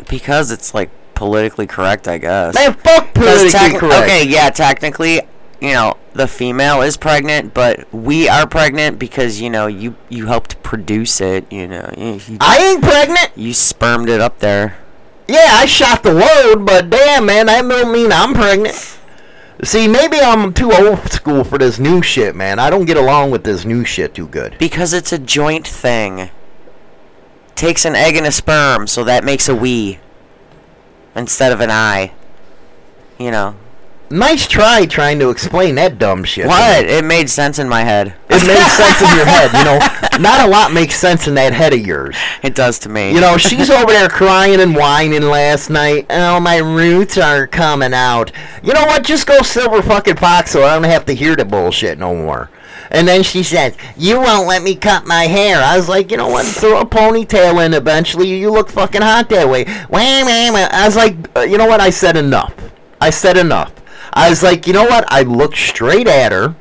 Because 0.08 0.50
it's 0.50 0.74
like 0.74 0.90
politically 1.14 1.66
correct, 1.66 2.06
I 2.06 2.18
guess. 2.18 2.54
Man, 2.54 2.74
fuck 2.74 3.12
politically 3.14 3.50
tec- 3.50 3.80
correct. 3.80 4.04
Okay, 4.04 4.28
yeah, 4.28 4.50
technically, 4.50 5.22
you 5.60 5.72
know, 5.72 5.96
the 6.12 6.28
female 6.28 6.82
is 6.82 6.96
pregnant, 6.96 7.54
but 7.54 7.92
we 7.92 8.28
are 8.28 8.46
pregnant 8.46 8.98
because 8.98 9.40
you 9.40 9.50
know 9.50 9.66
you 9.66 9.96
you 10.08 10.26
helped 10.26 10.62
produce 10.62 11.20
it. 11.20 11.50
You 11.52 11.68
know, 11.68 11.90
you, 11.96 12.20
you, 12.26 12.38
I 12.40 12.58
ain't 12.58 12.82
pregnant. 12.82 13.30
you 13.36 13.52
spermed 13.54 14.08
it 14.08 14.20
up 14.20 14.38
there. 14.38 14.78
Yeah, 15.26 15.46
I 15.52 15.66
shot 15.66 16.02
the 16.02 16.12
load, 16.12 16.66
but 16.66 16.90
damn, 16.90 17.26
man, 17.26 17.46
that 17.46 17.62
don't 17.62 17.92
mean 17.92 18.12
I'm 18.12 18.34
pregnant. 18.34 18.98
See, 19.62 19.88
maybe 19.88 20.18
I'm 20.18 20.52
too 20.52 20.72
old 20.72 21.10
school 21.10 21.44
for 21.44 21.56
this 21.56 21.78
new 21.78 22.02
shit, 22.02 22.36
man. 22.36 22.58
I 22.58 22.68
don't 22.68 22.84
get 22.84 22.96
along 22.96 23.30
with 23.30 23.44
this 23.44 23.64
new 23.64 23.84
shit 23.84 24.14
too 24.14 24.26
good. 24.26 24.56
Because 24.58 24.92
it's 24.92 25.12
a 25.12 25.18
joint 25.18 25.66
thing. 25.66 26.30
Takes 27.54 27.84
an 27.84 27.94
egg 27.94 28.16
and 28.16 28.26
a 28.26 28.32
sperm, 28.32 28.86
so 28.86 29.04
that 29.04 29.24
makes 29.24 29.48
a 29.48 29.54
we. 29.54 30.00
Instead 31.14 31.52
of 31.52 31.60
an 31.60 31.70
I. 31.70 32.12
You 33.18 33.30
know. 33.30 33.56
Nice 34.14 34.46
try 34.46 34.86
trying 34.86 35.18
to 35.18 35.30
explain 35.30 35.74
that 35.74 35.98
dumb 35.98 36.22
shit. 36.22 36.46
What? 36.46 36.84
It 36.86 37.04
made 37.04 37.28
sense 37.28 37.58
in 37.58 37.68
my 37.68 37.82
head. 37.82 38.14
It 38.30 38.46
makes 38.46 38.72
sense 38.76 39.02
in 39.02 39.16
your 39.16 39.26
head. 39.26 39.50
You 39.52 39.64
know, 39.64 40.22
not 40.22 40.46
a 40.46 40.48
lot 40.48 40.72
makes 40.72 40.94
sense 40.94 41.26
in 41.26 41.34
that 41.34 41.52
head 41.52 41.72
of 41.72 41.84
yours. 41.84 42.14
It 42.44 42.54
does 42.54 42.78
to 42.80 42.88
me. 42.88 43.12
You 43.12 43.20
know, 43.20 43.36
she's 43.36 43.70
over 43.70 43.90
there 43.90 44.08
crying 44.08 44.60
and 44.60 44.76
whining 44.76 45.22
last 45.22 45.68
night. 45.68 46.06
Oh, 46.10 46.38
my 46.38 46.58
roots 46.58 47.18
are 47.18 47.48
coming 47.48 47.92
out. 47.92 48.30
You 48.62 48.72
know 48.72 48.84
what? 48.84 49.02
Just 49.02 49.26
go 49.26 49.42
silver 49.42 49.82
fucking 49.82 50.14
fox 50.14 50.52
so 50.52 50.62
I 50.62 50.74
don't 50.74 50.84
have 50.84 51.06
to 51.06 51.12
hear 51.12 51.34
the 51.34 51.44
bullshit 51.44 51.98
no 51.98 52.14
more. 52.14 52.50
And 52.92 53.08
then 53.08 53.24
she 53.24 53.42
says, 53.42 53.76
You 53.96 54.20
won't 54.20 54.46
let 54.46 54.62
me 54.62 54.76
cut 54.76 55.08
my 55.08 55.24
hair. 55.24 55.60
I 55.60 55.76
was 55.76 55.88
like, 55.88 56.12
You 56.12 56.18
know 56.18 56.28
what? 56.28 56.46
Throw 56.46 56.80
a 56.80 56.86
ponytail 56.86 57.66
in 57.66 57.74
eventually. 57.74 58.28
You 58.28 58.52
look 58.52 58.70
fucking 58.70 59.02
hot 59.02 59.28
that 59.30 59.48
way. 59.48 59.64
I 59.66 60.84
was 60.86 60.94
like, 60.94 61.16
uh, 61.36 61.40
You 61.40 61.58
know 61.58 61.66
what? 61.66 61.80
I 61.80 61.90
said 61.90 62.16
enough. 62.16 62.54
I 63.00 63.10
said 63.10 63.36
enough. 63.36 63.72
I 64.14 64.30
was 64.30 64.42
like, 64.42 64.66
You 64.66 64.72
know 64.72 64.84
what? 64.84 65.04
I 65.08 65.22
looked 65.22 65.56
straight 65.56 66.08
at 66.08 66.32
her 66.32 66.54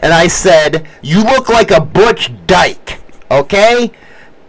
and 0.00 0.12
I 0.12 0.26
said, 0.26 0.86
You 1.02 1.22
look 1.22 1.48
like 1.48 1.70
a 1.70 1.80
Butch 1.80 2.32
Dyke. 2.46 3.00
Okay? 3.30 3.92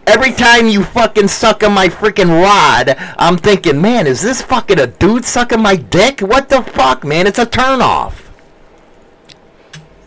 Every 0.06 0.32
time 0.32 0.68
you 0.68 0.84
fucking 0.84 1.28
suck 1.28 1.62
on 1.62 1.72
my 1.72 1.88
freaking 1.88 2.42
rod, 2.42 2.96
I'm 3.18 3.36
thinking, 3.36 3.78
man, 3.78 4.06
is 4.06 4.22
this 4.22 4.40
fucking 4.40 4.80
a 4.80 4.86
dude 4.86 5.26
sucking 5.26 5.60
my 5.60 5.76
dick? 5.76 6.20
What 6.20 6.48
the 6.48 6.62
fuck, 6.62 7.04
man? 7.04 7.26
It's 7.26 7.38
a 7.38 7.44
turnoff. 7.44 8.14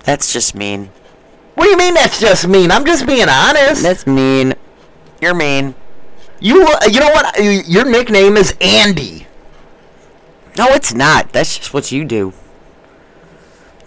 That's 0.03 0.33
just 0.33 0.55
mean. 0.55 0.89
What 1.53 1.65
do 1.65 1.69
you 1.69 1.77
mean 1.77 1.93
that's 1.93 2.19
just 2.19 2.47
mean? 2.47 2.71
I'm 2.71 2.83
just 2.83 3.05
being 3.05 3.29
honest. 3.29 3.83
That's 3.83 4.07
mean. 4.07 4.55
You're 5.21 5.35
mean. 5.35 5.75
You, 6.39 6.65
uh, 6.65 6.87
you 6.89 6.99
know 6.99 7.11
what? 7.11 7.39
Your 7.67 7.85
nickname 7.85 8.37
is 8.37 8.55
Andy. 8.59 9.27
No, 10.61 10.67
it's 10.75 10.93
not. 10.93 11.33
That's 11.33 11.57
just 11.57 11.73
what 11.73 11.91
you 11.91 12.05
do. 12.05 12.33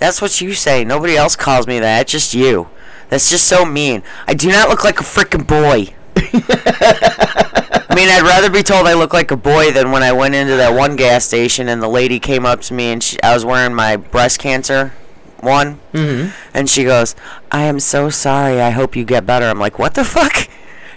That's 0.01 0.21
what 0.21 0.41
you 0.41 0.55
say. 0.55 0.83
Nobody 0.85 1.17
else 1.17 1.37
calls 1.37 1.69
me 1.69 1.79
that. 1.79 2.01
It's 2.03 2.11
just 2.11 2.35
you. 2.35 2.69
That's 3.11 3.31
just 3.31 3.47
so 3.47 3.65
mean. 3.65 4.03
I 4.27 4.35
do 4.35 4.49
not 4.51 4.69
look 4.69 4.83
like 4.83 4.99
a 4.99 5.05
freaking 5.05 5.47
boy. 5.47 5.95
I 6.17 7.95
mean, 7.95 8.09
I'd 8.09 8.23
rather 8.25 8.51
be 8.51 8.65
told 8.65 8.89
I 8.89 8.95
look 8.95 9.13
like 9.13 9.31
a 9.31 9.37
boy 9.37 9.71
than 9.71 9.93
when 9.93 10.03
I 10.03 10.11
went 10.11 10.35
into 10.35 10.57
that 10.57 10.75
one 10.75 10.97
gas 10.97 11.25
station 11.27 11.69
and 11.69 11.81
the 11.81 11.87
lady 11.87 12.19
came 12.19 12.45
up 12.45 12.61
to 12.63 12.75
me 12.75 12.91
and 12.93 13.01
she, 13.01 13.23
I 13.23 13.35
was 13.35 13.45
wearing 13.45 13.73
my 13.73 13.95
breast 13.95 14.41
cancer 14.41 14.93
one, 15.39 15.79
Mhm. 15.93 16.33
and 16.55 16.69
she 16.69 16.83
goes, 16.83 17.15
"I 17.53 17.65
am 17.65 17.79
so 17.79 18.11
sorry. 18.11 18.61
I 18.61 18.71
hope 18.71 18.97
you 18.97 19.05
get 19.05 19.27
better." 19.27 19.47
I'm 19.47 19.61
like, 19.61 19.79
"What 19.79 19.95
the 19.95 20.03
fuck?" 20.05 20.49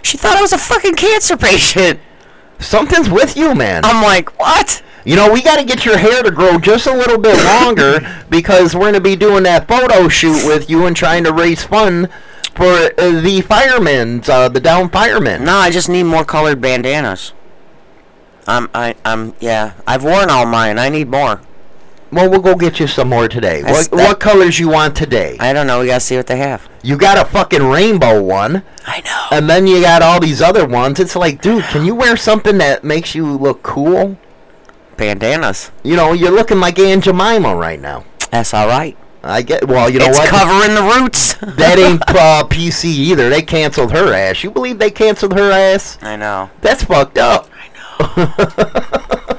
She 0.02 0.16
thought 0.16 0.36
I 0.38 0.40
was 0.42 0.52
a 0.52 0.58
fucking 0.58 0.94
cancer 0.96 1.36
patient. 1.36 2.00
Something's 2.58 3.08
with 3.08 3.36
you, 3.36 3.54
man. 3.54 3.84
I'm 3.84 4.02
like, 4.02 4.36
"What?" 4.40 4.82
You 5.04 5.16
know, 5.16 5.32
we 5.32 5.42
got 5.42 5.58
to 5.58 5.64
get 5.64 5.84
your 5.84 5.96
hair 5.96 6.22
to 6.22 6.30
grow 6.30 6.58
just 6.58 6.86
a 6.86 6.92
little 6.92 7.18
bit 7.18 7.36
longer 7.44 8.00
because 8.30 8.74
we're 8.74 8.82
going 8.82 8.94
to 8.94 9.00
be 9.00 9.16
doing 9.16 9.44
that 9.44 9.66
photo 9.68 10.08
shoot 10.08 10.46
with 10.46 10.68
you 10.68 10.86
and 10.86 10.96
trying 10.96 11.24
to 11.24 11.32
raise 11.32 11.62
fund 11.64 12.08
for 12.54 12.64
uh, 12.66 13.20
the 13.20 13.40
firemen, 13.46 14.22
uh, 14.28 14.48
the 14.48 14.60
down 14.60 14.90
firemen. 14.90 15.44
No, 15.44 15.54
I 15.56 15.70
just 15.70 15.88
need 15.88 16.02
more 16.04 16.24
colored 16.24 16.60
bandanas. 16.60 17.32
I'm, 18.46 18.68
I, 18.74 18.94
I'm, 19.04 19.34
yeah. 19.40 19.74
I've 19.86 20.02
worn 20.04 20.30
all 20.30 20.46
mine. 20.46 20.78
I 20.78 20.88
need 20.88 21.08
more. 21.08 21.40
Well, 22.10 22.30
we'll 22.30 22.40
go 22.40 22.54
get 22.56 22.80
you 22.80 22.86
some 22.86 23.10
more 23.10 23.28
today. 23.28 23.62
What, 23.62 23.90
that- 23.90 23.96
what 23.96 24.20
colors 24.20 24.58
you 24.58 24.68
want 24.70 24.96
today? 24.96 25.36
I 25.38 25.52
don't 25.52 25.66
know. 25.66 25.80
We 25.80 25.86
gotta 25.88 26.00
see 26.00 26.16
what 26.16 26.26
they 26.26 26.38
have. 26.38 26.66
You 26.82 26.96
got 26.96 27.18
a 27.18 27.24
fucking 27.30 27.62
rainbow 27.62 28.22
one. 28.22 28.62
I 28.86 29.00
know. 29.02 29.36
And 29.36 29.48
then 29.50 29.66
you 29.66 29.82
got 29.82 30.00
all 30.00 30.18
these 30.18 30.40
other 30.40 30.66
ones. 30.66 30.98
It's 31.00 31.14
like, 31.14 31.42
dude, 31.42 31.64
can 31.64 31.84
you 31.84 31.94
wear 31.94 32.16
something 32.16 32.56
that 32.58 32.82
makes 32.82 33.14
you 33.14 33.36
look 33.36 33.62
cool? 33.62 34.16
Bandanas. 34.98 35.70
You 35.82 35.96
know, 35.96 36.12
you're 36.12 36.30
looking 36.30 36.60
like 36.60 36.78
Aunt 36.78 37.04
Jemima 37.04 37.54
right 37.56 37.80
now. 37.80 38.04
That's 38.30 38.52
all 38.52 38.68
right. 38.68 38.96
I 39.22 39.42
get. 39.42 39.66
Well, 39.66 39.88
you 39.88 39.98
know 39.98 40.08
what? 40.08 40.24
it's 40.24 40.32
what? 40.32 40.40
covering 40.40 40.74
the 40.74 40.82
roots. 40.82 41.34
that 41.56 41.78
ain't 41.78 42.02
uh, 42.08 42.44
PC 42.48 42.84
either. 42.84 43.28
They 43.30 43.42
canceled 43.42 43.92
her 43.92 44.12
ass. 44.12 44.44
You 44.44 44.50
believe 44.50 44.78
they 44.78 44.90
canceled 44.90 45.32
her 45.34 45.50
ass? 45.50 45.98
I 46.02 46.16
know. 46.16 46.50
That's 46.60 46.84
fucked 46.84 47.18
up. 47.18 47.48
I 47.98 48.16
know. 48.16 49.38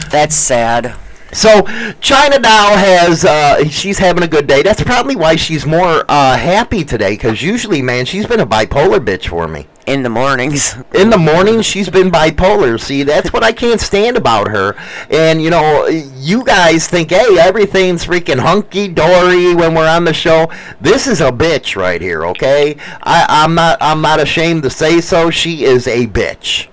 That's 0.10 0.34
sad. 0.34 0.96
So 1.32 1.62
China 2.00 2.38
now 2.38 2.76
has 2.76 3.24
uh, 3.24 3.64
she's 3.68 3.98
having 3.98 4.22
a 4.22 4.28
good 4.28 4.46
day. 4.46 4.62
That's 4.62 4.82
probably 4.82 5.16
why 5.16 5.34
she's 5.34 5.66
more 5.66 6.04
uh, 6.08 6.36
happy 6.36 6.84
today. 6.84 7.14
Because 7.14 7.42
usually, 7.42 7.82
man, 7.82 8.04
she's 8.04 8.26
been 8.26 8.38
a 8.38 8.46
bipolar 8.46 9.04
bitch 9.04 9.28
for 9.28 9.48
me. 9.48 9.66
In 9.86 10.02
the 10.02 10.08
mornings. 10.08 10.76
In 10.94 11.10
the 11.10 11.18
morning, 11.18 11.60
she's 11.60 11.90
been 11.90 12.10
bipolar. 12.10 12.80
See, 12.80 13.02
that's 13.02 13.32
what 13.32 13.44
I 13.44 13.52
can't 13.52 13.80
stand 13.80 14.16
about 14.16 14.48
her. 14.48 14.76
And 15.10 15.42
you 15.42 15.50
know, 15.50 15.86
you 15.86 16.44
guys 16.44 16.88
think, 16.88 17.10
hey, 17.10 17.38
everything's 17.38 18.06
freaking 18.06 18.38
hunky 18.38 18.88
dory 18.88 19.54
when 19.54 19.74
we're 19.74 19.88
on 19.88 20.04
the 20.04 20.14
show. 20.14 20.50
This 20.80 21.06
is 21.06 21.20
a 21.20 21.30
bitch 21.30 21.76
right 21.76 22.00
here. 22.00 22.24
Okay, 22.26 22.76
I, 23.02 23.26
I'm 23.28 23.54
not. 23.54 23.78
I'm 23.80 24.00
not 24.00 24.20
ashamed 24.20 24.62
to 24.62 24.70
say 24.70 25.00
so. 25.00 25.30
She 25.30 25.64
is 25.64 25.86
a 25.86 26.06
bitch. 26.06 26.68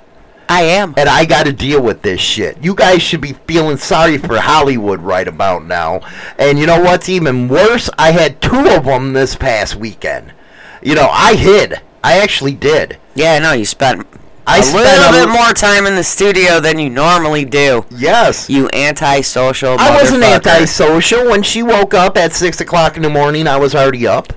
I 0.52 0.64
am. 0.64 0.94
And 0.98 1.08
I 1.08 1.24
got 1.24 1.46
to 1.46 1.54
deal 1.54 1.82
with 1.82 2.02
this 2.02 2.20
shit. 2.20 2.62
You 2.62 2.76
guys 2.76 3.02
should 3.02 3.22
be 3.22 3.34
feeling 3.48 3.78
sorry 3.78 4.18
for 4.18 4.38
Hollywood 4.38 5.00
right 5.00 5.28
about 5.28 5.64
now. 5.66 6.02
And 6.38 6.60
you 6.60 6.66
know 6.66 6.82
what's 6.82 7.08
even 7.08 7.48
worse? 7.48 7.90
I 7.98 8.12
had 8.12 8.42
two 8.42 8.68
of 8.68 8.84
them 8.84 9.14
this 9.14 9.34
past 9.34 9.78
weekend. 9.78 10.34
You 10.82 10.96
know, 10.96 11.08
I 11.10 11.36
hid. 11.36 11.80
I 12.04 12.18
actually 12.18 12.54
did. 12.54 12.98
Yeah, 13.16 13.34
I 13.34 13.40
know. 13.40 13.52
You 13.54 13.66
spent 13.66 14.08
I 14.48 14.60
a 14.60 14.64
spent 14.64 14.84
little 14.86 15.24
a- 15.24 15.26
bit 15.26 15.30
more 15.34 15.54
time 15.54 15.86
in 15.86 15.96
the 15.96 16.04
studio 16.04 16.60
than 16.60 16.80
you 16.80 16.90
normally 16.90 17.46
do. 17.46 17.86
Yes. 17.92 18.50
You 18.50 18.70
antisocial. 18.74 19.76
I 19.80 19.96
wasn't 19.96 20.24
antisocial. 20.24 21.26
When 21.30 21.44
she 21.44 21.62
woke 21.64 21.94
up 21.94 22.18
at 22.18 22.34
6 22.34 22.62
o'clock 22.62 22.96
in 22.98 23.04
the 23.04 23.10
morning, 23.10 23.48
I 23.48 23.58
was 23.58 23.76
already 23.76 24.08
up. 24.08 24.34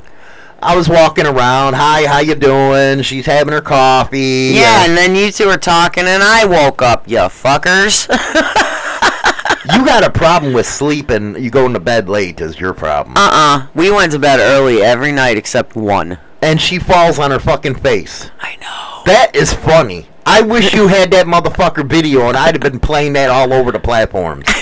I 0.63 0.75
was 0.77 0.89
walking 0.89 1.27
around. 1.27 1.75
Hi, 1.75 2.07
how 2.07 2.21
you 2.21 2.35
doing? 2.35 3.03
She's 3.03 3.27
having 3.27 3.53
her 3.53 3.61
coffee. 3.61 4.53
Yeah, 4.55 4.87
and 4.87 4.97
then 4.97 5.15
you 5.15 5.31
two 5.31 5.47
were 5.47 5.59
talking, 5.59 6.05
and 6.07 6.23
I 6.23 6.47
woke 6.47 6.81
up. 6.81 7.07
You 7.07 7.19
fuckers. 7.19 8.09
you 9.77 9.85
got 9.85 10.05
a 10.05 10.11
problem 10.11 10.55
with 10.55 10.67
sleeping. 10.67 11.37
You 11.43 11.51
going 11.51 11.75
to 11.75 11.81
bed 11.81 12.09
late 12.09 12.41
is 12.41 12.59
your 12.59 12.73
problem. 12.73 13.15
Uh-uh. 13.17 13.67
We 13.75 13.91
went 13.91 14.13
to 14.13 14.19
bed 14.19 14.41
early 14.41 14.83
every 14.83 15.13
night 15.13 15.37
except 15.37 15.77
one. 15.77 16.19
And 16.45 16.61
she 16.61 16.79
falls 16.79 17.19
on 17.19 17.31
her 17.31 17.39
fucking 17.39 17.75
face. 17.77 18.31
I 18.39 18.57
know. 18.57 19.03
That 19.07 19.35
is 19.35 19.55
funny. 19.55 20.07
I 20.27 20.43
wish 20.43 20.75
you 20.75 20.89
had 20.89 21.11
that 21.13 21.27
motherfucker 21.27 21.89
video 21.89 22.29
and 22.29 22.37
I'd 22.37 22.55
have 22.55 22.61
been 22.61 22.81
playing 22.81 23.15
that 23.15 23.31
all 23.31 23.53
over 23.53 23.73
the 23.73 23.81
platforms. 23.81 24.45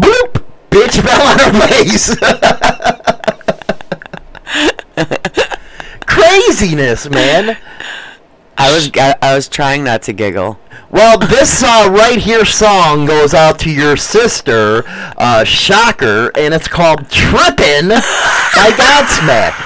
Boop! 0.00 0.42
Bitch 0.70 1.00
fell 1.02 1.26
on 1.28 1.38
her 1.38 1.52
face. 1.68 2.16
Craziness, 6.06 7.10
man. 7.10 7.58
I 8.58 8.72
was 8.72 8.90
I, 8.94 9.16
I 9.20 9.34
was 9.34 9.48
trying 9.48 9.84
not 9.84 10.02
to 10.02 10.12
giggle. 10.12 10.58
Well, 10.90 11.18
this 11.18 11.62
uh, 11.62 11.90
right 11.92 12.18
here 12.18 12.44
song 12.44 13.06
goes 13.06 13.34
out 13.34 13.58
to 13.60 13.70
your 13.70 13.96
sister, 13.96 14.84
uh, 15.18 15.44
Shocker, 15.44 16.30
and 16.36 16.54
it's 16.54 16.68
called 16.68 17.10
Trippin' 17.10 17.88
by 17.88 18.70
Godsmack. 18.76 19.65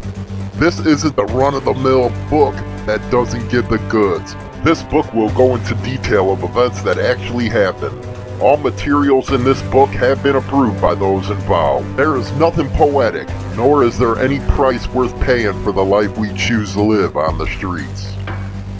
This 0.53 0.80
isn't 0.80 1.15
the 1.15 1.26
run-of-the-mill 1.26 2.09
book 2.32 2.55
that 2.88 2.99
doesn't 3.11 3.47
give 3.49 3.70
the 3.70 3.78
goods. 3.88 4.36
This 4.63 4.82
book 4.82 5.13
will 5.13 5.30
go 5.36 5.53
into 5.53 5.76
detail 5.84 6.32
of 6.32 6.43
events 6.43 6.82
that 6.82 6.97
actually 6.97 7.47
happened. 7.47 8.03
All 8.41 8.57
materials 8.57 9.30
in 9.32 9.43
this 9.43 9.61
book 9.70 9.89
have 9.89 10.24
been 10.24 10.38
approved 10.38 10.82
by 10.82 10.95
those 10.95 11.30
involved. 11.30 11.95
There 11.95 12.18
is 12.18 12.32
nothing 12.34 12.70
poetic, 12.70 13.30
nor 13.57 13.83
is 13.83 13.97
there 13.97 14.19
any 14.19 14.39
price 14.51 14.87
worth 14.89 15.19
paying 15.19 15.51
for 15.63 15.71
the 15.71 15.83
life 15.83 16.15
we 16.15 16.31
choose 16.35 16.73
to 16.73 16.81
live 16.81 17.17
on 17.17 17.39
the 17.39 17.47
streets. 17.47 18.13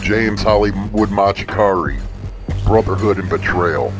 James 0.00 0.40
Hollywood 0.40 1.08
Machikari, 1.08 2.00
Brotherhood 2.64 3.18
and 3.18 3.28
Betrayal. 3.28 3.92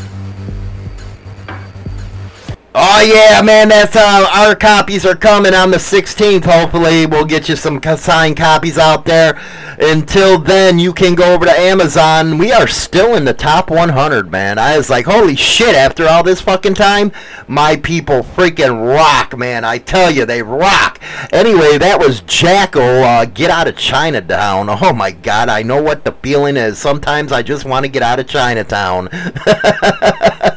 Oh 2.80 3.02
yeah, 3.02 3.42
man! 3.42 3.70
That's 3.70 3.96
uh, 3.96 4.30
our 4.32 4.54
copies 4.54 5.04
are 5.04 5.16
coming 5.16 5.52
on 5.52 5.72
the 5.72 5.78
16th. 5.78 6.44
Hopefully, 6.44 7.06
we'll 7.06 7.24
get 7.24 7.48
you 7.48 7.56
some 7.56 7.82
signed 7.82 8.36
copies 8.36 8.78
out 8.78 9.04
there. 9.04 9.36
Until 9.80 10.38
then, 10.38 10.78
you 10.78 10.92
can 10.92 11.16
go 11.16 11.34
over 11.34 11.44
to 11.44 11.50
Amazon. 11.50 12.38
We 12.38 12.52
are 12.52 12.68
still 12.68 13.16
in 13.16 13.24
the 13.24 13.34
top 13.34 13.68
100, 13.68 14.30
man. 14.30 14.60
I 14.60 14.76
was 14.76 14.88
like, 14.88 15.06
holy 15.06 15.34
shit! 15.34 15.74
After 15.74 16.06
all 16.06 16.22
this 16.22 16.40
fucking 16.40 16.74
time, 16.74 17.10
my 17.48 17.74
people 17.74 18.20
freaking 18.20 18.94
rock, 18.94 19.36
man. 19.36 19.64
I 19.64 19.78
tell 19.78 20.12
you, 20.12 20.24
they 20.24 20.44
rock. 20.44 21.00
Anyway, 21.32 21.78
that 21.78 21.98
was 21.98 22.20
Jacko. 22.20 22.80
Uh, 22.80 23.24
get 23.24 23.50
out 23.50 23.66
of 23.66 23.76
Chinatown. 23.76 24.68
Oh 24.70 24.92
my 24.92 25.10
God, 25.10 25.48
I 25.48 25.64
know 25.64 25.82
what 25.82 26.04
the 26.04 26.12
feeling 26.12 26.56
is. 26.56 26.78
Sometimes 26.78 27.32
I 27.32 27.42
just 27.42 27.64
want 27.64 27.86
to 27.86 27.90
get 27.90 28.04
out 28.04 28.20
of 28.20 28.28
Chinatown. 28.28 29.08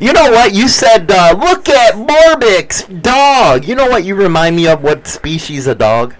You 0.00 0.12
know 0.12 0.30
what? 0.30 0.54
You 0.54 0.68
said, 0.68 1.10
uh, 1.10 1.34
look 1.38 1.68
at 1.68 1.94
Morbix, 1.94 3.02
dog. 3.02 3.66
You 3.66 3.74
know 3.74 3.88
what 3.88 4.04
you 4.04 4.14
remind 4.14 4.56
me 4.56 4.66
of? 4.66 4.82
What 4.82 5.06
species 5.06 5.66
of 5.66 5.78
dog? 5.78 6.14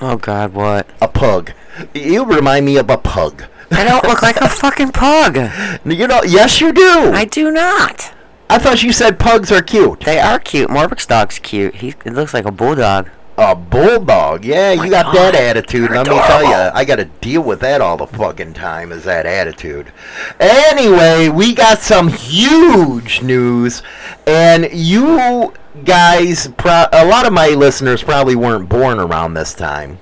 Oh 0.00 0.16
God, 0.16 0.52
what? 0.52 0.88
A 1.00 1.08
pug. 1.08 1.52
You 1.94 2.24
remind 2.24 2.66
me 2.66 2.76
of 2.76 2.90
a 2.90 2.98
pug. 2.98 3.44
I 3.70 3.84
don't 3.84 4.04
look 4.04 4.22
like 4.22 4.36
a 4.36 4.48
fucking 4.62 4.92
pug. 4.92 5.36
You 5.84 6.06
know, 6.06 6.22
yes, 6.24 6.60
you 6.60 6.72
do. 6.72 7.12
I 7.12 7.24
do 7.24 7.50
not. 7.50 8.12
I 8.50 8.58
thought 8.58 8.82
you 8.82 8.92
said 8.92 9.18
pugs 9.18 9.50
are 9.50 9.62
cute. 9.62 10.00
They 10.00 10.18
are 10.18 10.38
cute. 10.38 10.68
Morbix 10.68 11.06
dog's 11.06 11.38
cute. 11.38 11.76
He 11.76 11.94
it 12.04 12.12
looks 12.12 12.34
like 12.34 12.44
a 12.44 12.52
bulldog. 12.52 13.08
A 13.42 13.56
bulldog. 13.56 14.44
Yeah, 14.44 14.70
you 14.70 14.88
got 14.88 15.12
that 15.14 15.34
attitude. 15.34 15.90
Let 15.90 16.06
me 16.06 16.14
tell 16.14 16.44
you, 16.44 16.70
I 16.72 16.84
got 16.84 16.96
to 16.96 17.06
deal 17.06 17.42
with 17.42 17.58
that 17.60 17.80
all 17.80 17.96
the 17.96 18.06
fucking 18.06 18.54
time. 18.54 18.92
Is 18.92 19.02
that 19.02 19.26
attitude? 19.26 19.92
Anyway, 20.38 21.28
we 21.28 21.52
got 21.52 21.80
some 21.80 22.06
huge 22.06 23.20
news, 23.20 23.82
and 24.28 24.68
you 24.72 25.52
guys, 25.84 26.48
pro- 26.56 26.86
a 26.92 27.04
lot 27.04 27.26
of 27.26 27.32
my 27.32 27.48
listeners 27.48 28.02
probably 28.02 28.36
weren't 28.36 28.68
born 28.68 29.00
around 29.00 29.34
this 29.34 29.54
time, 29.54 29.98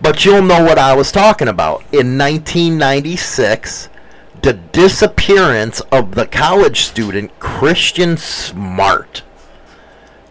but 0.00 0.24
you'll 0.24 0.40
know 0.42 0.64
what 0.64 0.78
I 0.78 0.94
was 0.96 1.12
talking 1.12 1.48
about. 1.48 1.80
In 1.92 2.16
1996, 2.16 3.90
the 4.40 4.54
disappearance 4.54 5.80
of 5.92 6.14
the 6.14 6.26
college 6.26 6.80
student 6.80 7.38
Kristen 7.38 8.16
Smart. 8.16 9.22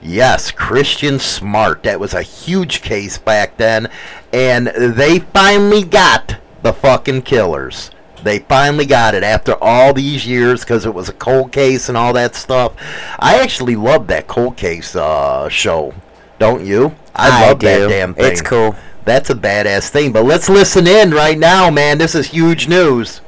Yes, 0.01 0.51
Kristen 0.51 1.19
Smart. 1.19 1.83
That 1.83 1.99
was 1.99 2.13
a 2.13 2.23
huge 2.23 2.81
case 2.81 3.17
back 3.17 3.57
then. 3.57 3.89
And 4.33 4.67
they 4.67 5.19
finally 5.19 5.83
got 5.83 6.37
the 6.63 6.73
fucking 6.73 7.21
killers. 7.23 7.91
They 8.23 8.39
finally 8.39 8.85
got 8.85 9.15
it 9.15 9.23
after 9.23 9.55
all 9.61 9.93
these 9.93 10.25
years 10.27 10.61
because 10.61 10.85
it 10.85 10.93
was 10.93 11.09
a 11.09 11.13
cold 11.13 11.51
case 11.51 11.89
and 11.89 11.97
all 11.97 12.13
that 12.13 12.35
stuff. 12.35 12.73
I 13.19 13.39
actually 13.39 13.75
love 13.75 14.07
that 14.07 14.27
cold 14.27 14.57
case 14.57 14.95
uh, 14.95 15.49
show. 15.49 15.93
Don't 16.39 16.65
you? 16.65 16.95
I, 17.15 17.29
I 17.29 17.47
love 17.47 17.59
that 17.59 17.87
damn 17.89 18.13
thing. 18.13 18.31
It's 18.31 18.41
cool. 18.41 18.75
That's 19.05 19.29
a 19.29 19.35
badass 19.35 19.89
thing. 19.89 20.11
But 20.11 20.25
let's 20.25 20.49
listen 20.49 20.87
in 20.87 21.11
right 21.11 21.37
now, 21.37 21.69
man. 21.71 21.97
This 21.97 22.15
is 22.15 22.27
huge 22.27 22.67
news. 22.67 23.20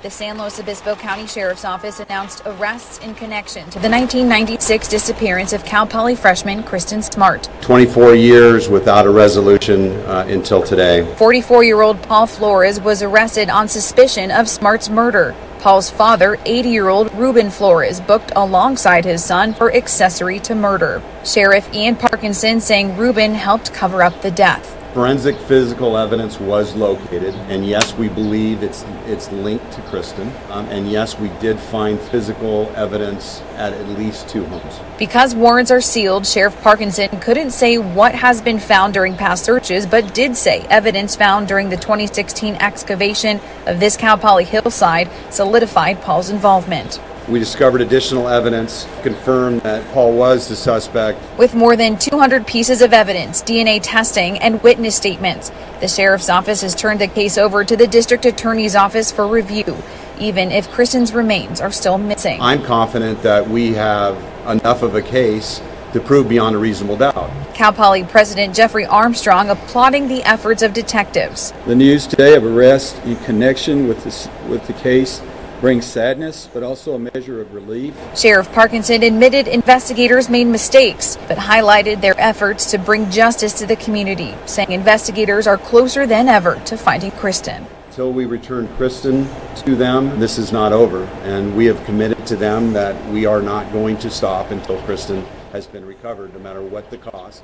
The 0.00 0.10
San 0.10 0.38
Luis 0.38 0.60
Obispo 0.60 0.94
County 0.94 1.26
Sheriff's 1.26 1.64
Office 1.64 1.98
announced 1.98 2.42
arrests 2.46 2.98
in 2.98 3.16
connection 3.16 3.64
to 3.64 3.80
the 3.80 3.90
1996 3.90 4.86
disappearance 4.86 5.52
of 5.52 5.64
Cal 5.64 5.88
Poly 5.88 6.14
freshman 6.14 6.62
Kristen 6.62 7.02
Smart. 7.02 7.50
24 7.62 8.14
years 8.14 8.68
without 8.68 9.06
a 9.06 9.10
resolution 9.10 9.90
uh, 10.06 10.24
until 10.28 10.62
today. 10.62 11.04
44 11.16 11.64
year 11.64 11.80
old 11.80 12.00
Paul 12.00 12.28
Flores 12.28 12.80
was 12.80 13.02
arrested 13.02 13.50
on 13.50 13.66
suspicion 13.66 14.30
of 14.30 14.48
Smart's 14.48 14.88
murder. 14.88 15.34
Paul's 15.58 15.90
father, 15.90 16.38
80 16.44 16.68
year 16.68 16.86
old 16.86 17.12
Ruben 17.14 17.50
Flores, 17.50 18.00
booked 18.00 18.30
alongside 18.36 19.04
his 19.04 19.24
son 19.24 19.52
for 19.52 19.74
accessory 19.74 20.38
to 20.40 20.54
murder. 20.54 21.02
Sheriff 21.24 21.68
Ian 21.74 21.96
Parkinson 21.96 22.60
saying 22.60 22.96
Ruben 22.96 23.34
helped 23.34 23.74
cover 23.74 24.04
up 24.04 24.22
the 24.22 24.30
death. 24.30 24.77
Forensic 24.98 25.36
physical 25.36 25.96
evidence 25.96 26.40
was 26.40 26.74
located, 26.74 27.32
and 27.48 27.64
yes, 27.64 27.94
we 27.94 28.08
believe 28.08 28.64
it's 28.64 28.84
it's 29.06 29.30
linked 29.30 29.70
to 29.74 29.80
Kristen. 29.82 30.32
Um, 30.50 30.66
and 30.70 30.90
yes, 30.90 31.16
we 31.16 31.28
did 31.38 31.56
find 31.60 32.00
physical 32.00 32.68
evidence 32.74 33.40
at 33.54 33.72
at 33.72 33.86
least 33.90 34.28
two 34.28 34.44
homes. 34.46 34.80
Because 34.98 35.36
warrants 35.36 35.70
are 35.70 35.80
sealed, 35.80 36.26
Sheriff 36.26 36.60
Parkinson 36.62 37.10
couldn't 37.20 37.52
say 37.52 37.78
what 37.78 38.12
has 38.12 38.42
been 38.42 38.58
found 38.58 38.92
during 38.92 39.16
past 39.16 39.44
searches, 39.44 39.86
but 39.86 40.14
did 40.14 40.36
say 40.36 40.62
evidence 40.62 41.14
found 41.14 41.46
during 41.46 41.68
the 41.68 41.76
2016 41.76 42.56
excavation 42.56 43.40
of 43.66 43.78
this 43.78 43.96
Cal 43.96 44.18
Poly 44.18 44.42
hillside 44.42 45.08
solidified 45.30 46.02
Paul's 46.02 46.28
involvement. 46.28 47.00
We 47.28 47.38
discovered 47.38 47.82
additional 47.82 48.26
evidence, 48.26 48.88
confirmed 49.02 49.60
that 49.60 49.86
Paul 49.92 50.16
was 50.16 50.48
the 50.48 50.56
suspect. 50.56 51.20
With 51.38 51.54
more 51.54 51.76
than 51.76 51.98
200 51.98 52.46
pieces 52.46 52.80
of 52.80 52.94
evidence, 52.94 53.42
DNA 53.42 53.80
testing, 53.82 54.38
and 54.38 54.62
witness 54.62 54.96
statements, 54.96 55.52
the 55.80 55.88
sheriff's 55.88 56.30
office 56.30 56.62
has 56.62 56.74
turned 56.74 57.02
the 57.02 57.06
case 57.06 57.36
over 57.36 57.64
to 57.64 57.76
the 57.76 57.86
district 57.86 58.24
attorney's 58.24 58.74
office 58.74 59.12
for 59.12 59.26
review, 59.26 59.76
even 60.18 60.50
if 60.50 60.70
Kristen's 60.70 61.12
remains 61.12 61.60
are 61.60 61.70
still 61.70 61.98
missing. 61.98 62.40
I'm 62.40 62.62
confident 62.62 63.20
that 63.24 63.46
we 63.46 63.74
have 63.74 64.16
enough 64.48 64.82
of 64.82 64.94
a 64.94 65.02
case 65.02 65.60
to 65.92 66.00
prove 66.00 66.30
beyond 66.30 66.56
a 66.56 66.58
reasonable 66.58 66.96
doubt. 66.96 67.30
Cal 67.54 67.74
Poly 67.74 68.04
President 68.04 68.54
Jeffrey 68.54 68.86
Armstrong 68.86 69.50
applauding 69.50 70.08
the 70.08 70.22
efforts 70.22 70.62
of 70.62 70.72
detectives. 70.72 71.52
The 71.66 71.74
news 71.74 72.06
today 72.06 72.36
of 72.36 72.44
arrest 72.44 72.96
in 73.04 73.16
connection 73.16 73.86
with 73.86 74.04
this 74.04 74.30
with 74.48 74.66
the 74.66 74.72
case 74.72 75.20
brings 75.60 75.84
sadness, 75.84 76.48
but 76.52 76.62
also 76.62 76.94
a 76.94 76.98
measure 76.98 77.40
of 77.40 77.52
relief. 77.52 77.94
Sheriff 78.16 78.50
Parkinson 78.52 79.02
admitted 79.02 79.48
investigators 79.48 80.28
made 80.28 80.46
mistakes, 80.46 81.16
but 81.28 81.38
highlighted 81.38 82.00
their 82.00 82.18
efforts 82.20 82.70
to 82.70 82.78
bring 82.78 83.10
justice 83.10 83.52
to 83.54 83.66
the 83.66 83.76
community, 83.76 84.34
saying 84.46 84.70
investigators 84.70 85.46
are 85.46 85.58
closer 85.58 86.06
than 86.06 86.28
ever 86.28 86.56
to 86.66 86.76
finding 86.76 87.10
Kristen. 87.12 87.66
Until 87.88 88.12
we 88.12 88.26
return 88.26 88.68
Kristen 88.76 89.28
to 89.56 89.74
them, 89.74 90.20
this 90.20 90.38
is 90.38 90.52
not 90.52 90.72
over, 90.72 91.04
and 91.24 91.56
we 91.56 91.66
have 91.66 91.84
committed 91.84 92.24
to 92.28 92.36
them 92.36 92.72
that 92.72 92.94
we 93.10 93.26
are 93.26 93.42
not 93.42 93.72
going 93.72 93.96
to 93.98 94.10
stop 94.10 94.52
until 94.52 94.80
Kristen 94.82 95.24
has 95.52 95.66
been 95.66 95.84
recovered, 95.84 96.32
no 96.32 96.38
matter 96.38 96.62
what 96.62 96.90
the 96.90 96.98
cost. 96.98 97.42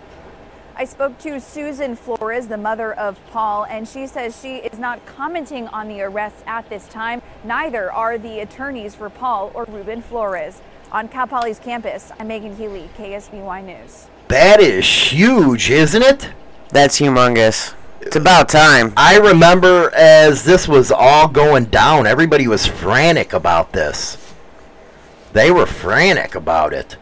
I 0.77 0.87
spoke 0.87 1.19
to 1.21 1.41
Susan 1.41 1.95
Flores, 1.95 2.49
the 2.49 2.57
mother 2.57 2.95
of 2.95 3.25
Paul, 3.29 3.65
and 3.67 3.87
she 3.87 4.09
says 4.09 4.41
she 4.41 4.57
is 4.57 4.77
not 4.77 5.07
commenting 5.07 5.69
on 5.69 5.87
the 5.87 6.01
arrests 6.01 6.43
at 6.49 6.69
this 6.69 6.89
time. 6.89 7.23
Neither 7.45 7.93
are 7.93 8.19
the 8.19 8.41
attorneys 8.41 8.93
for 8.93 9.09
Paul 9.09 9.53
or 9.55 9.67
Ruben 9.67 10.03
Flores. 10.03 10.61
On 10.91 11.07
Cal 11.07 11.29
Poly's 11.29 11.61
campus, 11.61 12.11
I'm 12.19 12.27
Megan 12.27 12.57
Healy, 12.57 12.91
KSBY 12.99 13.65
News. 13.65 14.09
That 14.27 14.59
is 14.59 14.85
huge, 14.85 15.71
isn't 15.71 16.03
it? 16.03 16.31
That's 16.71 16.99
humongous. 16.99 17.75
It's 18.01 18.17
about 18.17 18.49
time. 18.49 18.93
I 18.97 19.19
remember 19.19 19.95
as 19.95 20.45
this 20.45 20.67
was 20.67 20.91
all 20.91 21.29
going 21.29 21.67
down, 21.67 22.09
everybody 22.09 22.49
was 22.49 22.67
frantic 22.67 23.33
about 23.33 23.73
this. 23.73 24.19
They 25.35 25.53
were 25.53 25.67
frantic 25.67 26.35
about 26.35 26.73
it. 26.73 26.97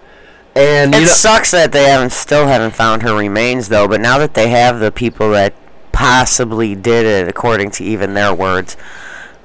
And 0.55 0.95
it 0.95 1.09
sucks 1.09 1.51
that 1.53 1.73
they 1.73 1.85
haven't 1.85 2.13
still 2.13 2.47
haven't 2.47 2.75
found 2.75 3.03
her 3.03 3.17
remains 3.17 3.69
though. 3.69 3.89
But 3.89 4.01
now 4.01 4.19
that 4.19 4.35
they 4.35 4.49
have 4.51 4.81
the 4.81 4.93
people 4.93 5.31
that 5.31 5.55
possibly 5.93 6.75
did 6.75 7.07
it, 7.07 7.29
according 7.29 7.71
to 7.73 7.85
even 7.85 8.15
their 8.15 8.35
words, 8.35 8.77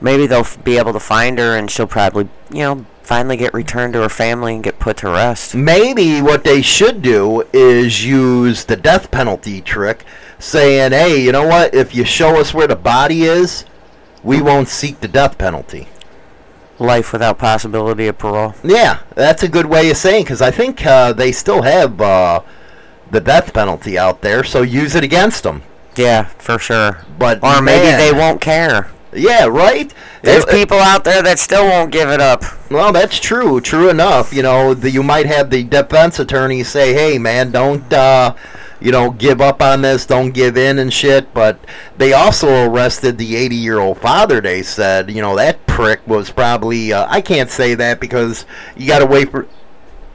maybe 0.01 0.27
they'll 0.27 0.39
f- 0.39 0.61
be 0.63 0.77
able 0.77 0.93
to 0.93 0.99
find 0.99 1.39
her, 1.39 1.55
and 1.55 1.71
she'll 1.71 1.87
probably, 1.87 2.27
you 2.51 2.59
know, 2.59 2.85
finally 3.03 3.37
get 3.37 3.53
returned 3.53 3.93
to 3.93 4.01
her 4.01 4.09
family 4.09 4.55
and 4.55 4.63
get 4.63 4.79
put 4.79 4.97
to 4.97 5.09
rest. 5.09 5.55
maybe 5.55 6.21
what 6.21 6.43
they 6.43 6.61
should 6.61 7.01
do 7.01 7.43
is 7.53 8.05
use 8.05 8.65
the 8.65 8.75
death 8.75 9.09
penalty 9.11 9.61
trick, 9.61 10.03
saying, 10.39 10.91
"Hey, 10.91 11.21
you 11.21 11.31
know 11.31 11.47
what? 11.47 11.73
If 11.73 11.95
you 11.95 12.03
show 12.03 12.39
us 12.39 12.53
where 12.53 12.67
the 12.67 12.75
body 12.75 13.23
is, 13.23 13.63
we 14.23 14.41
won't 14.41 14.67
seek 14.67 14.99
the 14.99 15.07
death 15.07 15.37
penalty." 15.37 15.87
Life 16.79 17.11
without 17.11 17.39
possibility 17.39 18.07
of 18.07 18.17
parole. 18.19 18.53
Yeah, 18.63 18.99
that's 19.15 19.41
a 19.41 19.47
good 19.47 19.65
way 19.65 19.89
of 19.89 19.97
saying 19.97 20.23
because 20.25 20.41
I 20.41 20.51
think 20.51 20.85
uh, 20.85 21.11
they 21.13 21.31
still 21.31 21.63
have 21.63 21.99
uh, 21.99 22.41
the 23.09 23.19
death 23.19 23.51
penalty 23.53 23.97
out 23.97 24.21
there, 24.21 24.43
so 24.43 24.61
use 24.61 24.93
it 24.93 25.03
against 25.03 25.41
them. 25.43 25.63
Yeah, 25.95 26.25
for 26.37 26.59
sure. 26.59 27.03
But 27.17 27.43
Or 27.43 27.61
maybe 27.63 27.85
man, 27.85 27.97
they 27.99 28.13
won't 28.13 28.41
care. 28.41 28.91
Yeah, 29.11 29.45
right. 29.45 29.91
There's 30.21 30.43
It- 30.43 30.49
people 30.51 30.77
out 30.77 31.03
there 31.03 31.23
that 31.23 31.39
still 31.39 31.65
won't 31.65 31.89
give 31.91 32.09
it 32.09 32.21
up. 32.21 32.43
Well, 32.69 32.91
that's 32.91 33.19
true. 33.19 33.59
True 33.59 33.89
enough. 33.89 34.31
You 34.31 34.43
know, 34.43 34.75
the, 34.75 34.91
you 34.91 35.01
might 35.01 35.25
have 35.25 35.49
the 35.49 35.63
defense 35.63 36.19
attorney 36.19 36.63
say, 36.63 36.93
"Hey, 36.93 37.17
man, 37.17 37.49
don't, 37.49 37.91
uh, 37.91 38.33
you 38.79 38.91
know, 38.91 39.11
give 39.11 39.41
up 39.41 39.61
on 39.61 39.81
this. 39.81 40.05
Don't 40.05 40.31
give 40.31 40.57
in 40.57 40.79
and 40.79 40.93
shit." 40.93 41.33
But 41.33 41.59
they 41.97 42.13
also 42.13 42.65
arrested 42.65 43.17
the 43.17 43.35
80-year-old 43.35 43.99
father. 43.99 44.41
They 44.41 44.63
said, 44.63 45.11
you 45.11 45.21
know, 45.21 45.35
that 45.35 45.65
prick 45.67 46.05
was 46.07 46.29
probably. 46.29 46.93
Uh, 46.93 47.05
I 47.09 47.21
can't 47.21 47.49
say 47.49 47.75
that 47.75 47.99
because 47.99 48.45
you 48.75 48.87
got 48.87 48.99
to 48.99 49.05
wait 49.05 49.31
for 49.31 49.47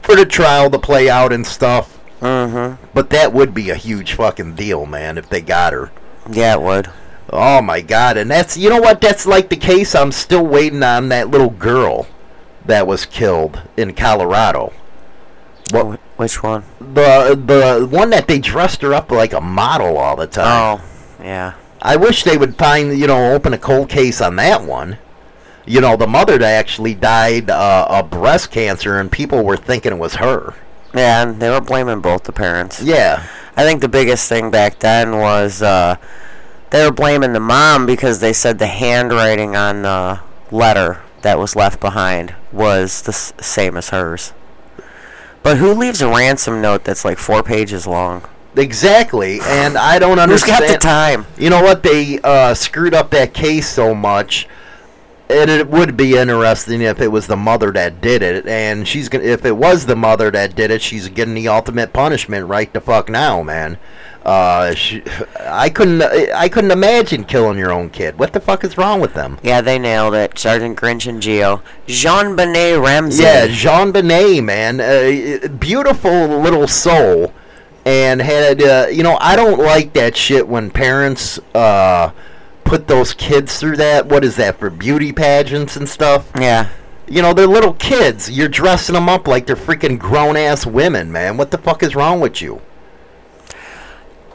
for 0.03 0.17
the 0.17 0.27
trial 0.27 0.71
to 0.71 0.79
play 0.79 1.09
out 1.09 1.33
and 1.33 1.47
stuff. 1.47 1.99
Mm-hmm. 2.21 2.85
But 2.95 3.11
that 3.11 3.33
would 3.33 3.53
be 3.53 3.71
a 3.71 3.75
huge 3.75 4.13
fucking 4.13 4.55
deal, 4.55 4.87
man, 4.87 5.19
if 5.19 5.29
they 5.29 5.41
got 5.41 5.73
her. 5.73 5.91
Yeah, 6.31 6.55
it 6.55 6.63
would. 6.63 6.91
Oh 7.31 7.63
my 7.63 7.81
god, 7.81 8.17
and 8.17 8.31
that's 8.31 8.57
you 8.57 8.69
know 8.69 8.81
what? 8.81 9.01
That's 9.01 9.27
like 9.27 9.49
the 9.49 9.57
case 9.57 9.95
I'm 9.95 10.13
still 10.13 10.47
waiting 10.47 10.83
on 10.83 11.09
that 11.09 11.29
little 11.29 11.51
girl 11.51 12.07
that 12.67 12.87
was 12.87 13.07
killed 13.07 13.63
in 13.77 13.95
Colorado. 13.95 14.73
What 15.73 15.99
which 16.17 16.43
one? 16.43 16.63
The 16.79 17.35
the 17.45 17.87
one 17.91 18.11
that 18.11 18.29
they 18.29 18.39
dressed 18.39 18.83
her 18.83 18.95
up 18.95 19.11
like 19.11 19.33
a 19.33 19.41
model 19.41 19.97
all 19.99 20.17
the 20.17 20.27
time. 20.27 20.81
Oh, 20.81 20.85
yeah. 21.23 21.55
I 21.81 21.97
wish 21.97 22.23
they 22.23 22.37
would 22.37 22.57
find, 22.57 22.97
you 22.97 23.07
know, 23.09 23.33
open 23.35 23.53
a 23.55 23.59
cold 23.59 23.89
case 23.89 24.21
on 24.21 24.37
that 24.37 24.63
one. 24.63 24.99
You 25.67 25.81
know, 25.81 25.97
the 25.97 26.07
mother 26.07 26.39
that 26.39 26.59
actually 26.59 26.95
died 26.95 27.51
uh, 27.51 27.87
of 27.89 28.11
breast 28.11 28.51
cancer, 28.53 29.01
and 29.01 29.11
people 29.11 29.43
were 29.45 29.57
thinking 29.57 29.93
it 29.93 29.99
was 29.99 30.17
her. 30.17 30.55
Yeah, 30.95 31.23
and 31.23 31.41
they 31.41 31.49
were 31.51 31.61
blaming 31.61 32.01
both 32.01 32.25
the 32.25 32.33
parents. 32.33 32.83
Yeah. 32.83 33.27
I 33.57 33.65
think 33.65 33.81
the 33.81 33.89
biggest 33.89 34.29
thing 34.29 34.51
back 34.51 34.79
then 34.79 35.19
was 35.19 35.63
uh, 35.63 35.97
they 36.71 36.85
were 36.85 36.93
blaming 36.93 37.33
the 37.33 37.41
mom 37.41 37.87
because 37.87 38.21
they 38.21 38.33
said 38.33 38.59
the 38.59 38.67
handwriting 38.67 39.57
on 39.57 39.83
the 39.83 40.21
letter 40.51 41.03
that 41.23 41.39
was 41.39 41.57
left 41.57 41.81
behind 41.81 42.35
was 42.53 43.03
the 43.03 43.11
s- 43.13 43.33
same 43.41 43.77
as 43.77 43.91
hers. 43.91 44.33
But 45.43 45.57
who 45.57 45.73
leaves 45.73 46.01
a 46.03 46.09
ransom 46.09 46.61
note 46.61 46.85
that's 46.85 47.05
like 47.05 47.19
four 47.19 47.43
pages 47.43 47.87
long? 47.87 48.25
Exactly, 48.57 49.41
and 49.43 49.77
I 49.77 49.99
don't 49.99 50.19
Who's 50.19 50.23
understand. 50.45 50.61
got 50.61 50.73
the 50.73 50.79
time? 50.79 51.27
You 51.39 51.51
know 51.51 51.63
what? 51.63 51.83
They 51.83 52.21
uh, 52.23 52.55
screwed 52.55 52.95
up 52.95 53.11
that 53.11 53.35
case 53.35 53.69
so 53.69 53.95
much. 53.95 54.47
And 55.33 55.51
it 55.51 55.69
would 55.69 55.97
be 55.97 56.17
interesting 56.17 56.83
if 56.83 57.01
it 57.01 57.09
was 57.09 57.27
the 57.27 57.37
mother 57.37 57.71
that 57.73 58.03
did 58.03 58.23
it, 58.23 58.47
and 58.47 58.87
she's 58.87 59.09
gonna. 59.09 59.25
If 59.25 59.47
it 59.47 59.57
was 59.57 59.87
the 59.87 59.97
mother 59.97 60.31
that 60.31 60.55
did 60.55 60.71
it, 60.71 60.83
she's 60.83 61.09
getting 61.09 61.33
the 61.33 61.49
ultimate 61.49 61.95
punishment 61.95 62.47
right 62.49 62.71
the 62.73 62.83
fuck 62.83 63.09
now, 63.09 63.43
man. 63.43 63.79
Uh, 64.25 64.75
she, 64.75 65.03
I 65.41 65.69
couldn't. 65.69 66.03
I 66.03 66.49
couldn't 66.49 66.71
imagine 66.71 67.25
killing 67.25 67.59
your 67.59 67.73
own 67.73 67.91
kid. 67.91 68.19
What 68.19 68.33
the 68.33 68.41
fuck 68.41 68.63
is 68.63 68.77
wrong 68.77 69.01
with 69.01 69.15
them? 69.15 69.39
Yeah, 69.43 69.63
they 69.63 69.79
nailed 69.79 70.15
it. 70.15 70.39
Sergeant 70.39 70.79
Grinch 70.79 71.09
and 71.09 71.21
Geo. 71.21 71.63
JonBenét 71.87 72.83
Ramsey. 72.85 73.23
Yeah, 73.23 73.49
JonBenét, 73.49 74.45
man, 74.45 74.81
uh, 74.81 75.49
beautiful 75.49 76.29
little 76.29 76.69
soul, 76.69 77.33
and 77.85 78.21
had 78.21 78.63
uh, 78.63 78.87
you 78.91 79.03
know 79.03 79.17
I 79.21 79.35
don't 79.35 79.59
like 79.59 79.95
that 79.95 80.17
shit 80.17 80.47
when 80.47 80.71
parents 80.71 81.39
uh, 81.55 82.13
put 82.65 82.89
those 82.89 83.15
kids 83.15 83.59
through 83.59 83.77
that. 83.77 84.07
What 84.07 84.25
is 84.25 84.37
that 84.37 84.59
for 84.59 84.71
beauty 84.71 85.13
pageants 85.13 85.77
and 85.77 85.89
stuff? 85.89 86.31
Yeah. 86.39 86.71
You 87.07 87.21
know 87.21 87.35
they're 87.35 87.47
little 87.47 87.75
kids. 87.75 88.31
You're 88.31 88.49
dressing 88.49 88.95
them 88.95 89.09
up 89.09 89.29
like 89.29 89.47
they're 89.47 89.57
freaking 89.57 89.99
grown 89.99 90.37
ass 90.37 90.65
women, 90.65 91.13
man. 91.13 91.37
What 91.37 91.51
the 91.51 91.59
fuck 91.59 91.83
is 91.83 91.95
wrong 91.95 92.21
with 92.21 92.41
you? 92.41 92.63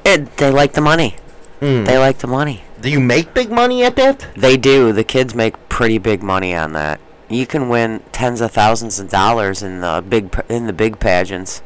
It, 0.05 0.37
they 0.37 0.51
like 0.51 0.73
the 0.73 0.81
money. 0.81 1.15
Hmm. 1.59 1.85
They 1.85 1.97
like 1.97 2.19
the 2.19 2.27
money. 2.27 2.63
Do 2.79 2.89
you 2.89 2.99
make 2.99 3.33
big 3.33 3.49
money 3.49 3.83
at 3.83 3.95
that? 3.95 4.27
They 4.35 4.57
do. 4.57 4.93
The 4.93 5.03
kids 5.03 5.33
make 5.33 5.55
pretty 5.69 5.97
big 5.97 6.21
money 6.21 6.53
on 6.55 6.73
that. 6.73 6.99
You 7.29 7.45
can 7.45 7.67
win 7.67 8.01
tens 8.11 8.39
of 8.41 8.51
thousands 8.51 8.99
of 8.99 9.09
dollars 9.09 9.63
in 9.63 9.81
the 9.81 10.03
big 10.07 10.33
in 10.47 10.67
the 10.67 10.73
big 10.73 10.99
pageants. 10.99 11.61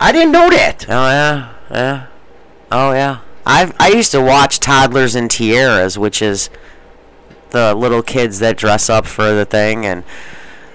I 0.00 0.12
didn't 0.12 0.32
know 0.32 0.48
that. 0.50 0.86
Oh 0.88 1.08
yeah, 1.08 1.54
yeah. 1.70 2.06
Oh 2.72 2.92
yeah. 2.92 3.20
I 3.48 3.72
I 3.80 3.88
used 3.88 4.12
to 4.12 4.20
watch 4.20 4.60
Toddlers 4.60 5.16
in 5.16 5.28
Tiaras, 5.28 5.96
which 5.98 6.22
is 6.22 6.50
the 7.50 7.74
little 7.74 8.02
kids 8.02 8.38
that 8.40 8.58
dress 8.58 8.90
up 8.90 9.06
for 9.06 9.32
the 9.32 9.46
thing 9.46 9.86
and 9.86 10.04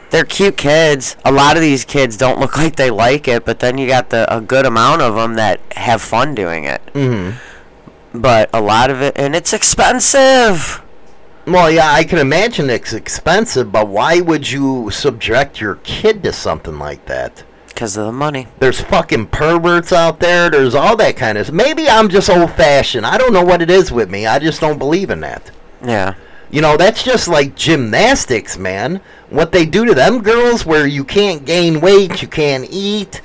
they're 0.10 0.26
cute 0.26 0.58
kids. 0.58 1.16
A 1.24 1.32
lot 1.32 1.56
of 1.56 1.62
these 1.62 1.86
kids 1.86 2.18
don't 2.18 2.40
look 2.40 2.58
like 2.64 2.76
they 2.76 2.90
like 2.90 3.28
it, 3.28 3.46
but 3.46 3.60
then 3.60 3.78
you 3.78 3.88
got 3.88 4.10
the 4.10 4.32
a 4.36 4.42
good 4.42 4.66
amount 4.66 5.02
of 5.02 5.16
them 5.16 5.36
that 5.36 5.60
have 5.76 6.02
fun 6.02 6.36
doing 6.36 6.66
it. 6.66 6.82
Mm-hmm. 6.94 7.38
But 8.20 8.50
a 8.54 8.62
lot 8.62 8.90
of 8.90 9.02
it, 9.02 9.14
and 9.16 9.36
it's 9.36 9.54
expensive. 9.54 10.82
Well, 11.46 11.70
yeah, 11.70 11.92
I 11.92 12.04
can 12.04 12.20
imagine 12.20 12.70
it's 12.70 12.94
expensive, 12.94 13.72
but 13.72 13.88
why 13.88 14.22
would 14.22 14.50
you 14.50 14.90
subject 14.92 15.60
your 15.60 15.76
kid 15.84 16.24
to 16.24 16.32
something 16.32 16.80
like 16.80 17.06
that? 17.06 17.44
Because 17.74 17.98
of 17.98 18.06
the 18.06 18.12
money. 18.12 18.48
There's 18.60 18.80
fucking 18.82 19.28
perverts 19.28 19.92
out 19.92 20.20
there. 20.20 20.50
There's 20.50 20.76
all 20.76 20.96
that 20.98 21.18
kind 21.18 21.38
of. 21.38 21.52
Maybe 21.52 21.90
I'm 21.90 22.08
just 22.08 22.30
old 22.30 22.52
fashioned. 22.52 23.06
I 23.06 23.18
don't 23.18 23.34
know 23.34 23.44
what 23.44 23.62
it 23.62 23.72
is 23.72 23.92
with 23.92 24.10
me. 24.10 24.28
I 24.28 24.40
just 24.40 24.62
don't 24.62 24.78
believe 24.78 25.10
in 25.10 25.22
that. 25.22 25.52
Yeah. 25.84 26.14
You 26.52 26.62
know, 26.62 26.78
that's 26.78 27.02
just 27.02 27.28
like 27.28 27.56
gymnastics, 27.56 28.60
man. 28.60 29.02
What 29.32 29.52
they 29.52 29.66
do 29.66 29.86
to 29.86 29.96
them 29.96 30.22
girls, 30.22 30.68
where 30.68 30.86
you 30.86 31.04
can't 31.04 31.46
gain 31.46 31.82
weight, 31.82 32.22
you 32.22 32.28
can't 32.28 32.68
eat. 32.70 33.22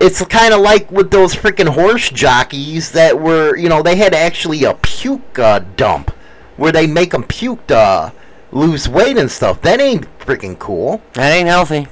It's 0.00 0.24
kind 0.24 0.54
of 0.54 0.60
like 0.60 0.90
with 0.90 1.10
those 1.10 1.34
freaking 1.34 1.68
horse 1.68 2.08
jockeys 2.08 2.90
that 2.92 3.20
were, 3.20 3.54
you 3.56 3.68
know, 3.68 3.82
they 3.82 3.96
had 3.96 4.14
actually 4.14 4.64
a 4.64 4.74
puke 4.74 5.38
uh, 5.38 5.60
dump 5.76 6.10
where 6.56 6.72
they 6.72 6.86
make 6.86 7.10
them 7.10 7.24
puke 7.24 7.66
to 7.66 7.76
uh, 7.76 8.10
lose 8.50 8.88
weight 8.88 9.18
and 9.18 9.30
stuff. 9.30 9.60
That 9.60 9.80
ain't 9.80 10.06
freaking 10.18 10.58
cool. 10.58 11.02
That 11.12 11.32
ain't 11.32 11.48
healthy. 11.48 11.86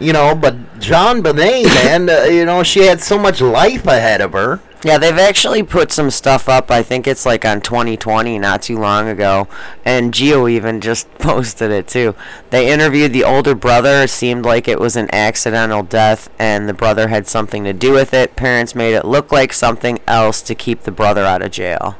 You 0.00 0.12
know, 0.12 0.34
but 0.34 0.56
JonBenét, 0.78 1.64
man, 1.84 2.08
uh, 2.08 2.24
you 2.24 2.44
know, 2.44 2.62
she 2.62 2.80
had 2.80 3.00
so 3.00 3.18
much 3.18 3.40
life 3.40 3.86
ahead 3.86 4.20
of 4.20 4.32
her. 4.32 4.60
Yeah, 4.84 4.98
they've 4.98 5.18
actually 5.18 5.64
put 5.64 5.90
some 5.90 6.08
stuff 6.08 6.48
up. 6.48 6.70
I 6.70 6.84
think 6.84 7.08
it's 7.08 7.26
like 7.26 7.44
on 7.44 7.60
2020, 7.60 8.38
not 8.38 8.62
too 8.62 8.78
long 8.78 9.08
ago. 9.08 9.48
And 9.84 10.14
Geo 10.14 10.46
even 10.46 10.80
just 10.80 11.12
posted 11.18 11.72
it 11.72 11.88
too. 11.88 12.14
They 12.50 12.72
interviewed 12.72 13.12
the 13.12 13.24
older 13.24 13.56
brother. 13.56 14.02
It 14.02 14.10
seemed 14.10 14.44
like 14.44 14.68
it 14.68 14.78
was 14.78 14.94
an 14.94 15.12
accidental 15.12 15.82
death, 15.82 16.30
and 16.38 16.68
the 16.68 16.74
brother 16.74 17.08
had 17.08 17.26
something 17.26 17.64
to 17.64 17.72
do 17.72 17.92
with 17.92 18.14
it. 18.14 18.36
Parents 18.36 18.76
made 18.76 18.94
it 18.94 19.04
look 19.04 19.32
like 19.32 19.52
something 19.52 19.98
else 20.06 20.42
to 20.42 20.54
keep 20.54 20.82
the 20.82 20.92
brother 20.92 21.24
out 21.24 21.42
of 21.42 21.50
jail. 21.50 21.96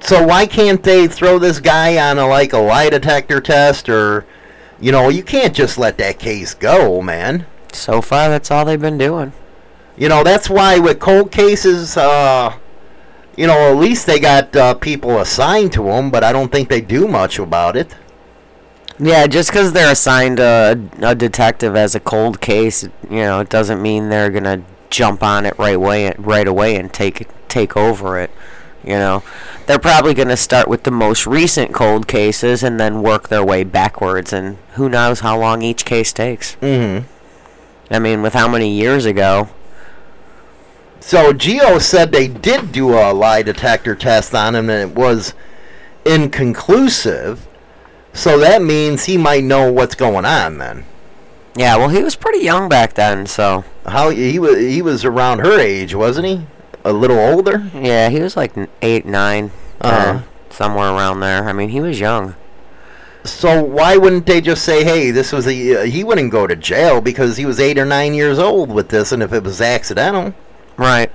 So 0.00 0.26
why 0.26 0.46
can't 0.46 0.82
they 0.82 1.06
throw 1.06 1.38
this 1.38 1.60
guy 1.60 2.10
on 2.10 2.18
a 2.18 2.26
like 2.26 2.54
a 2.54 2.58
lie 2.58 2.88
detector 2.88 3.40
test 3.40 3.90
or 3.90 4.24
you 4.82 4.92
know, 4.92 5.08
you 5.08 5.22
can't 5.22 5.54
just 5.54 5.78
let 5.78 5.96
that 5.98 6.18
case 6.18 6.52
go, 6.52 7.00
man. 7.00 7.46
So 7.72 8.02
far 8.02 8.28
that's 8.28 8.50
all 8.50 8.66
they've 8.66 8.78
been 8.78 8.98
doing. 8.98 9.32
You 9.96 10.08
know, 10.08 10.22
that's 10.24 10.50
why 10.50 10.78
with 10.78 10.98
cold 10.98 11.32
cases 11.32 11.96
uh 11.96 12.58
you 13.36 13.46
know, 13.46 13.72
at 13.72 13.76
least 13.76 14.06
they 14.06 14.20
got 14.20 14.54
uh, 14.54 14.74
people 14.74 15.18
assigned 15.18 15.72
to 15.72 15.84
them, 15.84 16.10
but 16.10 16.22
I 16.22 16.32
don't 16.32 16.52
think 16.52 16.68
they 16.68 16.82
do 16.82 17.08
much 17.08 17.38
about 17.38 17.76
it. 17.76 17.94
Yeah, 18.98 19.26
just 19.26 19.50
because 19.50 19.72
they're 19.72 19.90
assigned 19.90 20.38
a, 20.38 20.78
a 21.00 21.14
detective 21.14 21.74
as 21.74 21.94
a 21.94 22.00
cold 22.00 22.40
case, 22.40 22.82
you 22.82 22.90
know, 23.16 23.40
it 23.40 23.48
doesn't 23.48 23.80
mean 23.80 24.10
they're 24.10 24.30
gonna 24.30 24.62
jump 24.90 25.22
on 25.22 25.46
it 25.46 25.58
right 25.58 25.76
away, 25.76 26.12
right 26.18 26.46
away, 26.46 26.76
and 26.76 26.92
take 26.92 27.26
take 27.48 27.76
over 27.76 28.18
it. 28.18 28.30
You 28.84 28.94
know, 28.94 29.22
they're 29.66 29.78
probably 29.78 30.12
gonna 30.14 30.36
start 30.36 30.66
with 30.68 30.82
the 30.82 30.90
most 30.90 31.26
recent 31.26 31.72
cold 31.72 32.08
cases 32.08 32.62
and 32.62 32.80
then 32.80 33.02
work 33.02 33.28
their 33.28 33.44
way 33.44 33.62
backwards, 33.64 34.32
and 34.32 34.58
who 34.74 34.88
knows 34.88 35.20
how 35.20 35.38
long 35.38 35.62
each 35.62 35.84
case 35.84 36.12
takes. 36.12 36.56
Mhm. 36.60 37.04
I 37.90 37.98
mean, 37.98 38.22
with 38.22 38.34
how 38.34 38.48
many 38.48 38.70
years 38.70 39.04
ago? 39.04 39.48
So 41.00 41.32
Geo 41.32 41.78
said 41.78 42.12
they 42.12 42.28
did 42.28 42.72
do 42.72 42.94
a 42.94 43.12
lie 43.12 43.42
detector 43.42 43.94
test 43.94 44.34
on 44.34 44.54
him 44.54 44.70
and 44.70 44.90
it 44.90 44.96
was 44.96 45.34
inconclusive. 46.04 47.46
So 48.12 48.38
that 48.38 48.62
means 48.62 49.04
he 49.04 49.16
might 49.16 49.44
know 49.44 49.70
what's 49.70 49.94
going 49.94 50.24
on 50.24 50.58
then. 50.58 50.84
Yeah, 51.54 51.76
well, 51.76 51.88
he 51.88 52.02
was 52.02 52.14
pretty 52.14 52.38
young 52.38 52.68
back 52.68 52.94
then, 52.94 53.26
so 53.26 53.64
How 53.86 54.10
he 54.10 54.38
was 54.38 54.58
he 54.58 54.80
was 54.80 55.04
around 55.04 55.40
her 55.40 55.58
age, 55.58 55.94
wasn't 55.94 56.26
he? 56.26 56.46
A 56.84 56.92
little 56.92 57.18
older? 57.18 57.70
yeah, 57.74 58.08
he 58.08 58.20
was 58.20 58.36
like 58.36 58.52
eight, 58.82 59.06
nine, 59.06 59.50
Uh-huh. 59.80 60.12
10, 60.14 60.24
somewhere 60.50 60.90
around 60.90 61.20
there. 61.20 61.48
I 61.48 61.52
mean, 61.52 61.68
he 61.70 61.80
was 61.80 62.00
young. 62.00 62.34
So 63.24 63.62
why 63.62 63.96
wouldn't 63.96 64.26
they 64.26 64.40
just 64.40 64.64
say, 64.64 64.82
"Hey, 64.82 65.12
this 65.12 65.30
was 65.32 65.46
a 65.46 65.82
uh, 65.82 65.84
he 65.84 66.02
wouldn't 66.02 66.32
go 66.32 66.48
to 66.48 66.56
jail 66.56 67.00
because 67.00 67.36
he 67.36 67.46
was 67.46 67.60
8 67.60 67.78
or 67.78 67.84
9 67.84 68.14
years 68.14 68.38
old 68.40 68.72
with 68.72 68.88
this 68.88 69.12
and 69.12 69.22
if 69.22 69.32
it 69.32 69.44
was 69.44 69.60
accidental." 69.60 70.34
Right. 70.76 71.10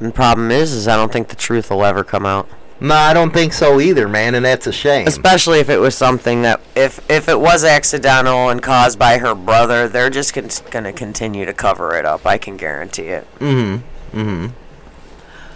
And 0.00 0.08
the 0.08 0.12
problem 0.12 0.50
is, 0.50 0.72
is 0.72 0.88
I 0.88 0.96
don't 0.96 1.12
think 1.12 1.28
the 1.28 1.36
truth 1.36 1.70
will 1.70 1.84
ever 1.84 2.02
come 2.02 2.26
out. 2.26 2.48
No, 2.80 2.96
I 2.96 3.14
don't 3.14 3.32
think 3.32 3.52
so 3.52 3.78
either, 3.80 4.08
man, 4.08 4.34
and 4.34 4.44
that's 4.44 4.66
a 4.66 4.72
shame. 4.72 5.06
Especially 5.06 5.60
if 5.60 5.70
it 5.70 5.78
was 5.78 5.94
something 5.94 6.42
that, 6.42 6.60
if 6.74 6.98
if 7.08 7.28
it 7.28 7.38
was 7.38 7.62
accidental 7.64 8.48
and 8.48 8.60
caused 8.60 8.98
by 8.98 9.18
her 9.18 9.36
brother, 9.36 9.86
they're 9.86 10.10
just 10.10 10.34
con- 10.34 10.48
gonna 10.72 10.92
continue 10.92 11.44
to 11.44 11.52
cover 11.54 11.94
it 11.94 12.04
up. 12.04 12.26
I 12.26 12.38
can 12.38 12.56
guarantee 12.56 13.04
it. 13.06 13.24
Mhm. 13.38 13.82
Mm-hmm. 14.12 14.46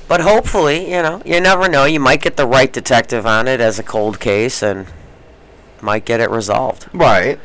But 0.08 0.20
hopefully, 0.20 0.90
you 0.90 1.02
know, 1.02 1.22
you 1.24 1.40
never 1.40 1.68
know. 1.68 1.84
You 1.84 2.00
might 2.00 2.22
get 2.22 2.36
the 2.36 2.46
right 2.46 2.72
detective 2.72 3.26
on 3.26 3.48
it 3.48 3.60
as 3.60 3.78
a 3.78 3.82
cold 3.82 4.20
case 4.20 4.62
and 4.62 4.86
might 5.80 6.04
get 6.04 6.20
it 6.20 6.30
resolved. 6.30 6.88
Right. 6.92 7.38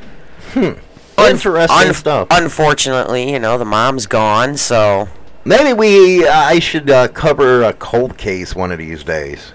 Hmm. 0.53 0.74
Interesting 1.18 1.88
un- 1.88 1.93
stuff. 1.93 2.28
Unfortunately, 2.32 3.32
you 3.32 3.39
know, 3.39 3.57
the 3.57 3.66
mom's 3.66 4.05
gone, 4.05 4.57
so 4.57 5.07
Maybe 5.43 5.74
we, 5.74 6.28
I 6.28 6.59
should 6.59 6.89
uh, 6.91 7.07
cover 7.07 7.64
a 7.64 7.74
cold 7.74 8.16
case 8.16 8.55
one 8.55 8.72
of 8.72 8.78
these 8.78 9.03
days. 9.03 9.53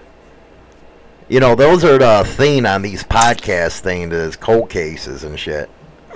You 1.28 1.38
know, 1.38 1.54
those 1.54 1.84
are 1.84 1.96
the 1.96 2.24
thing 2.26 2.66
on 2.66 2.82
these 2.82 3.04
podcast 3.04 3.80
things 3.80 4.12
is 4.12 4.34
cold 4.34 4.68
cases 4.68 5.22
and 5.22 5.38
shit. 5.38 5.70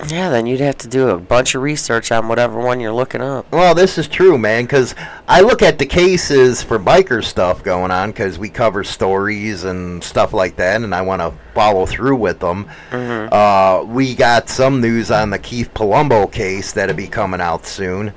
Yeah, 0.08 0.28
then 0.30 0.46
you'd 0.46 0.60
have 0.60 0.78
to 0.78 0.88
do 0.88 1.08
a 1.08 1.18
bunch 1.18 1.54
of 1.54 1.62
research 1.62 2.12
on 2.12 2.28
whatever 2.28 2.60
one 2.60 2.80
you're 2.80 2.92
looking 2.92 3.20
up. 3.20 3.50
Well, 3.52 3.74
this 3.74 3.98
is 3.98 4.08
true, 4.08 4.38
man, 4.38 4.64
because 4.64 4.94
I 5.28 5.40
look 5.40 5.62
at 5.62 5.78
the 5.78 5.86
cases 5.86 6.62
for 6.62 6.78
biker 6.78 7.22
stuff 7.22 7.62
going 7.62 7.90
on 7.90 8.10
because 8.10 8.38
we 8.38 8.48
cover 8.48 8.84
stories 8.84 9.64
and 9.64 10.02
stuff 10.02 10.32
like 10.32 10.56
that, 10.56 10.82
and 10.82 10.94
I 10.94 11.02
want 11.02 11.22
to 11.22 11.32
follow 11.54 11.86
through 11.86 12.16
with 12.16 12.40
them. 12.40 12.68
Mm-hmm. 12.90 13.32
Uh, 13.32 13.84
we 13.92 14.14
got 14.14 14.48
some 14.48 14.80
news 14.80 15.10
on 15.10 15.30
the 15.30 15.38
Keith 15.38 15.72
Palumbo 15.74 16.30
case 16.30 16.72
that'll 16.72 16.96
be 16.96 17.08
coming 17.08 17.40
out 17.40 17.66
soon, 17.66 18.12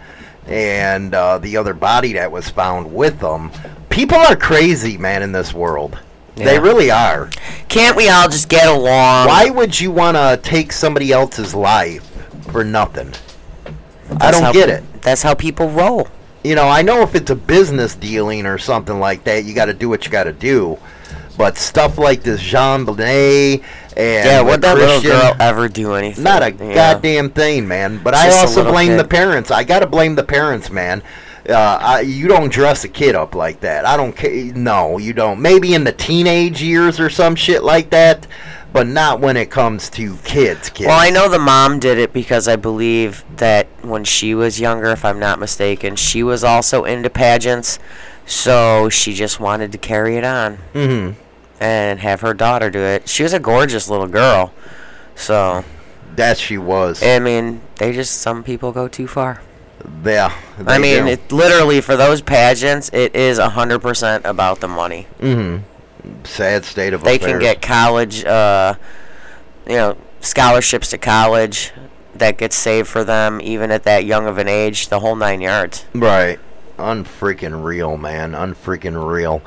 and 0.47 1.13
uh, 1.13 1.37
the 1.37 1.57
other 1.57 1.73
body 1.73 2.13
that 2.13 2.31
was 2.31 2.49
found 2.49 2.93
with 2.93 3.19
them. 3.19 3.51
People 3.89 4.17
are 4.17 4.35
crazy, 4.35 4.97
man, 4.97 5.21
in 5.21 5.31
this 5.31 5.53
world. 5.53 5.97
They 6.35 6.59
really 6.59 6.89
are. 6.89 7.29
Can't 7.69 7.95
we 7.95 8.09
all 8.09 8.27
just 8.27 8.49
get 8.49 8.67
along? 8.67 9.27
Why 9.27 9.49
would 9.49 9.79
you 9.79 9.91
want 9.91 10.17
to 10.17 10.39
take 10.41 10.71
somebody 10.71 11.11
else's 11.11 11.53
life 11.53 12.03
for 12.51 12.63
nothing? 12.63 13.13
I 14.19 14.31
don't 14.31 14.43
how- 14.43 14.53
get 14.53 14.69
it. 14.69 14.83
That's 15.01 15.21
how 15.21 15.33
people 15.33 15.69
roll. 15.69 16.07
You 16.43 16.55
know, 16.55 16.67
I 16.67 16.81
know 16.81 17.01
if 17.03 17.15
it's 17.15 17.31
a 17.31 17.35
business 17.35 17.95
dealing 17.95 18.45
or 18.45 18.57
something 18.57 18.99
like 18.99 19.23
that, 19.25 19.45
you 19.45 19.53
got 19.53 19.65
to 19.65 19.73
do 19.73 19.87
what 19.89 20.05
you 20.05 20.11
got 20.11 20.23
to 20.25 20.33
do. 20.33 20.77
But 21.37 21.57
stuff 21.57 21.97
like 21.97 22.21
this 22.23 22.41
JonBenét 22.41 23.63
and 23.97 24.25
yeah, 24.27 24.41
would 24.41 24.61
that 24.61 24.75
Christian, 24.75 25.09
little 25.11 25.21
girl 25.31 25.35
ever 25.39 25.67
do 25.67 25.93
anything? 25.93 26.23
not 26.23 26.43
a 26.43 26.51
Yeah. 26.51 26.73
goddamn 26.93 27.29
thing, 27.31 27.67
man. 27.67 27.99
But 28.03 28.13
I 28.13 28.25
Just 28.25 28.37
a 28.37 28.41
also 28.59 28.71
blame 28.71 28.97
the 28.97 29.03
parents. 29.03 29.51
I 29.51 29.63
got 29.63 29.79
to 29.79 29.87
blame 29.87 30.15
the 30.15 30.23
parents, 30.23 30.69
man. 30.69 31.01
Uh, 31.49 31.77
I, 31.81 31.99
you 32.01 32.27
don't 32.29 32.51
dress 32.51 32.83
a 32.85 32.87
kid 32.87 33.15
up 33.15 33.35
like 33.35 33.59
that. 33.61 33.85
I 33.85 33.97
don't 33.97 34.15
care. 34.15 34.31
No, 34.53 34.97
you 34.97 35.11
don't. 35.13 35.41
Maybe 35.41 35.73
in 35.73 35.83
the 35.83 35.91
teenage 35.91 36.61
years 36.61 36.99
or 37.01 37.09
some 37.09 37.35
shit 37.35 37.63
like 37.63 37.89
that, 37.89 38.25
but 38.71 38.87
not 38.87 39.19
when 39.19 39.35
it 39.35 39.51
comes 39.51 39.89
to 39.91 40.15
kids. 40.23 40.69
Kids. 40.69 40.87
Well, 40.87 40.97
I 40.99 41.09
know 41.09 41.27
the 41.27 41.39
mom 41.39 41.79
did 41.79 41.97
it 41.97 42.13
because 42.13 42.47
I 42.47 42.55
believe 42.55 43.25
that 43.37 43.67
when 43.81 44.05
she 44.05 44.33
was 44.33 44.59
younger, 44.59 44.87
if 44.91 45.03
I'm 45.03 45.19
not 45.19 45.37
mistaken, 45.37 45.97
she 45.97 46.23
was 46.23 46.45
also 46.45 46.85
into 46.85 47.09
pageants, 47.09 47.77
so 48.25 48.87
she 48.87 49.13
just 49.13 49.39
wanted 49.41 49.71
to 49.73 49.77
carry 49.77 50.15
it 50.15 50.23
on 50.23 50.59
Mm-hmm. 50.73 51.19
and 51.59 51.99
have 51.99 52.21
her 52.21 52.33
daughter 52.33 52.69
do 52.69 52.79
it. 52.79 53.09
She 53.09 53.21
was 53.23 53.33
a 53.33 53.39
gorgeous 53.39 53.89
little 53.89 54.07
girl, 54.07 54.53
so 55.13 55.65
That 56.15 56.37
she 56.37 56.57
was. 56.57 57.03
I 57.03 57.19
mean, 57.19 57.59
they 57.79 57.91
just 57.91 58.21
some 58.21 58.43
people 58.43 58.71
go 58.71 58.87
too 58.87 59.07
far. 59.07 59.41
Yeah. 60.03 60.35
I 60.65 60.77
mean, 60.77 61.05
do. 61.05 61.11
it 61.11 61.31
literally 61.31 61.81
for 61.81 61.95
those 61.95 62.21
pageants, 62.21 62.89
it 62.93 63.15
is 63.15 63.37
a 63.37 63.49
hundred 63.49 63.79
percent 63.79 64.25
about 64.25 64.59
the 64.59 64.67
money. 64.67 65.07
Mm-hmm. 65.19 65.63
Sad 66.25 66.65
state 66.65 66.93
of 66.93 67.01
affairs. 67.01 67.19
They 67.19 67.23
affairs. 67.25 67.31
can 67.31 67.39
get 67.41 67.61
college, 67.61 68.25
uh, 68.25 68.75
you 69.67 69.75
know, 69.75 69.97
scholarships 70.19 70.89
to 70.89 70.97
college 70.97 71.71
that 72.15 72.37
gets 72.37 72.55
saved 72.55 72.87
for 72.87 73.03
them 73.03 73.41
even 73.41 73.71
at 73.71 73.83
that 73.83 74.05
young 74.05 74.27
of 74.27 74.37
an 74.37 74.47
age, 74.47 74.89
the 74.89 74.99
whole 74.99 75.15
nine 75.15 75.41
yards. 75.41 75.85
Right. 75.93 76.39
Unfreaking 76.77 77.63
real, 77.63 77.97
man. 77.97 78.33
Unfreaking 78.33 78.97
real. 78.97 79.41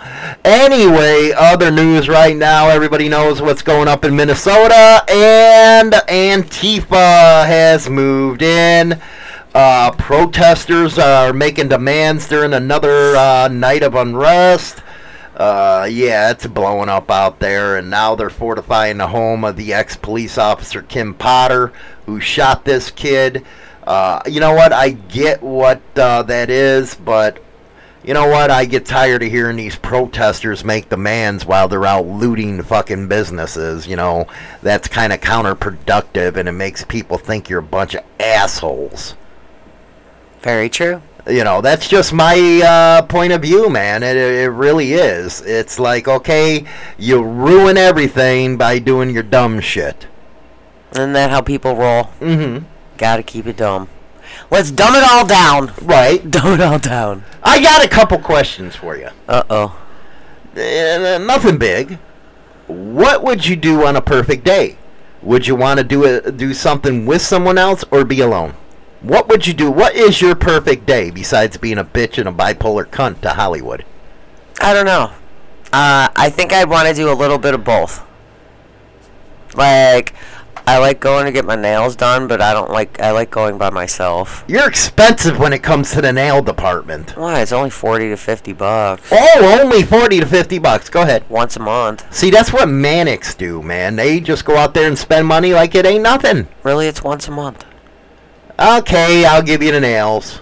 Anyway, 0.44 1.32
other 1.36 1.70
news 1.70 2.08
right 2.08 2.36
now. 2.36 2.68
Everybody 2.68 3.08
knows 3.08 3.42
what's 3.42 3.62
going 3.62 3.88
up 3.88 4.04
in 4.04 4.14
Minnesota, 4.14 5.02
and 5.08 5.92
Antifa 5.92 7.44
has 7.46 7.90
moved 7.90 8.42
in. 8.42 9.00
Uh, 9.56 9.90
protesters 9.92 10.98
are 10.98 11.32
making 11.32 11.66
demands 11.66 12.28
during 12.28 12.52
another 12.52 13.16
uh, 13.16 13.48
night 13.48 13.82
of 13.82 13.94
unrest. 13.94 14.82
Uh, 15.34 15.88
yeah, 15.90 16.30
it's 16.30 16.46
blowing 16.46 16.90
up 16.90 17.10
out 17.10 17.38
there, 17.38 17.78
and 17.78 17.88
now 17.88 18.14
they're 18.14 18.28
fortifying 18.28 18.98
the 18.98 19.06
home 19.06 19.44
of 19.44 19.56
the 19.56 19.72
ex-police 19.72 20.36
officer 20.36 20.82
Kim 20.82 21.14
Potter, 21.14 21.72
who 22.04 22.20
shot 22.20 22.66
this 22.66 22.90
kid. 22.90 23.46
Uh, 23.86 24.20
you 24.26 24.40
know 24.40 24.52
what? 24.52 24.74
I 24.74 24.90
get 24.90 25.42
what 25.42 25.80
uh, 25.96 26.22
that 26.24 26.50
is, 26.50 26.94
but 26.94 27.42
you 28.04 28.12
know 28.12 28.28
what? 28.28 28.50
I 28.50 28.66
get 28.66 28.84
tired 28.84 29.22
of 29.22 29.30
hearing 29.30 29.56
these 29.56 29.76
protesters 29.76 30.64
make 30.64 30.90
demands 30.90 31.46
while 31.46 31.66
they're 31.66 31.86
out 31.86 32.06
looting 32.06 32.62
fucking 32.62 33.08
businesses. 33.08 33.86
You 33.86 33.96
know, 33.96 34.26
that's 34.60 34.86
kind 34.86 35.14
of 35.14 35.22
counterproductive, 35.22 36.36
and 36.36 36.46
it 36.46 36.52
makes 36.52 36.84
people 36.84 37.16
think 37.16 37.48
you're 37.48 37.60
a 37.60 37.62
bunch 37.62 37.94
of 37.94 38.04
assholes. 38.20 39.14
Very 40.46 40.68
true. 40.68 41.02
You 41.26 41.42
know, 41.42 41.60
that's 41.60 41.88
just 41.88 42.12
my 42.12 42.62
uh, 42.64 43.02
point 43.02 43.32
of 43.32 43.42
view, 43.42 43.68
man. 43.68 44.04
It, 44.04 44.16
it 44.16 44.50
really 44.50 44.92
is. 44.92 45.40
It's 45.40 45.80
like, 45.80 46.06
okay, 46.06 46.64
you 46.96 47.20
ruin 47.20 47.76
everything 47.76 48.56
by 48.56 48.78
doing 48.78 49.10
your 49.10 49.24
dumb 49.24 49.58
shit. 49.58 50.06
Isn't 50.92 51.14
that 51.14 51.30
how 51.30 51.40
people 51.40 51.74
roll? 51.74 52.04
Mm-hmm. 52.20 52.64
Gotta 52.96 53.24
keep 53.24 53.48
it 53.48 53.56
dumb. 53.56 53.88
Let's 54.48 54.70
dumb 54.70 54.94
it 54.94 55.02
all 55.02 55.26
down. 55.26 55.72
Right. 55.82 56.30
Dumb 56.30 56.52
it 56.52 56.60
all 56.60 56.78
down. 56.78 57.24
I 57.42 57.60
got 57.60 57.84
a 57.84 57.88
couple 57.88 58.18
questions 58.18 58.76
for 58.76 58.96
you. 58.96 59.08
Uh 59.28 59.42
oh. 59.50 59.82
Uh, 60.54 61.18
nothing 61.18 61.58
big. 61.58 61.98
What 62.68 63.24
would 63.24 63.44
you 63.44 63.56
do 63.56 63.84
on 63.84 63.96
a 63.96 64.00
perfect 64.00 64.44
day? 64.44 64.78
Would 65.22 65.48
you 65.48 65.56
want 65.56 65.78
to 65.78 65.84
do 65.84 66.04
a, 66.04 66.30
do 66.30 66.54
something 66.54 67.04
with 67.04 67.20
someone 67.20 67.58
else 67.58 67.82
or 67.90 68.04
be 68.04 68.20
alone? 68.20 68.54
What 69.02 69.28
would 69.28 69.46
you 69.46 69.52
do? 69.54 69.70
What 69.70 69.94
is 69.94 70.20
your 70.20 70.34
perfect 70.34 70.86
day 70.86 71.10
besides 71.10 71.56
being 71.56 71.78
a 71.78 71.84
bitch 71.84 72.18
and 72.18 72.28
a 72.28 72.32
bipolar 72.32 72.86
cunt 72.86 73.20
to 73.22 73.30
Hollywood? 73.30 73.84
I 74.60 74.72
don't 74.72 74.86
know. 74.86 75.12
Uh, 75.72 76.08
I 76.16 76.30
think 76.30 76.52
I'd 76.52 76.68
want 76.68 76.88
to 76.88 76.94
do 76.94 77.10
a 77.10 77.14
little 77.14 77.38
bit 77.38 77.54
of 77.54 77.62
both. 77.64 78.04
Like, 79.54 80.14
I 80.66 80.78
like 80.78 80.98
going 81.00 81.26
to 81.26 81.32
get 81.32 81.44
my 81.44 81.54
nails 81.54 81.94
done, 81.94 82.26
but 82.26 82.40
I 82.42 82.52
don't 82.52 82.70
like. 82.70 82.98
I 83.00 83.10
like 83.12 83.30
going 83.30 83.56
by 83.58 83.70
myself. 83.70 84.44
You're 84.48 84.66
expensive 84.66 85.38
when 85.38 85.52
it 85.52 85.62
comes 85.62 85.92
to 85.92 86.00
the 86.00 86.12
nail 86.12 86.42
department. 86.42 87.16
Why? 87.16 87.40
It's 87.40 87.52
only 87.52 87.70
forty 87.70 88.08
to 88.08 88.16
fifty 88.16 88.52
bucks 88.52 89.08
Oh, 89.12 89.60
only 89.62 89.82
40 89.82 90.20
to 90.20 90.26
50 90.26 90.58
bucks. 90.58 90.88
Go 90.88 91.02
ahead. 91.02 91.24
once 91.28 91.56
a 91.56 91.60
month. 91.60 92.12
See, 92.12 92.30
that's 92.30 92.52
what 92.52 92.68
manics 92.68 93.34
do, 93.34 93.62
man. 93.62 93.94
They 93.96 94.18
just 94.20 94.44
go 94.44 94.56
out 94.56 94.74
there 94.74 94.88
and 94.88 94.98
spend 94.98 95.26
money 95.26 95.52
like 95.52 95.74
it 95.74 95.86
ain't 95.86 96.02
nothing. 96.02 96.48
Really, 96.62 96.86
it's 96.88 97.02
once 97.04 97.28
a 97.28 97.30
month. 97.30 97.64
Okay, 98.58 99.24
I'll 99.26 99.42
give 99.42 99.62
you 99.62 99.72
the 99.72 99.80
nails. 99.80 100.40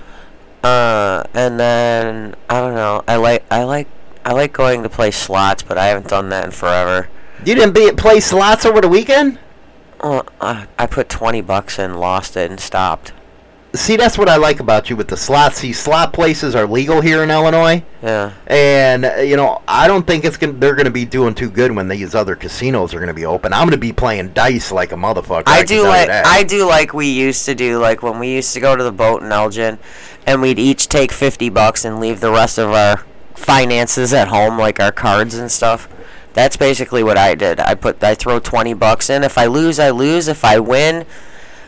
Uh, 0.62 1.24
and 1.35 1.59
then 1.59 2.35
I 2.49 2.61
don't 2.61 2.74
know. 2.74 3.03
I 3.09 3.16
like. 3.16 3.45
I 3.51 3.65
like. 3.65 3.89
I 4.24 4.32
like 4.32 4.53
going 4.53 4.82
to 4.82 4.89
play 4.89 5.11
slots, 5.11 5.62
but 5.62 5.77
I 5.77 5.86
haven't 5.86 6.09
done 6.09 6.28
that 6.31 6.45
in 6.45 6.51
forever. 6.51 7.09
You 7.45 7.55
didn't 7.55 7.74
be 7.74 7.91
play 7.93 8.20
slots 8.20 8.65
over 8.65 8.81
the 8.81 8.89
weekend? 8.89 9.39
Uh, 10.01 10.23
I 10.41 10.86
put 10.86 11.09
twenty 11.09 11.41
bucks 11.41 11.78
in, 11.78 11.95
lost 11.95 12.36
it, 12.36 12.51
and 12.51 12.61
stopped. 12.61 13.12
See, 13.74 13.96
that's 13.96 14.16
what 14.16 14.28
I 14.28 14.36
like 14.36 14.60
about 14.60 14.88
you 14.88 14.94
with 14.94 15.09
the 15.09 15.16
slots. 15.16 15.56
See, 15.56 15.72
slot 15.72 16.12
places 16.12 16.55
are 16.55 16.64
legal 16.64 17.01
here 17.01 17.24
in 17.24 17.30
Illinois, 17.30 17.82
Yeah. 18.05 18.32
and 18.46 19.05
uh, 19.05 19.14
you 19.16 19.36
know 19.36 19.62
I 19.66 19.88
don't 19.88 20.06
think 20.06 20.24
it's 20.24 20.36
gonna, 20.36 20.52
they're 20.52 20.76
going 20.76 20.84
to 20.84 20.92
be 20.92 21.05
doing 21.05 21.34
too 21.34 21.51
good 21.51 21.72
when 21.72 21.88
these 21.88 22.14
other 22.14 22.36
casinos 22.36 22.94
are 22.94 22.98
going 22.98 23.09
to 23.09 23.14
be 23.14 23.26
open. 23.26 23.52
I'm 23.52 23.62
going 23.62 23.72
to 23.72 23.76
be 23.78 23.92
playing 23.92 24.32
dice 24.32 24.70
like 24.70 24.92
a 24.92 24.94
motherfucker. 24.94 25.42
I, 25.46 25.59
can 25.59 25.66
do 25.66 25.82
like. 25.82 26.09
I 26.09 26.44
do 26.44 26.66
like 26.66 26.94
we 26.94 27.09
used 27.10 27.44
to 27.46 27.56
do 27.56 27.78
like 27.78 28.02
when 28.05 28.20
we 28.20 28.32
used 28.32 28.55
to 28.55 28.60
go 28.60 28.76
to 28.76 28.84
the 28.84 28.92
boat 28.92 29.22
in 29.22 29.32
Elgin 29.32 29.80
and 30.24 30.40
we'd 30.40 30.60
each 30.60 30.88
take 30.88 31.10
50 31.10 31.48
bucks 31.48 31.84
and 31.84 31.98
leave 31.98 32.20
the 32.20 32.30
rest 32.30 32.59
of 32.59 32.70
our 32.70 32.98
finances 33.34 34.12
at 34.12 34.28
home 34.28 34.56
like 34.56 34.78
our 34.78 34.92
cards 34.92 35.34
and 35.34 35.51
stuff. 35.51 35.88
That's 36.32 36.56
basically 36.56 37.02
what 37.02 37.18
I 37.18 37.34
did. 37.34 37.59
I 37.59 37.74
put 37.74 38.02
I 38.05 38.14
throw 38.14 38.38
20 38.38 38.74
bucks 38.74 39.10
in. 39.10 39.24
If 39.24 39.36
I 39.36 39.46
lose, 39.46 39.80
I 39.80 39.90
lose. 39.90 40.28
If 40.28 40.44
I 40.44 40.60
win, 40.60 41.06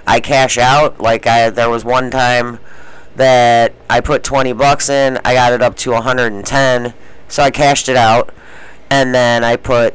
I 0.06 0.20
cash 0.20 0.58
out. 0.58 1.00
Like 1.00 1.26
I 1.26 1.50
there 1.50 1.70
was 1.70 1.84
one 1.84 2.10
time 2.10 2.58
that 3.16 3.72
I 3.88 4.00
put 4.00 4.22
20 4.22 4.52
bucks 4.52 4.88
in, 4.88 5.18
I 5.24 5.34
got 5.34 5.52
it 5.52 5.62
up 5.62 5.74
to 5.78 5.92
110, 5.92 6.94
so 7.28 7.42
I 7.42 7.50
cashed 7.50 7.88
it 7.88 7.96
out 7.96 8.32
and 8.90 9.14
then 9.14 9.42
I 9.42 9.56
put 9.56 9.94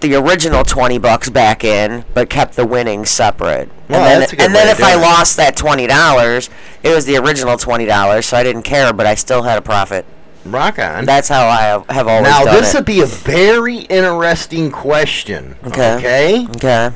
the 0.00 0.14
original 0.14 0.64
20 0.64 0.98
bucks 0.98 1.28
back 1.28 1.62
in, 1.62 2.04
but 2.14 2.30
kept 2.30 2.56
the 2.56 2.66
winnings 2.66 3.10
separate. 3.10 3.68
Well, 3.88 4.00
and 4.00 4.06
then, 4.06 4.20
that's 4.20 4.32
a 4.32 4.36
good 4.36 4.46
and 4.46 4.54
then 4.54 4.66
way 4.66 4.72
if 4.72 4.82
I 4.82 4.94
it. 4.94 5.00
lost 5.00 5.36
that 5.36 5.56
$20, 5.56 6.48
it 6.82 6.94
was 6.94 7.04
the 7.04 7.16
original 7.18 7.56
$20, 7.56 8.24
so 8.24 8.36
I 8.36 8.42
didn't 8.42 8.62
care, 8.62 8.92
but 8.92 9.06
I 9.06 9.14
still 9.14 9.42
had 9.42 9.58
a 9.58 9.62
profit. 9.62 10.06
Rock 10.44 10.78
on. 10.78 11.04
That's 11.04 11.28
how 11.28 11.46
I 11.46 11.62
have, 11.62 11.86
have 11.90 12.08
always 12.08 12.30
now 12.30 12.44
done 12.44 12.54
this 12.56 12.74
it. 12.74 12.78
would 12.78 12.86
be 12.86 13.00
a 13.00 13.06
very 13.06 13.78
interesting 13.78 14.70
question. 14.70 15.56
Okay. 15.64 15.96
Okay. 15.96 16.46
Okay. 16.56 16.90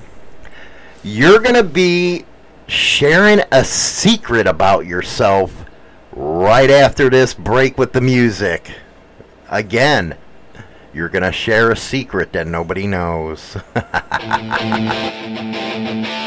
You're 1.02 1.40
going 1.40 1.54
to 1.54 1.62
be 1.62 2.24
sharing 2.66 3.40
a 3.52 3.64
secret 3.64 4.46
about 4.46 4.86
yourself 4.86 5.64
right 6.12 6.70
after 6.70 7.10
this 7.10 7.34
break 7.34 7.78
with 7.78 7.92
the 7.92 8.00
music. 8.00 8.72
Again, 9.48 10.16
you're 10.92 11.08
going 11.08 11.24
to 11.24 11.32
share 11.32 11.70
a 11.70 11.76
secret 11.76 12.32
that 12.32 12.46
nobody 12.46 12.86
knows. 12.86 13.56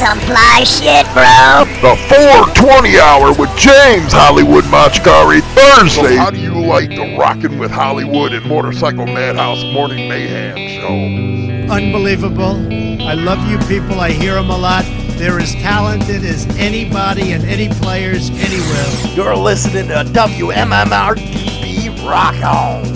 some 0.00 0.18
fly 0.20 0.64
shit, 0.64 1.04
bro. 1.12 1.68
The 1.84 1.94
420 2.08 2.98
Hour 2.98 3.34
with 3.34 3.54
James 3.58 4.14
Hollywood 4.14 4.64
Machikari 4.64 5.42
Thursday. 5.52 6.16
How 6.16 6.30
do 6.30 6.38
you 6.38 6.58
like 6.58 6.88
the 6.88 7.18
Rockin' 7.18 7.58
with 7.58 7.70
Hollywood 7.70 8.32
and 8.32 8.46
Motorcycle 8.46 9.04
Madhouse 9.04 9.62
Morning 9.74 10.08
Mayhem 10.08 10.56
show? 10.56 11.74
Unbelievable. 11.74 12.56
I 13.02 13.12
love 13.12 13.46
you 13.46 13.58
people. 13.68 14.00
I 14.00 14.12
hear 14.12 14.36
them 14.36 14.48
a 14.48 14.56
lot. 14.56 14.86
They're 15.18 15.38
as 15.38 15.52
talented 15.56 16.24
as 16.24 16.46
anybody 16.56 17.32
and 17.32 17.44
any 17.44 17.68
players 17.68 18.30
anywhere. 18.30 19.14
You're 19.14 19.36
listening 19.36 19.88
to 19.88 20.04
WMMR 20.14 21.16
Rock 22.08 22.42
On. 22.42 22.89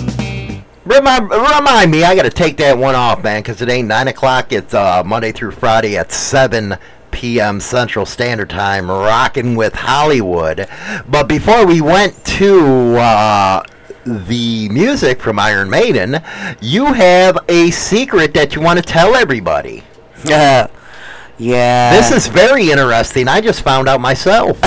Remind, 0.85 1.31
remind 1.31 1.89
me, 1.89 2.03
I 2.03 2.15
got 2.15 2.23
to 2.23 2.29
take 2.29 2.57
that 2.57 2.77
one 2.77 2.93
off, 2.93 3.23
man, 3.23 3.41
because 3.41 3.59
it 3.59 3.69
ain't 3.69 3.87
9 3.87 4.07
o'clock. 4.07 4.51
It's 4.51 4.71
uh, 4.75 5.01
Monday 5.03 5.31
through 5.31 5.51
Friday 5.51 5.97
at 5.97 6.11
7 6.11 6.77
p.m. 7.09 7.59
Central 7.59 8.05
Standard 8.05 8.51
Time, 8.51 8.91
rocking 8.91 9.55
with 9.55 9.73
Hollywood. 9.73 10.67
But 11.07 11.27
before 11.27 11.65
we 11.65 11.81
went 11.81 12.23
to 12.25 12.97
uh, 12.97 13.63
the 14.05 14.69
music 14.69 15.21
from 15.21 15.39
Iron 15.39 15.71
Maiden, 15.71 16.21
you 16.61 16.93
have 16.93 17.39
a 17.49 17.71
secret 17.71 18.35
that 18.35 18.53
you 18.53 18.61
want 18.61 18.77
to 18.77 18.83
tell 18.83 19.15
everybody. 19.15 19.83
Yeah. 20.23 20.67
yeah. 21.39 21.95
This 21.97 22.11
is 22.11 22.27
very 22.27 22.69
interesting. 22.69 23.27
I 23.27 23.41
just 23.41 23.63
found 23.63 23.87
out 23.87 24.01
myself. 24.01 24.59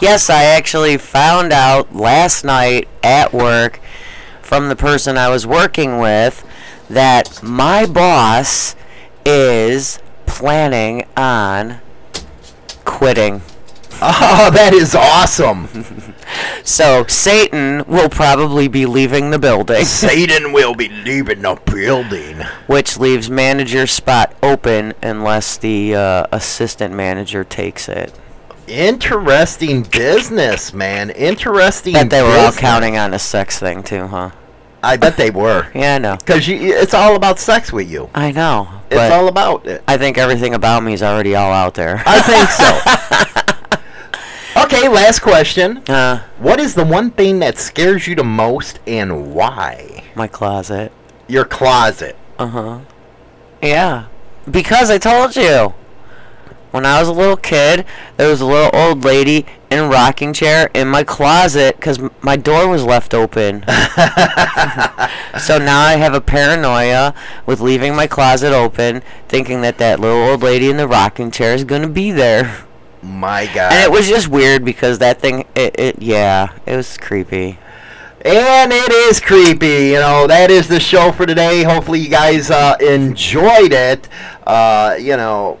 yes, 0.00 0.30
I 0.30 0.44
actually 0.44 0.96
found 0.96 1.52
out 1.52 1.94
last 1.94 2.42
night 2.42 2.88
at 3.02 3.34
work 3.34 3.80
from 4.52 4.68
the 4.68 4.76
person 4.76 5.16
I 5.16 5.30
was 5.30 5.46
working 5.46 5.96
with 5.96 6.46
that 6.90 7.42
my 7.42 7.86
boss 7.86 8.76
is 9.24 9.98
planning 10.26 11.06
on 11.16 11.80
quitting. 12.84 13.40
Oh, 14.02 14.50
that 14.52 14.74
is 14.74 14.94
awesome. 14.94 16.14
so 16.64 17.06
Satan 17.06 17.82
will 17.86 18.10
probably 18.10 18.68
be 18.68 18.84
leaving 18.84 19.30
the 19.30 19.38
building. 19.38 19.84
Satan 19.86 20.52
will 20.52 20.74
be 20.74 20.90
leaving 20.90 21.40
the 21.40 21.58
building. 21.64 22.42
Which 22.66 22.98
leaves 22.98 23.30
manager 23.30 23.86
spot 23.86 24.36
open 24.42 24.92
unless 25.02 25.56
the 25.56 25.94
uh, 25.94 26.26
assistant 26.30 26.92
manager 26.92 27.42
takes 27.42 27.88
it. 27.88 28.12
Interesting 28.66 29.84
business, 29.84 30.74
man. 30.74 31.08
Interesting. 31.08 31.94
Bet 31.94 32.10
they 32.10 32.22
were 32.22 32.36
all 32.36 32.52
counting 32.52 32.98
on 32.98 33.14
a 33.14 33.18
sex 33.18 33.58
thing 33.58 33.82
too, 33.82 34.08
huh? 34.08 34.32
I 34.82 34.96
bet 34.96 35.16
they 35.16 35.30
were. 35.30 35.70
yeah, 35.74 35.94
I 35.94 35.98
know. 35.98 36.16
Because 36.16 36.48
it's 36.48 36.94
all 36.94 37.14
about 37.16 37.38
sex 37.38 37.72
with 37.72 37.90
you. 37.90 38.10
I 38.14 38.32
know. 38.32 38.68
It's 38.90 39.12
all 39.12 39.28
about 39.28 39.66
it. 39.66 39.82
I 39.86 39.96
think 39.96 40.18
everything 40.18 40.54
about 40.54 40.82
me 40.82 40.92
is 40.92 41.02
already 41.02 41.34
all 41.34 41.52
out 41.52 41.74
there. 41.74 42.02
I 42.04 42.20
think 42.20 42.48
so. 44.56 44.62
okay, 44.64 44.88
last 44.88 45.20
question. 45.20 45.78
Uh, 45.88 46.22
what 46.38 46.60
is 46.60 46.74
the 46.74 46.84
one 46.84 47.10
thing 47.10 47.38
that 47.38 47.58
scares 47.58 48.06
you 48.06 48.14
the 48.14 48.24
most 48.24 48.80
and 48.86 49.34
why? 49.34 50.04
My 50.14 50.26
closet. 50.26 50.92
Your 51.28 51.44
closet. 51.44 52.16
Uh 52.38 52.46
huh. 52.48 52.80
Yeah. 53.62 54.06
Because 54.50 54.90
I 54.90 54.98
told 54.98 55.36
you. 55.36 55.74
When 56.72 56.86
I 56.86 56.98
was 56.98 57.08
a 57.08 57.12
little 57.12 57.36
kid, 57.36 57.84
there 58.16 58.28
was 58.28 58.40
a 58.40 58.46
little 58.46 58.70
old 58.72 59.04
lady 59.04 59.46
in 59.70 59.78
a 59.78 59.88
rocking 59.88 60.32
chair 60.32 60.70
in 60.74 60.88
my 60.88 61.04
closet 61.04 61.76
because 61.76 61.98
m- 61.98 62.10
my 62.22 62.36
door 62.36 62.66
was 62.66 62.82
left 62.82 63.12
open. 63.12 63.62
so 65.38 65.58
now 65.58 65.80
I 65.80 65.96
have 65.98 66.14
a 66.14 66.20
paranoia 66.20 67.14
with 67.44 67.60
leaving 67.60 67.94
my 67.94 68.06
closet 68.06 68.54
open, 68.54 69.02
thinking 69.28 69.60
that 69.60 69.76
that 69.78 70.00
little 70.00 70.30
old 70.30 70.42
lady 70.42 70.70
in 70.70 70.78
the 70.78 70.88
rocking 70.88 71.30
chair 71.30 71.54
is 71.54 71.64
going 71.64 71.82
to 71.82 71.88
be 71.88 72.10
there. 72.10 72.64
My 73.02 73.46
God. 73.46 73.72
And 73.72 73.82
it 73.82 73.90
was 73.90 74.08
just 74.08 74.28
weird 74.28 74.64
because 74.64 74.98
that 74.98 75.20
thing, 75.20 75.44
it, 75.54 75.78
it 75.78 76.00
yeah, 76.00 76.56
it 76.64 76.76
was 76.76 76.96
creepy. 76.96 77.58
And 78.24 78.72
it 78.72 78.92
is 78.92 79.20
creepy. 79.20 79.88
You 79.88 79.94
know, 79.94 80.26
that 80.28 80.50
is 80.50 80.68
the 80.68 80.78
show 80.78 81.10
for 81.10 81.26
today. 81.26 81.64
Hopefully, 81.64 81.98
you 81.98 82.08
guys 82.08 82.50
uh, 82.50 82.76
enjoyed 82.80 83.72
it. 83.72 84.08
Uh, 84.46 84.96
you 84.98 85.16
know, 85.16 85.58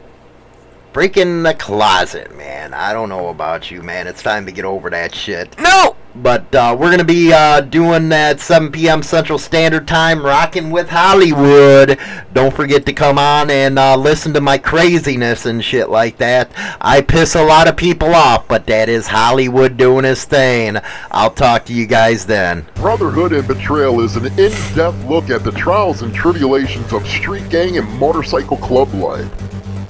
breaking 0.92 1.42
the 1.42 1.54
closet, 1.54 2.36
man. 2.36 2.74
I 2.74 2.92
don't 2.92 3.08
know 3.08 3.28
about 3.28 3.70
you, 3.70 3.82
man. 3.82 4.06
It's 4.06 4.22
time 4.22 4.46
to 4.46 4.52
get 4.52 4.64
over 4.64 4.90
that 4.90 5.14
shit. 5.14 5.58
No! 5.58 5.96
But 6.14 6.54
uh, 6.54 6.76
we're 6.78 6.88
going 6.88 6.98
to 6.98 7.04
be 7.04 7.32
uh, 7.32 7.62
doing 7.62 8.10
that 8.10 8.38
7 8.38 8.70
p.m. 8.70 9.02
Central 9.02 9.38
Standard 9.38 9.88
Time, 9.88 10.22
rocking 10.22 10.70
with 10.70 10.90
Hollywood. 10.90 11.98
Don't 12.34 12.54
forget 12.54 12.84
to 12.84 12.92
come 12.92 13.18
on 13.18 13.48
and 13.48 13.78
uh, 13.78 13.96
listen 13.96 14.34
to 14.34 14.40
my 14.42 14.58
craziness 14.58 15.46
and 15.46 15.64
shit 15.64 15.88
like 15.88 16.18
that. 16.18 16.50
I 16.82 17.00
piss 17.00 17.34
a 17.34 17.42
lot 17.42 17.66
of 17.66 17.78
people 17.78 18.14
off, 18.14 18.46
but 18.46 18.66
that 18.66 18.90
is 18.90 19.06
Hollywood 19.06 19.78
doing 19.78 20.04
his 20.04 20.24
thing. 20.26 20.76
I'll 21.10 21.30
talk 21.30 21.64
to 21.66 21.72
you 21.72 21.86
guys 21.86 22.26
then. 22.26 22.66
Brotherhood 22.74 23.32
and 23.32 23.48
Betrayal 23.48 24.02
is 24.02 24.16
an 24.16 24.26
in-depth 24.38 25.04
look 25.06 25.30
at 25.30 25.44
the 25.44 25.52
trials 25.52 26.02
and 26.02 26.14
tribulations 26.14 26.92
of 26.92 27.08
street 27.08 27.48
gang 27.48 27.78
and 27.78 27.88
motorcycle 27.98 28.58
club 28.58 28.92
life. 28.92 29.30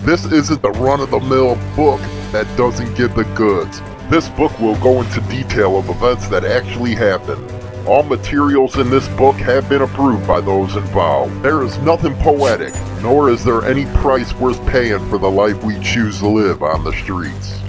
This 0.02 0.24
isn't 0.24 0.60
the 0.62 0.70
run-of-the-mill 0.72 1.54
book 1.76 2.00
that 2.32 2.56
doesn't 2.56 2.96
give 2.96 3.14
the 3.14 3.22
goods. 3.36 3.80
This 4.10 4.28
book 4.30 4.58
will 4.58 4.74
go 4.80 5.00
into 5.00 5.20
detail 5.30 5.78
of 5.78 5.88
events 5.88 6.26
that 6.26 6.44
actually 6.44 6.96
happened. 6.96 7.48
All 7.86 8.02
materials 8.02 8.76
in 8.78 8.90
this 8.90 9.06
book 9.10 9.36
have 9.36 9.68
been 9.68 9.82
approved 9.82 10.26
by 10.26 10.40
those 10.40 10.74
involved. 10.74 11.40
There 11.40 11.62
is 11.62 11.78
nothing 11.78 12.16
poetic, 12.16 12.74
nor 13.00 13.30
is 13.30 13.44
there 13.44 13.64
any 13.64 13.86
price 14.00 14.34
worth 14.34 14.64
paying 14.66 15.08
for 15.08 15.18
the 15.18 15.30
life 15.30 15.62
we 15.62 15.78
choose 15.78 16.18
to 16.18 16.26
live 16.26 16.64
on 16.64 16.82
the 16.82 16.92
streets. 16.94 17.60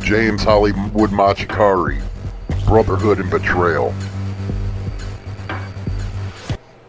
James 0.00 0.42
Hollywood 0.42 1.10
Machikari, 1.10 2.02
Brotherhood 2.66 3.20
and 3.20 3.30
Betrayal. 3.30 3.94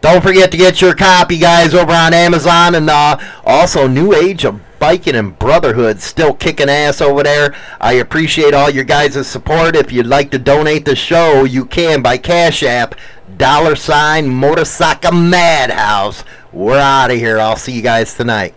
Don't 0.02 0.24
forget 0.24 0.50
to 0.50 0.58
get 0.58 0.82
your 0.82 0.96
copy, 0.96 1.38
guys, 1.38 1.76
over 1.76 1.92
on 1.92 2.16
Amazon, 2.16 2.74
and 2.74 2.90
uh, 2.90 3.20
also 3.46 3.86
New 3.86 4.16
Age 4.16 4.46
Biking 4.80 5.16
and 5.16 5.38
Brotherhood 5.38 6.00
still 6.00 6.34
kicking 6.34 6.70
ass 6.70 7.02
over 7.02 7.24
there. 7.24 7.56
I 7.80 7.94
appreciate 7.94 8.54
all 8.54 8.70
your 8.70 8.86
guys' 8.86 9.28
support. 9.28 9.76
If 9.76 9.92
you'd 9.92 10.08
like 10.08 10.32
to 10.32 10.40
donate 10.40 10.86
the 10.86 10.96
show, 10.96 11.44
you 11.44 11.66
can 11.66 12.02
by 12.02 12.18
Cash 12.18 12.64
App, 12.64 12.96
dollar 13.38 13.76
sign 13.76 14.30
Motorcycle 14.30 15.12
Madhouse. 15.12 16.24
We're 16.52 16.80
out 16.80 17.12
of 17.12 17.18
here. 17.18 17.40
I'll 17.40 17.58
see 17.58 17.74
you 17.74 17.82
guys 17.82 18.16
tonight. 18.16 18.56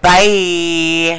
Bye. 0.00 1.02